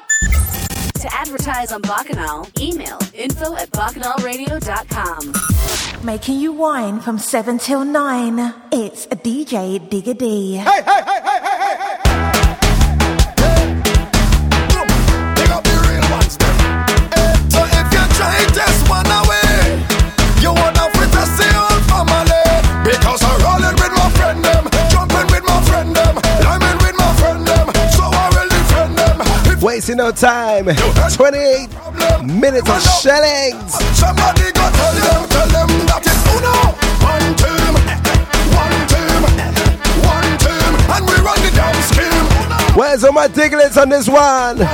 To 1.01 1.13
advertise 1.13 1.71
on 1.71 1.81
Bacchanal, 1.81 2.47
email 2.59 2.97
info 3.13 3.55
at 3.55 3.69
bacchanalradio.com. 3.69 5.33
Making 6.03 6.39
you 6.39 6.51
wine 6.53 6.99
from 7.01 7.19
7 7.19 7.59
till 7.59 7.85
9. 7.85 8.53
It's 8.71 9.05
a 9.05 9.15
DJ 9.15 9.79
Digga 9.89 10.17
D. 10.17 10.53
Hey, 10.55 10.63
hey, 10.63 10.81
hey, 10.85 11.03
hey, 11.05 11.39
hey, 11.43 11.57
hey, 11.59 11.77
hey. 11.77 11.97
Big 15.35 15.49
up 15.51 15.63
the 15.63 15.77
real 15.87 16.11
ones, 16.11 16.35
them. 16.37 16.46
Eh, 16.46 16.46
Wasting 29.87 30.03
no 30.03 30.11
time. 30.11 30.65
28 31.15 31.71
minutes 32.27 32.67
of 32.67 32.83
shellings. 32.99 33.71
Somebody 33.95 34.51
go 34.51 34.67
tell 34.67 34.91
them, 34.99 35.23
tell 35.31 35.47
them 35.47 35.71
that 35.87 36.03
it's 36.03 36.27
uno. 36.27 36.75
One 37.07 37.31
team, 37.39 37.71
one 38.51 38.83
team, 38.91 39.23
one 40.03 40.27
team, 40.43 40.75
and 40.91 41.07
we 41.07 41.15
run 41.23 41.39
the 41.39 41.55
damn 41.55 41.71
scheme. 41.87 42.27
Where's 42.75 43.05
all 43.05 43.13
my 43.13 43.31
diglets 43.31 43.77
on 43.77 43.87
this 43.87 44.09
one? 44.11 44.57
This 44.57 44.67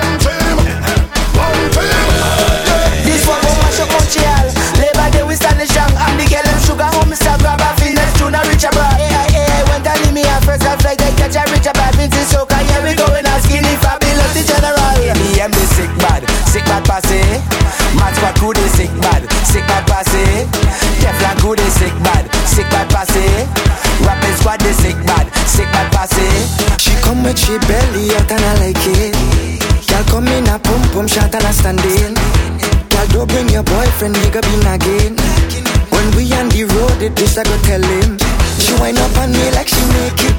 one 3.30 3.38
from 3.38 3.58
Masha 3.62 3.86
Conchial 3.94 4.50
Labor 4.82 5.14
Day 5.14 5.22
we 5.22 5.36
stand 5.36 5.62
strong 5.70 5.94
I'm 5.94 6.18
the 6.18 6.26
girl 6.26 6.42
them 6.42 6.58
sugar 6.66 6.90
home 6.90 7.14
Mr. 7.14 7.38
Grab 7.38 7.62
a 7.62 7.70
fitness 7.78 8.14
tune 8.18 8.34
a 8.34 8.42
rich 8.50 8.64
abroad 8.64 8.98
Yeah, 8.98 9.28
yeah, 9.30 9.70
when 9.70 9.84
they 9.84 9.94
leave 10.04 10.14
me 10.14 10.24
a 10.24 10.42
first 10.42 10.64
I 10.64 10.76
flight 10.78 10.98
They 10.98 11.14
catch 11.14 11.36
a 11.36 11.46
rich 11.52 11.68
abroad 11.68 11.96
Vince 11.96 12.16
the 14.34 14.42
general 14.44 14.98
EM 15.06 15.52
the 15.52 15.66
sick 15.78 15.92
bad 16.02 16.22
Sick 16.50 16.66
bad 16.66 16.84
passe 16.86 17.22
Match 17.98 18.18
what 18.22 18.36
good 18.42 18.58
is 18.58 18.74
sick 18.74 18.92
bad 19.02 19.22
Sick 19.46 19.66
bad 19.70 19.86
passe 19.86 20.46
Teflon 21.02 21.38
good 21.42 21.60
is 21.60 21.74
sick 21.78 21.96
bad 22.04 22.26
Sick 22.46 22.68
bad 22.70 22.90
passe 22.90 23.26
Rapping 24.02 24.36
squad 24.42 24.62
is 24.66 24.78
sick 24.78 24.98
bad 25.06 25.30
Sick 25.46 25.70
bad 25.72 25.92
passe 25.94 26.28
She 26.82 26.94
come 27.02 27.24
with 27.24 27.38
she 27.38 27.58
belly 27.68 28.16
out 28.16 28.32
and 28.32 28.44
I 28.44 28.54
like 28.64 28.86
it. 28.86 29.14
Girl 29.88 30.04
come 30.10 30.28
in 30.28 30.48
a 30.48 30.58
pum 30.58 30.82
pum 30.94 31.08
shot 31.08 31.34
and 31.36 31.46
I 31.46 31.52
stand 31.52 31.80
in. 31.86 32.14
Girl 32.90 33.08
don't 33.14 33.28
bring 33.30 33.50
your 33.50 33.64
boyfriend, 33.64 34.16
go 34.34 34.42
be 34.42 34.56
nagging. 34.64 35.16
When 35.94 36.08
we 36.16 36.32
on 36.34 36.50
the 36.50 36.66
road, 36.74 37.02
it 37.02 37.16
this 37.16 37.38
I 37.38 37.44
go 37.44 37.56
tell 37.64 37.82
him. 37.82 38.18
She 38.60 38.74
wind 38.82 38.98
up 38.98 39.16
on 39.18 39.32
me 39.32 39.52
like 39.52 39.68
she 39.68 39.84
naked. 39.94 40.36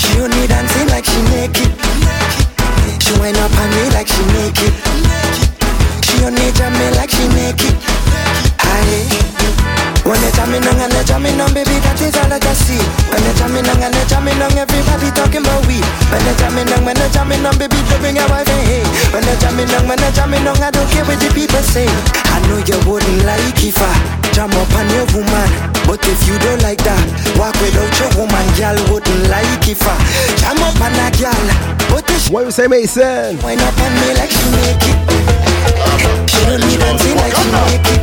She 0.00 0.20
only 0.20 0.46
dancing 0.46 0.88
like 0.88 1.04
she 1.04 1.20
naked. 1.30 2.45
She 3.06 3.14
wind 3.22 3.38
up 3.38 3.54
on 3.54 3.70
me 3.70 3.84
like 3.94 4.08
she 4.10 4.18
naked. 4.34 4.74
She 6.02 6.24
only 6.26 6.50
jam 6.58 6.72
me 6.74 6.90
like 6.98 7.10
she 7.14 7.22
naked. 7.38 7.74
Aye. 8.66 9.06
When 10.02 10.18
they 10.20 10.32
jamming 10.34 10.66
on 10.66 10.74
and 10.74 10.90
they 10.90 11.04
jamming 11.04 11.40
on, 11.40 11.54
baby, 11.54 11.78
that 11.85 11.85
is 12.06 12.14
all 12.16 12.30
that 12.30 12.42
I 12.46 12.54
see. 12.54 12.78
When 13.10 13.20
they 13.26 13.34
jamming 13.34 13.66
on 13.66 13.82
and 13.82 13.92
they 13.94 14.06
jamming 14.06 14.38
on, 14.38 14.54
everybody 14.54 15.10
talking 15.12 15.42
about 15.42 15.66
we. 15.66 15.82
When 16.08 16.22
they 16.22 16.34
jamming 16.38 16.70
on, 16.70 16.82
when 16.86 16.94
they 16.94 17.10
jamming 17.10 17.42
on, 17.44 17.54
baby, 17.58 17.78
they 17.90 17.98
bring 17.98 18.16
your 18.16 18.28
wife 18.30 18.46
and 18.46 18.62
hey. 18.66 18.84
When 19.10 19.22
they 19.26 19.36
jamming 19.42 19.70
on, 19.74 19.84
when 19.90 19.98
they 19.98 20.12
jamming 20.14 20.46
on, 20.46 20.56
I 20.62 20.70
don't 20.70 20.86
care 20.94 21.04
what 21.04 21.18
the 21.18 21.28
people 21.34 21.62
say. 21.66 21.90
I 22.30 22.38
know 22.46 22.62
you 22.62 22.78
wouldn't 22.86 23.22
like 23.26 23.58
if 23.60 23.76
I 23.82 23.90
jam 24.30 24.52
up 24.54 24.70
on 24.78 24.86
your 24.94 25.06
woman, 25.16 25.48
but 25.88 26.00
if 26.06 26.20
you 26.28 26.36
don't 26.38 26.62
like 26.62 26.80
that, 26.86 27.02
walk 27.40 27.56
without 27.58 27.90
your 27.98 28.10
woman, 28.22 28.46
girl 28.54 28.76
wouldn't 28.92 29.22
like 29.32 29.66
if 29.66 29.82
I 29.82 29.96
jam 30.38 30.60
up 30.62 30.78
on 30.78 30.94
a 30.94 31.08
girl. 31.18 31.46
But 31.90 32.06
if 32.12 32.30
What 32.30 32.44
you 32.46 32.52
say, 32.54 32.68
Mason? 32.70 33.38
wind 33.42 33.60
up 33.64 33.74
on 33.82 33.92
me 33.98 34.08
like 34.14 34.30
she 34.30 34.46
naked. 34.54 34.96
She 36.30 36.38
don't 36.46 36.60
need 36.62 36.78
dancing 36.78 37.16
like 37.18 37.34
she 37.34 37.48
naked. 37.50 37.98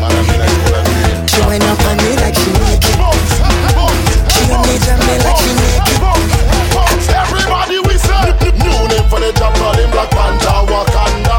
She 1.29 1.39
wind 1.47 1.63
up 1.63 1.79
on 1.87 1.97
me 2.03 2.11
like 2.19 2.35
she 2.35 2.51
naked. 2.51 3.32
She 4.43 4.79
jam 4.83 4.99
me. 4.99 5.15
Everybody 7.15 7.79
we 7.87 7.95
say 7.97 8.25
New 8.59 8.79
name 8.91 9.07
for 9.09 9.19
the 9.19 9.31
Black 9.91 10.09
Panther 10.11 10.67
Wakanda. 10.67 11.37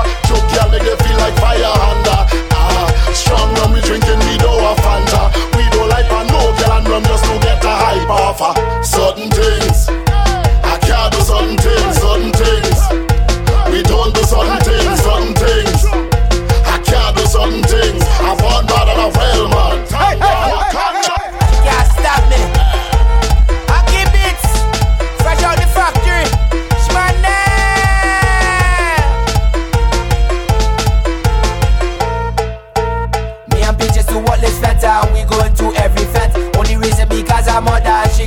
Feel 1.05 1.19
like 1.19 1.37
fire 1.37 1.75
under. 1.89 2.21
Ah, 2.53 2.89
Strong 3.13 3.55
rum 3.57 3.73
we 3.73 3.81
drinking 3.81 4.19
we 4.25 4.39
don't 4.39 4.61
We 5.57 5.65
don't 5.71 5.89
like 5.89 6.11
a 6.11 6.21
no 6.33 6.41
rum 6.91 7.03
just 7.05 7.25
to 7.25 7.39
get 7.41 7.65
a 7.65 7.75
hype 7.77 8.09
off 8.09 8.74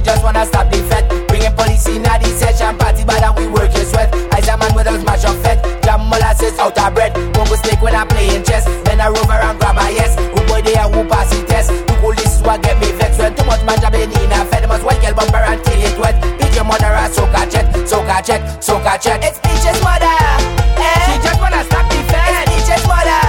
just 0.08 0.24
wanna 0.24 0.46
stop 0.46 0.72
the 0.72 0.80
fete. 0.88 1.06
Bringing 1.28 1.52
police 1.60 1.86
in 1.92 2.06
at 2.08 2.24
the 2.24 2.32
session 2.32 2.78
party, 2.80 3.04
but 3.04 3.20
then 3.20 3.36
we 3.36 3.46
work 3.52 3.68
your 3.76 3.84
sweat. 3.84 4.08
Ice 4.32 4.48
a 4.48 4.56
man 4.56 4.72
with 4.74 4.88
us 4.88 5.04
mash 5.04 5.28
up 5.28 5.36
fete. 5.44 5.60
Jam 5.84 6.08
molasses 6.08 6.56
out 6.58 6.80
of 6.80 6.94
bread. 6.96 7.12
Bongo 7.36 7.56
snake 7.60 7.82
when 7.84 7.94
I'm 7.94 8.08
playing 8.08 8.44
chess. 8.48 8.64
Then 8.88 9.04
I 9.04 9.12
rover 9.12 9.36
and 9.36 9.60
grab 9.60 9.76
a 9.76 9.86
yes. 9.92 10.16
Who 10.16 10.40
boy 10.48 10.64
they 10.64 10.80
and 10.80 10.96
who 10.96 11.04
pass 11.12 11.28
the 11.36 11.44
test. 11.46 11.70
The 11.70 11.94
police 12.00 12.40
is 12.40 12.42
what 12.42 12.64
get 12.64 12.80
me 12.80 12.90
vexed 12.96 13.20
when 13.20 13.36
too 13.36 13.44
much 13.44 13.62
man 13.68 13.78
jabbing 13.84 14.08
in 14.08 14.32
a 14.32 14.40
fed. 14.48 14.64
Must 14.68 14.84
white 14.88 15.02
girl 15.04 15.14
bumper 15.14 15.44
and 15.44 15.60
kill 15.68 15.84
it 15.84 16.00
wet. 16.00 16.16
Beat 16.40 16.56
your 16.56 16.64
mother 16.64 16.88
a 16.88 17.12
soca 17.12 17.44
check, 17.52 17.68
soca 17.84 18.18
check, 18.24 18.42
soca 18.64 18.96
check. 19.04 19.20
It's 19.28 19.40
bitches 19.44 19.80
mother. 19.84 20.16
Eh? 20.80 21.04
She 21.04 21.14
just 21.20 21.40
wanna 21.44 21.62
stop 21.68 21.84
the 21.92 22.00
fed. 22.08 22.48
It's 22.48 22.64
bitches 22.64 22.84
mother. 22.88 23.20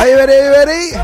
Are 0.00 0.08
you 0.08 0.16
ready? 0.16 0.32
Are 0.40 0.44
you 0.44 0.52
ready? 0.56 1.03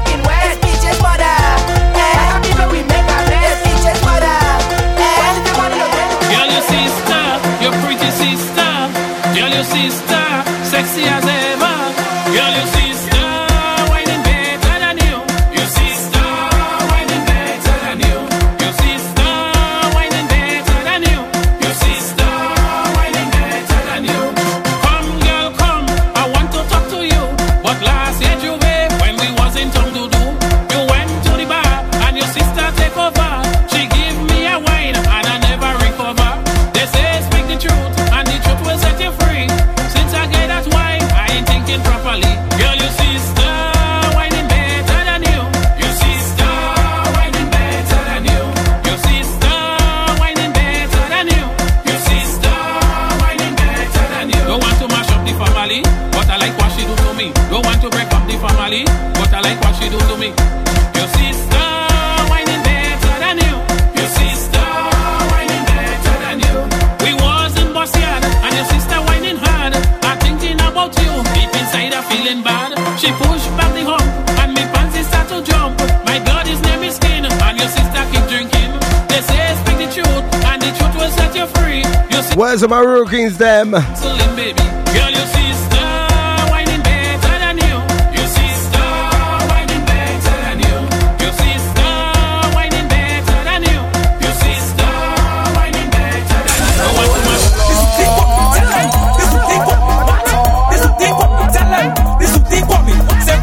Tell 101.52 101.70
them. 101.70 101.88
This 102.20 102.32
is 102.34 102.42
deep 102.50 102.66
what 102.68 102.82
me 102.84 102.92
say. 103.24 103.36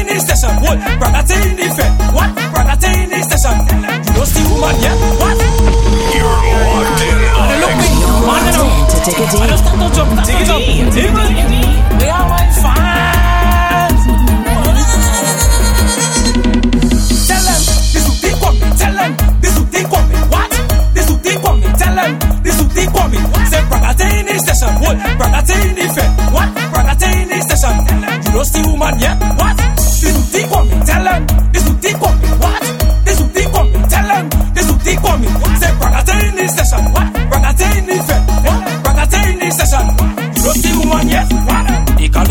In 0.00 0.06
the 0.06 0.18
station, 0.18 0.54
what? 0.58 0.78
Bragate 0.98 1.38
in 1.46 1.56
the 1.56 1.66
fed, 1.76 1.92
what? 2.14 2.30
Bragate 2.52 2.90
in 3.04 3.10
the 3.10 3.18
station. 3.22 3.56
You 4.06 4.12
don't 4.14 4.26
see 4.26 4.44
woman 4.50 4.74
yet, 4.82 4.96
you 9.06 9.18
know. 9.18 9.38
I 9.38 9.46
just 9.46 9.62
start 9.62 9.78
to 9.78 9.86
jump, 9.94 10.10
take 10.26 10.40
it 10.42 10.50
up, 10.50 10.62
take 10.66 10.82
it. 10.82 11.30
We 12.00 12.06
are 12.10 12.26
my 12.26 12.42
fans. 12.58 14.02
Tell 17.26 17.42
them 17.46 17.60
this 17.94 18.06
is 18.06 18.16
deep 18.20 18.38
what 18.42 18.54
me. 18.54 18.66
Tell 18.76 18.94
them 18.94 19.12
this 19.40 19.54
is 19.56 19.64
deep 19.70 19.86
what 19.90 20.04
me. 20.10 20.16
What? 20.26 20.50
This 20.94 21.06
is 21.10 21.18
deep 21.22 21.38
what 21.42 21.54
me. 21.58 21.66
Tell 21.78 21.94
them 21.94 22.18
this 22.42 22.58
is 22.58 22.68
deep 22.74 22.90
what 22.92 23.06
me. 23.10 23.18
Say 23.46 23.62
Bragate 23.70 24.06
in 24.10 24.26
the 24.26 24.34
station, 24.42 24.74
what? 24.82 24.96
Bragate 25.18 25.54
in 25.54 25.74
the 25.76 25.86
what? 26.34 26.48
Bragate 26.74 27.10
in 27.22 27.28
the 27.30 27.38
station. 27.46 27.74
You 28.26 28.32
don't 28.32 28.44
see 28.44 28.62
woman 28.66 28.98
yet, 28.98 29.16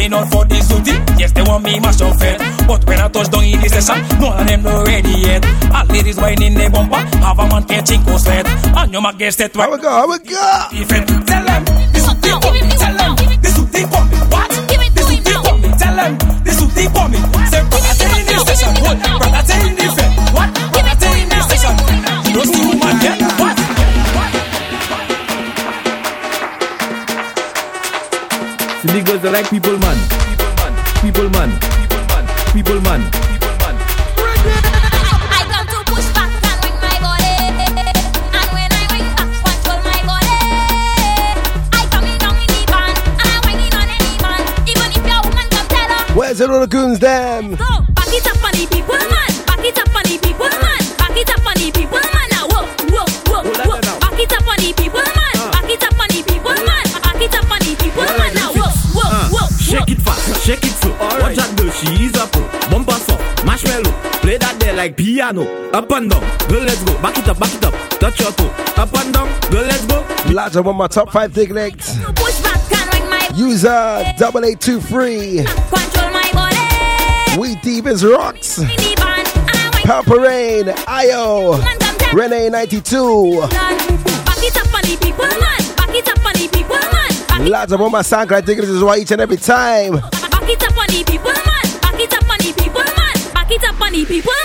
They 0.06 0.12
calling 0.12 0.26
out 0.26 0.32
for 0.32 0.46
this 0.46 0.68
duty. 0.68 0.92
Yes, 1.18 1.32
they 1.32 1.42
want 1.42 1.64
me 1.64 1.80
mash 1.80 2.02
up 2.02 2.16
fed. 2.20 2.38
But 2.68 2.86
when 2.86 3.00
I 3.00 3.08
touch 3.10 3.30
down 3.32 3.44
in 3.44 3.60
the 3.60 3.70
session, 3.70 4.06
none 4.22 4.40
of 4.40 4.46
them 4.46 4.62
not 4.62 4.86
ready 4.86 5.10
yet. 5.10 5.46
All 5.74 5.86
ladies 5.88 6.18
whining 6.18 6.54
their 6.54 6.70
bumper, 6.70 7.02
have 7.26 7.40
a 7.40 7.48
man 7.50 7.64
can't 7.66 7.88
sweat. 7.88 8.46
And 8.46 8.94
you 8.94 9.02
might 9.02 9.18
get 9.18 9.34
set 9.34 9.56
right. 9.56 9.66
How 9.66 9.72
we 9.72 9.82
go, 9.82 9.90
how 9.90 10.06
we 10.06 10.20
go? 10.20 10.36
Tell 11.26 11.46
them, 11.46 11.66
this 11.90 12.06
is 12.06 12.14
deep 12.22 12.38
for 12.38 12.54
me. 12.54 12.62
Tell 12.78 12.94
them, 12.94 13.16
this 13.42 13.58
is 13.58 13.66
deep 13.74 13.90
for 13.90 14.06
me. 14.06 14.18
What? 14.30 14.50
This 14.94 15.10
is 15.10 15.20
deep 15.26 15.42
for 15.42 15.58
me. 15.58 15.70
Tell 15.74 15.96
them, 15.98 16.14
this 16.46 16.62
is 16.62 16.70
deep 16.76 16.92
for 16.94 17.10
me. 17.10 17.18
Say, 17.50 17.66
brother, 17.66 18.06
in 18.14 18.26
the 18.30 18.38
session. 18.46 18.78
What? 18.86 19.02
Brother, 19.02 19.58
in 19.66 19.74
the 19.74 19.86
fed. 19.90 20.12
What? 20.38 20.54
Brother, 20.70 21.18
in 21.18 21.30
the 21.34 21.40
session. 21.50 21.74
You 22.30 22.34
don't 22.38 22.46
see 22.54 22.62
woman 22.62 22.96
yet. 23.02 23.18
What? 23.42 23.58
The 28.86 28.92
niggas 28.94 29.24
are 29.26 29.32
like. 29.32 29.50
People 29.50 29.78
piano. 65.16 65.44
Up 65.72 65.90
and 65.92 66.10
down, 66.10 66.20
girl, 66.50 66.64
let's 66.64 66.84
go. 66.84 67.02
Back 67.02 67.18
it 67.18 67.30
up, 67.30 67.40
back 67.40 67.54
it 67.54 67.64
up. 67.64 67.74
Touch 68.00 68.20
your 68.20 68.32
toe. 68.34 68.52
Up 68.76 68.94
and 68.96 69.14
down, 69.14 69.28
girl, 69.50 69.64
let's 69.64 69.86
go. 69.86 70.06
Larger 70.30 70.62
one, 70.62 70.76
my 70.76 70.88
top 70.88 71.10
five 71.10 71.34
thick 71.34 71.52
legs. 71.52 71.98
User 73.34 73.70
uh, 73.70 74.12
double 74.18 74.44
eight 74.44 74.60
two 74.60 74.82
three. 74.82 75.46
We 77.40 77.56
deep 77.64 77.86
as 77.86 78.04
rocks. 78.04 78.62
Purple 79.84 80.18
Rain, 80.18 80.74
Io, 80.88 81.64
Renee 82.12 82.50
ninety 82.50 82.82
two. 82.82 83.48
Lads, 87.50 87.72
I'm 87.74 87.82
on 87.82 87.92
my 87.92 88.02
sound 88.02 88.32
I 88.32 88.42
think 88.42 88.60
this 88.60 88.70
is 88.70 88.84
why 88.84 88.98
each 88.98 89.12
and 89.12 89.22
every 89.22 89.38
time. 89.38 89.94
Back 89.94 90.50
it 90.50 90.64
up 90.64 90.78
on 90.78 90.88
the 90.88 91.04
people, 91.06 91.32
man. 91.32 91.80
Back 91.80 92.00
it 92.00 92.14
up 92.14 92.30
on 92.30 92.38
the 92.40 92.54
people, 92.58 92.82
man. 92.82 93.34
Back 93.34 93.52
it 93.52 93.64
up 93.64 93.80
on 93.80 93.92
the 93.94 94.06
people. 94.06 94.45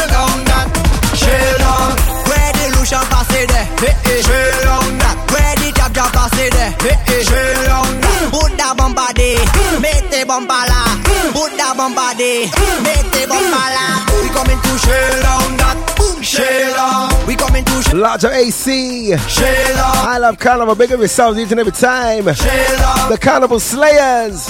Buddha 8.31 8.73
bomba 8.75 9.13
Mete 9.13 10.25
Bombala. 10.25 10.97
Buddha 11.31 11.75
bomba 11.77 12.13
Mete 12.17 13.27
Bombala. 13.29 13.85
We 14.23 14.29
coming 14.29 14.59
to 14.59 14.77
shell 14.79 15.21
down 15.21 15.57
that, 15.57 15.77
boom. 15.95 17.27
We 17.27 17.35
coming 17.35 17.65
to 17.65 17.83
shell. 17.83 17.99
Larger 17.99 18.31
AC. 18.31 19.15
Shell. 19.15 19.77
I 19.77 20.17
love 20.17 20.39
Carnival. 20.39 20.73
Big 20.73 20.91
up 20.91 21.01
sounds 21.01 21.37
each 21.37 21.51
and 21.51 21.59
every 21.59 21.71
time. 21.71 22.33
Shell. 22.33 23.09
The 23.09 23.17
Carnival 23.21 23.59
Slayers. 23.59 24.49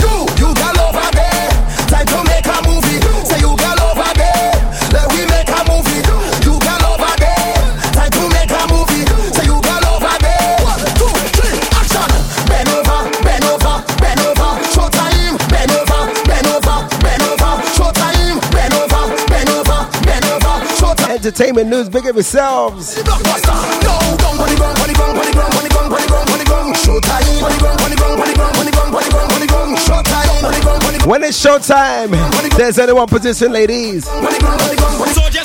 You, 0.00 0.26
you 0.40 0.54
got 0.54 0.78
over 0.80 1.10
there. 1.12 1.50
Time 1.88 2.06
to 2.06 2.24
make 2.24 2.33
entertainment 21.24 21.68
news. 21.68 21.88
Big 21.88 22.06
up 22.06 22.14
yourselves. 22.14 22.96
When 31.06 31.22
it's 31.22 31.42
showtime, 31.44 32.10
there's 32.56 32.78
only 32.78 32.92
one 32.92 33.08
position, 33.08 33.52
ladies. 33.52 34.04
Soldier 34.04 35.43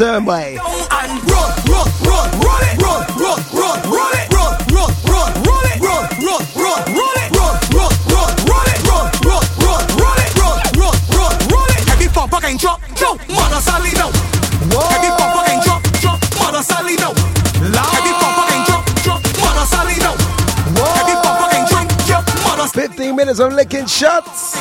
term, 0.00 0.24
boy. 0.24 0.56
Heavy 0.56 0.80
I 12.32 12.40
can't 12.40 12.58
drop, 12.58 12.80
mother 13.28 13.60
Sally. 13.60 13.90
Heavy 14.88 15.10
drop, 15.64 15.82
drop, 16.00 16.18
mother 16.40 16.62
Sally. 16.62 16.96
Heavy 16.96 18.12
drop, 18.64 18.84
drop, 19.04 19.20
mother 19.36 19.66
Sally. 19.68 20.00
Heavy 20.96 21.14
drop, 21.68 21.88
drop, 22.06 22.24
mother. 22.44 22.66
Fifteen 22.72 23.16
minutes 23.16 23.38
of 23.38 23.52
licking 23.52 23.86
shots. 23.86 24.56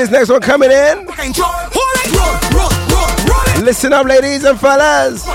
This 0.00 0.10
next 0.10 0.30
one 0.30 0.40
coming 0.40 0.70
in. 0.70 1.06
Listen 3.62 3.92
up, 3.92 4.06
ladies 4.06 4.44
and 4.44 4.58
fellas. 4.58 5.29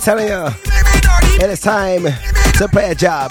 Telling 0.00 0.28
you, 0.28 0.46
it 1.44 1.50
is 1.50 1.60
time 1.60 2.04
to 2.56 2.68
play 2.68 2.90
a 2.90 2.94
job. 2.94 3.30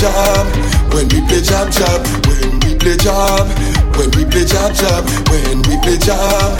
When 0.00 0.06
we 0.06 0.14
play 0.30 0.30
job, 0.30 0.46
when 0.94 1.08
we 1.10 1.26
play 1.26 1.42
job 1.42 1.72
job, 1.72 2.06
when 2.30 2.60
we 2.60 2.74
play 2.78 2.96
job, 2.96 3.48
when 3.96 4.10
we 4.14 4.24
play 4.30 4.44
job 4.44 4.72
job, 4.74 5.04
when 5.30 5.58
we 5.62 5.74
play 5.82 5.98
job. 5.98 6.58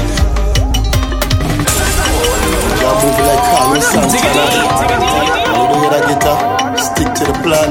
Y'all 2.83 2.99
move 2.99 3.19
like 3.23 3.43
Carlos 3.47 3.87
Santana. 3.87 4.45
You 5.47 5.55
know 5.55 5.79
hear 5.79 5.91
that 5.91 6.05
guitar? 6.09 6.77
Stick 6.79 7.15
to 7.15 7.25
the 7.31 7.39
plan. 7.45 7.71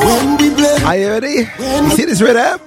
When 0.00 0.36
we 0.38 0.54
play, 0.54 0.76
Are 0.84 0.96
you 0.96 1.08
ready? 1.10 1.48
You 1.84 1.90
see 1.90 2.04
this 2.06 2.22
rhythm? 2.22 2.60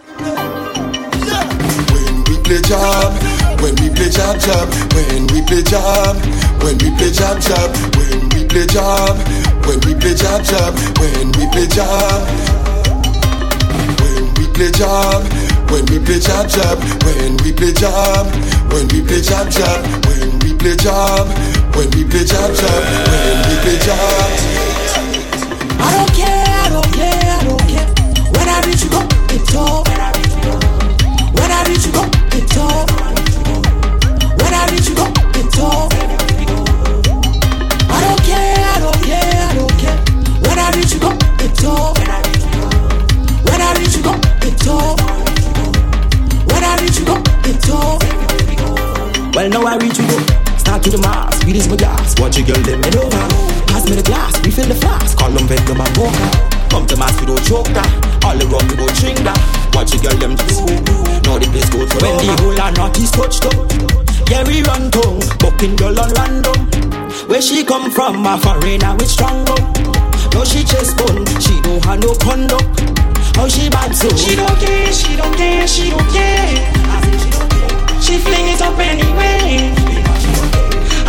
when 1.89 2.23
we 2.29 2.37
play 2.45 2.61
job, 2.61 3.13
when 3.61 3.75
we 3.81 3.89
play 3.89 4.09
job 4.09 4.39
job, 4.39 4.69
when 4.93 5.25
we 5.33 5.41
play 5.41 5.63
job, 5.63 6.15
when 6.61 6.77
we 6.77 6.91
play 6.97 7.09
job 7.11 7.41
job, 7.41 7.75
when 7.97 8.29
we 8.29 8.45
play 8.45 8.65
job, 8.67 9.17
when 9.69 9.79
we 9.85 9.93
play 10.01 10.15
job 10.15 10.43
job, 10.43 10.73
when 10.97 11.31
we 11.37 11.45
play 11.53 11.67
job. 11.67 12.25
When 14.01 14.25
we 14.33 14.47
play 14.49 14.71
job, 14.71 15.21
when 15.69 15.85
we 15.85 15.99
play 15.99 16.19
job 16.19 16.49
job, 16.49 16.81
when 17.05 17.37
we 17.45 17.53
play 17.53 17.71
job, 17.73 18.25
when 18.73 18.87
we 18.87 19.05
play 19.05 19.21
job 19.21 19.47
job, 19.51 19.85
when 20.07 20.39
we 20.39 20.57
play 20.57 20.75
job, 20.75 21.27
when 21.75 21.85
we 21.91 22.03
play 22.03 22.25
job 22.25 22.49
job, 22.49 22.81
when 23.13 23.37
we 23.45 23.55
play 23.61 23.77
job. 23.85 24.29
I 25.77 25.89
don't 25.93 26.13
care, 26.17 26.45
I 26.65 26.69
don't 26.73 26.91
care, 26.97 27.29
I 27.29 27.43
don't 27.45 27.65
care. 27.69 27.87
When 28.33 28.49
I 28.49 28.65
reach 28.65 28.83
you 28.83 28.89
go, 28.89 29.05
it's 29.29 29.53
all. 29.53 29.83
When 29.85 30.01
I 30.01 31.63
reach 31.69 31.85
you 31.85 31.93
go, 31.93 32.03
it's 32.33 32.57
all. 32.57 32.87
When 34.33 34.51
I 34.51 34.65
reach 34.71 34.89
you 34.89 34.95
go, 34.95 35.05
it's 35.37 35.59
all. 35.59 36.08
I 40.69 40.77
reach 40.77 40.93
you 40.93 40.99
go, 40.99 41.09
it's 41.41 41.65
all. 41.65 41.97
When 41.97 42.09
I 43.57 43.73
reach 43.81 43.97
you 43.97 44.03
go, 44.05 44.13
it's 44.45 44.67
all. 44.69 44.93
When 46.45 46.61
I 46.61 46.77
reach 46.77 46.99
you 47.01 47.05
go, 47.09 47.17
it's 47.49 47.69
all. 47.73 47.97
Well, 49.33 49.49
now 49.49 49.65
I 49.65 49.81
reach 49.81 49.97
you 49.97 50.05
go. 50.05 50.21
Start 50.61 50.83
to 50.83 50.91
the 50.93 51.01
mass, 51.01 51.41
is 51.41 51.67
my 51.67 51.75
gas. 51.75 52.13
Watch 52.21 52.37
your 52.37 52.45
girl, 52.45 52.61
them 52.61 52.81
me 52.85 52.89
over. 53.01 53.25
Pass 53.65 53.89
me 53.89 53.97
the 53.97 54.05
glass, 54.05 54.37
refill 54.45 54.69
the 54.69 54.75
flask. 54.75 55.17
Call 55.17 55.31
them 55.31 55.47
vent, 55.49 55.65
them 55.65 55.81
a 55.81 55.89
poker. 55.97 56.29
Come 56.69 56.85
to 56.85 56.97
mass, 57.01 57.17
we 57.19 57.25
don't 57.25 57.41
choke 57.41 57.73
that. 57.73 57.89
All 58.21 58.37
the 58.37 58.45
rum, 58.45 58.61
we 58.69 58.77
don't 58.77 58.93
drink 59.01 59.17
that. 59.25 59.41
Watch 59.73 59.97
your 59.97 60.05
girl, 60.05 60.21
them 60.21 60.37
just 60.37 60.69
Now 61.25 61.41
the 61.41 61.49
place 61.49 61.69
good 61.73 61.89
for 61.89 61.97
when 61.97 62.13
the 62.21 62.29
whole 62.45 62.53
and 62.53 62.77
not 62.77 62.93
is 62.93 63.09
touched 63.09 63.41
up. 63.41 63.57
Yeah, 64.29 64.45
we 64.45 64.61
run 64.61 64.93
tongue, 64.93 65.17
bucking 65.41 65.81
girl 65.81 65.97
on 65.97 66.13
random. 66.13 66.69
Where 67.25 67.41
she 67.41 67.65
come 67.65 67.89
from, 67.89 68.21
a 68.21 68.37
foreigner 68.37 68.93
with 69.01 69.09
strong. 69.09 69.49
No, 70.33 70.43
she 70.43 70.63
chest 70.63 70.97
bone, 70.97 71.25
she 71.41 71.59
don't 71.61 71.83
have 71.85 71.99
no 72.01 72.13
condom. 72.15 72.61
How 73.35 73.47
she 73.47 73.69
bad 73.69 73.95
so? 73.95 74.09
She 74.15 74.35
don't 74.35 74.57
care, 74.59 74.93
she 74.93 75.15
don't 75.15 75.35
care, 75.35 75.67
she 75.67 75.89
don't 75.89 76.09
care. 76.11 76.47
She 77.19 77.29
don't 77.29 77.49
care. 77.49 78.01
She 78.01 78.17
fling 78.17 78.47
it 78.47 78.61
up 78.61 78.77
anyway. 78.79 79.71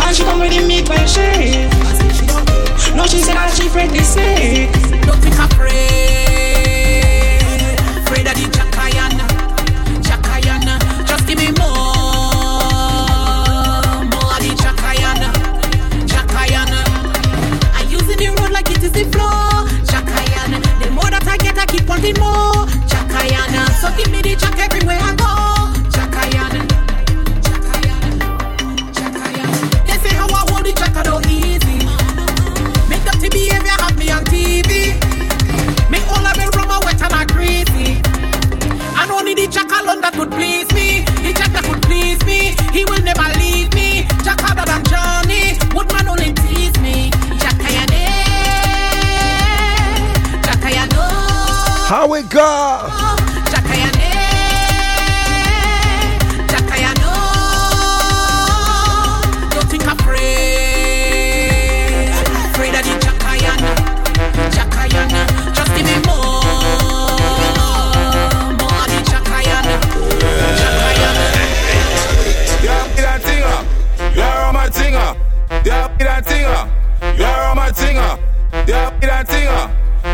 And 0.03 0.15
she 0.15 0.23
come 0.23 0.39
with 0.39 0.51
the 0.51 0.65
meat 0.67 0.87
well 0.89 1.07
shake. 1.07 1.69
No, 2.95 3.05
she 3.07 3.19
said 3.19 3.35
that 3.35 3.53
she 3.55 3.67
afraid 3.67 3.91
to 3.91 4.03
say. 4.03 4.69
Don't 5.05 5.17
think 5.21 5.37
afraid. 5.39 5.51
Afraid 5.51 5.90
I 22.01 22.03
wanting 22.03 22.19
more. 22.19 22.65
Jackayan. 22.89 23.69
So 23.79 23.95
give 23.95 24.11
me 24.11 24.21
the 24.21 24.35
jack 24.35 24.57
everywhere 24.57 24.97
I 24.99 25.13
go. 25.15 25.29
Jackayan. 25.93 26.67
They 29.85 29.97
say 29.97 30.15
how 30.15 30.27
I 30.27 30.45
hold 30.49 30.65
the 30.65 30.73
jack 30.73 30.93
don't 31.03 31.25
easy. 31.27 31.85
Make 32.89 33.03
dirty 33.05 33.29
behavior 33.29 33.77
have 33.77 33.97
me 33.97 34.09
on 34.11 34.23
TV. 34.25 34.97
Make 35.91 36.07
all 36.09 36.25
of 36.25 36.37
it 36.37 36.55
rum 36.55 36.71
a 36.71 36.79
wet 36.85 37.01
and 37.01 37.13
a 37.13 37.25
greasy. 37.33 38.01
And 38.97 39.11
only 39.11 39.35
the 39.35 39.47
jack 39.47 39.69
alone 39.69 40.01
that 40.01 40.13
could 40.13 40.31
please 40.31 40.71
me. 40.73 41.05
The 41.21 41.33
jack 41.33 41.51
that 41.53 41.63
could 41.65 41.81
please 41.83 42.23
me. 42.25 42.55
He 42.71 42.85
will 42.85 43.03
never 43.03 43.20
How 51.91 52.13
it 52.13 52.29
go? 52.29 53.11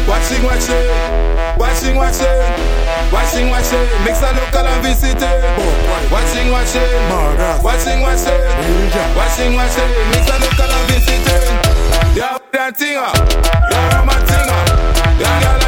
Watch 0.08 0.30
it, 0.32 0.42
watch 0.44 0.68
it. 0.68 1.58
Watch 1.58 1.76
Watching, 1.76 1.96
watching, 1.96 2.28
watching, 3.12 3.48
watching. 3.48 3.86
Mix 4.04 4.20
a 4.20 4.32
local 4.32 4.66
and 4.66 4.82
visit 4.82 5.16
it. 5.16 5.44
Watching, 6.10 6.50
watching, 6.50 6.90
watching, 7.62 8.00
watching, 8.00 8.00
watching, 9.16 9.52
watching. 9.54 9.90
Mix 10.12 10.28
a 10.28 10.36
local 10.40 10.72
and 10.72 10.86
visit 10.90 11.26
it. 11.26 12.16
Yeah, 12.16 12.38
that 12.52 12.76
thing 12.76 12.96
up. 12.96 13.16
Yeah, 13.70 14.00
I'm 14.00 14.08
a 15.62 15.65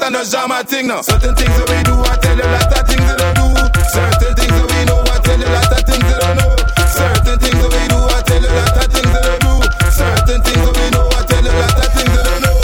that 0.00 0.16
and 0.16 0.30
jam 0.30 0.50
a 0.50 0.64
thing 0.64 0.86
now. 0.88 1.02
Certain 1.02 1.34
things 1.36 1.52
that 1.56 1.68
we 1.68 1.76
do, 1.84 1.94
I 2.00 2.16
tell 2.16 2.36
you 2.36 2.48
lot 2.48 2.72
of 2.72 2.88
things 2.88 3.04
that 3.04 3.20
I 3.20 3.36
do. 3.36 3.52
Certain 3.92 4.32
things 4.34 4.54
that 4.56 4.68
we 4.72 4.80
know, 4.88 5.04
I 5.04 5.20
tell 5.20 5.38
you 5.38 5.48
lot 5.52 5.72
of 5.72 5.84
things 5.84 6.08
that 6.08 6.24
I 6.24 6.32
know. 6.40 6.56
Certain 6.88 7.36
things 7.38 7.60
that 7.60 7.70
we 7.70 7.82
do, 7.92 7.98
I 8.08 8.20
tell 8.24 8.40
you 8.40 8.48
lot 8.50 8.80
of 8.80 8.88
things 8.88 9.12
that 9.12 9.28
I 9.28 9.36
do. 9.44 9.52
Certain 9.92 10.40
things 10.40 10.62
that 10.64 10.72
we 10.72 10.86
know, 10.90 11.04
I 11.12 11.20
tell 11.28 11.44
you 11.44 11.52
lot 11.52 11.76
of 11.76 11.88
things 11.92 12.12
that 12.16 12.26
I 12.26 12.40
know. 12.40 12.56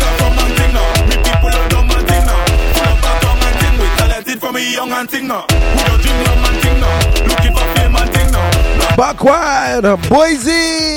From. 0.00 0.32
Me 3.34 3.52
people 3.60 3.88
talented 4.00 4.38
from 4.40 4.56
a 4.56 4.62
young 4.64 4.90
don't 4.90 6.00
drink. 6.00 6.24
Looking 7.28 7.52
for 7.52 7.68
fame 7.76 7.94
Boise. 10.08 10.93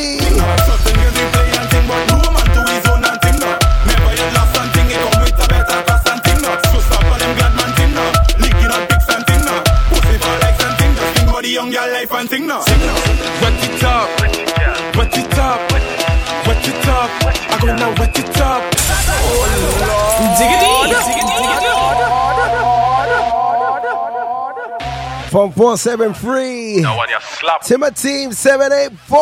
473. 25.58 26.82
No 26.82 26.96
one 26.96 27.10
you 27.10 27.18
slap. 27.20 27.64
Timber 27.64 27.90
Team 27.90 28.32
784. 28.32 29.18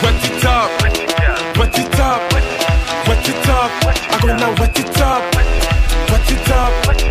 Wet 0.00 0.24
it 0.24 0.44
up, 0.46 0.72
wet 0.80 0.96
it 0.96 2.00
up, 2.00 2.32
wet 2.32 3.28
it 3.28 3.48
up. 3.52 3.70
I 3.84 4.18
gonna 4.22 4.56
wet 4.56 4.80
it 4.80 5.00
up, 5.02 5.20
wet 5.36 6.32
it 6.32 6.48
up, 6.48 6.72
wet 6.88 7.02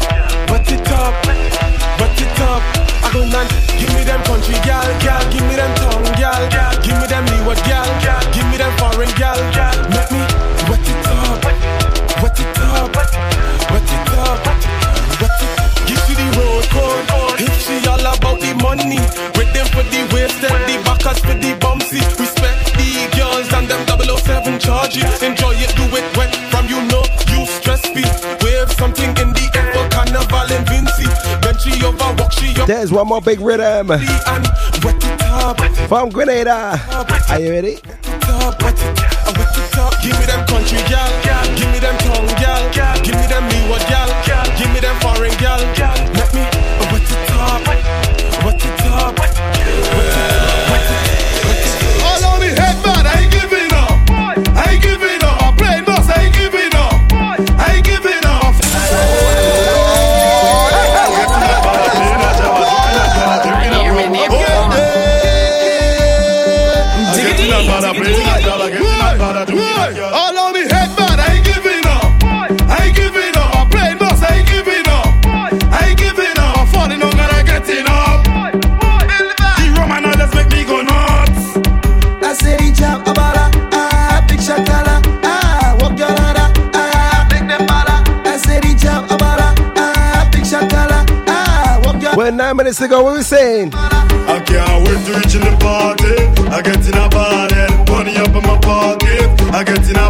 it 0.65 0.89
up, 0.89 1.13
wet 2.01 2.21
it 2.25 2.41
up. 2.41 2.63
I 3.05 3.13
gonna 3.13 3.45
give 3.77 3.93
me 3.93 4.01
them 4.03 4.23
country 4.23 4.57
gal, 4.65 4.89
gal, 4.99 5.21
give 5.31 5.45
me 5.45 5.58
There's 32.69 32.91
one 32.91 33.07
more 33.07 33.19
big 33.19 33.39
rhythm. 33.39 33.87
From 35.87 36.09
Grenada. 36.09 36.79
Are 37.27 37.39
you 37.39 37.49
ready? 37.49 37.77
Give 40.03 40.19
me 40.19 40.25
them 40.27 40.45
country 40.45 40.77
gal, 40.87 41.09
give 41.57 41.67
me 41.71 41.79
them 41.79 41.97
tongue 41.97 42.27
gal, 42.37 42.69
give 43.01 43.15
me 43.15 43.25
them 43.25 43.49
gal, 43.89 44.45
give 44.55 44.71
me 44.71 44.79
them 44.81 44.95
foreign 45.01 45.35
gal. 45.39 45.98
Minutes 92.59 92.81
ago, 92.81 93.01
what 93.03 93.15
we 93.15 93.23
saying? 93.23 93.71
I 93.73 94.43
can't 94.45 94.83
wait 94.85 94.99
to 95.05 95.13
reach 95.15 95.33
in 95.33 95.39
the 95.47 95.55
party. 95.63 96.11
I 96.51 96.61
get 96.61 96.83
in 96.83 96.93
a 96.93 97.07
money 97.89 98.17
up 98.17 98.35
in 98.35 98.43
my 98.43 98.59
pocket. 98.59 99.31
I 99.55 99.63
get 99.63 99.87
in 99.89 99.95
a 99.95 100.08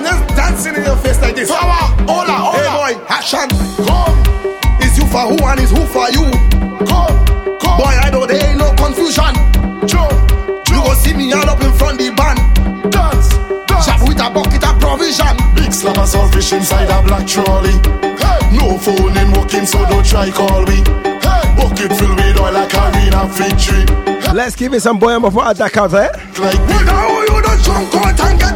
and 0.00 0.06
just 0.06 0.36
dancing 0.36 0.74
in 0.74 0.84
your 0.84 0.96
face 0.96 1.20
like 1.20 1.34
this. 1.34 1.50
Power, 1.50 1.92
hola, 2.08 2.32
hola. 2.32 2.56
Hey 2.56 2.96
boy, 2.96 3.04
action. 3.08 3.48
Come, 3.84 4.16
it's 4.80 4.96
you 4.96 5.06
for 5.06 5.24
who 5.28 5.36
and 5.44 5.60
it's 5.60 5.70
who 5.70 5.82
for 5.92 6.08
you. 6.10 6.24
Come, 6.88 7.16
come. 7.60 7.76
Boy, 7.76 7.94
I 8.00 8.10
know 8.10 8.26
there 8.26 8.40
ain't 8.40 8.58
no 8.58 8.72
confusion. 8.74 9.32
Joe, 9.86 10.08
you 10.68 10.78
go 10.80 10.92
see 10.94 11.14
me 11.14 11.32
all 11.32 11.48
up 11.48 11.60
in 11.60 11.72
front 11.74 11.98
the 11.98 12.10
band. 12.16 12.40
Dance, 12.90 13.28
dance. 13.68 13.84
Shop 13.84 14.00
with 14.08 14.20
a 14.20 14.28
bucket 14.30 14.64
of 14.64 14.76
provision. 14.80 15.34
Big 15.54 15.72
slab 15.72 15.98
of 15.98 16.08
saltfish 16.08 16.52
inside 16.56 16.88
a 16.88 17.02
black 17.06 17.26
trolley. 17.26 17.76
Hey. 18.16 18.56
No 18.56 18.78
phone 18.78 19.16
in 19.16 19.28
working, 19.32 19.66
so 19.66 19.84
don't 19.86 20.04
try 20.04 20.30
call 20.30 20.64
me. 20.64 20.80
Hey. 21.20 21.42
Bucket 21.56 21.92
filled 21.92 22.16
with 22.16 22.40
oil 22.40 22.52
like 22.52 22.72
a 22.72 22.82
arena 22.88 23.28
victory. 23.28 23.84
Let's 24.32 24.54
give 24.54 24.72
it 24.74 24.80
some 24.80 24.98
boy 24.98 25.18
before 25.18 25.42
I 25.42 25.52
duck 25.52 25.76
out, 25.76 25.92
eh? 25.92 26.08
Like 26.38 26.60
we 26.68 26.78
know 26.86 27.20
you 27.28 27.42
don't 27.42 27.62
drunk 27.62 27.94
out 27.96 28.20
and 28.20 28.38
get 28.38 28.49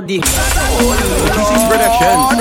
body. 0.00 0.20
Kisses 0.20 1.62
Productions. 1.68 2.40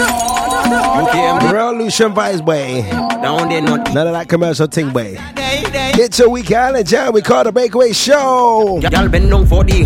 Okay, 1.07 1.53
Revolution 1.53 2.13
Vice 2.13 2.41
Way. 2.41 2.81
Down 3.21 3.49
there, 3.49 3.61
not 3.61 3.93
none 3.93 4.07
of 4.07 4.13
that 4.13 4.27
commercial 4.29 4.67
thing 4.67 4.93
way. 4.93 5.17
It's 5.17 6.19
a 6.19 6.29
week 6.29 6.51
island 6.51 6.87
jam. 6.87 7.13
We 7.13 7.21
call 7.21 7.43
the 7.43 7.51
breakaway 7.51 7.93
show. 7.93 8.79
Y'all 8.79 9.09
been 9.09 9.29
down 9.29 9.45
for 9.45 9.63
the. 9.63 9.85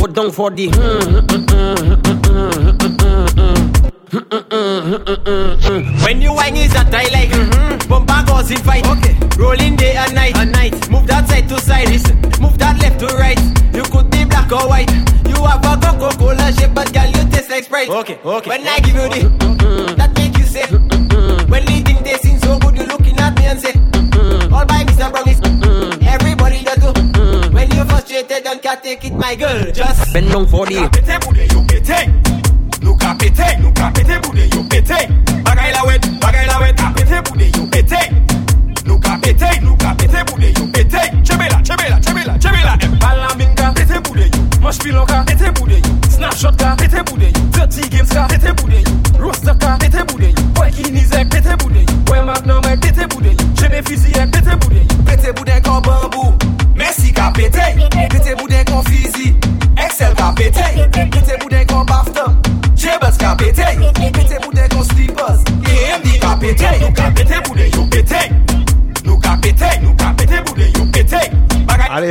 What 0.00 0.14
down 0.14 0.30
for 0.32 0.50
the. 0.50 0.68
When 6.04 6.22
you 6.22 6.32
whine 6.32 6.56
is 6.56 6.72
a 6.72 6.84
tie 6.90 7.08
like 7.12 7.28
mm-hmm. 7.30 7.88
bumper 7.88 8.24
goes 8.26 8.50
in 8.50 8.58
fight. 8.58 8.86
Okay. 8.86 9.16
Rolling 9.36 9.76
day 9.76 9.96
and 9.96 10.14
night. 10.14 10.36
and 10.36 10.52
night. 10.52 10.90
Move 10.90 11.06
that 11.06 11.28
side 11.28 11.48
to 11.48 11.60
side. 11.60 11.88
Listen. 11.88 12.17
But 16.78 16.92
girl, 16.94 17.06
you 17.06 17.28
taste 17.32 17.50
like 17.50 17.64
Sprite. 17.64 17.88
Okay, 17.88 18.20
okay. 18.24 18.50
When 18.50 18.64
I 18.68 18.78
give 18.78 18.94
you 18.94 19.08
the, 19.10 19.94
that 19.96 20.14
make 20.16 20.38
you 20.38 20.44
say. 20.44 20.62
When 21.50 21.62
you 21.66 21.82
think 21.82 22.04
they 22.04 22.14
seem 22.18 22.38
so 22.38 22.56
good, 22.60 22.76
you 22.78 22.86
looking 22.86 23.18
at 23.18 23.36
me 23.36 23.46
and 23.46 23.58
say, 23.58 23.72
all 24.54 24.64
by 24.64 24.84
me 24.84 24.92
some 24.92 25.12
is 25.26 25.40
everybody 26.06 26.62
that 26.62 26.78
do. 26.78 27.50
When 27.52 27.68
you 27.72 27.84
frustrated, 27.84 28.44
don't 28.44 28.62
care, 28.62 28.76
take 28.76 29.04
it, 29.04 29.12
my 29.12 29.34
girl. 29.34 29.72
Just 29.72 30.12
bend 30.12 30.30
down 30.30 30.46
for 30.46 30.66
the. 30.66 31.77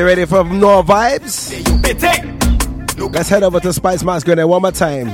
ready 0.08 0.26
for 0.26 0.46
more 0.46 0.84
vibes? 0.84 1.52
Let's 3.14 3.28
head 3.28 3.44
over 3.44 3.60
to 3.60 3.74
Spicemas 3.74 4.24
and 4.26 4.50
one 4.50 4.62
more 4.62 4.72
time. 4.72 5.08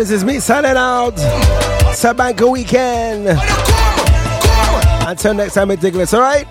this 0.00 0.10
is 0.10 0.24
me 0.24 0.40
signing 0.40 0.78
out. 0.78 1.14
Sabanka 1.92 2.50
weekend. 2.50 3.28
Until 5.06 5.34
next 5.34 5.52
time, 5.52 5.68
ridiculous, 5.68 6.14
alright? 6.14 6.46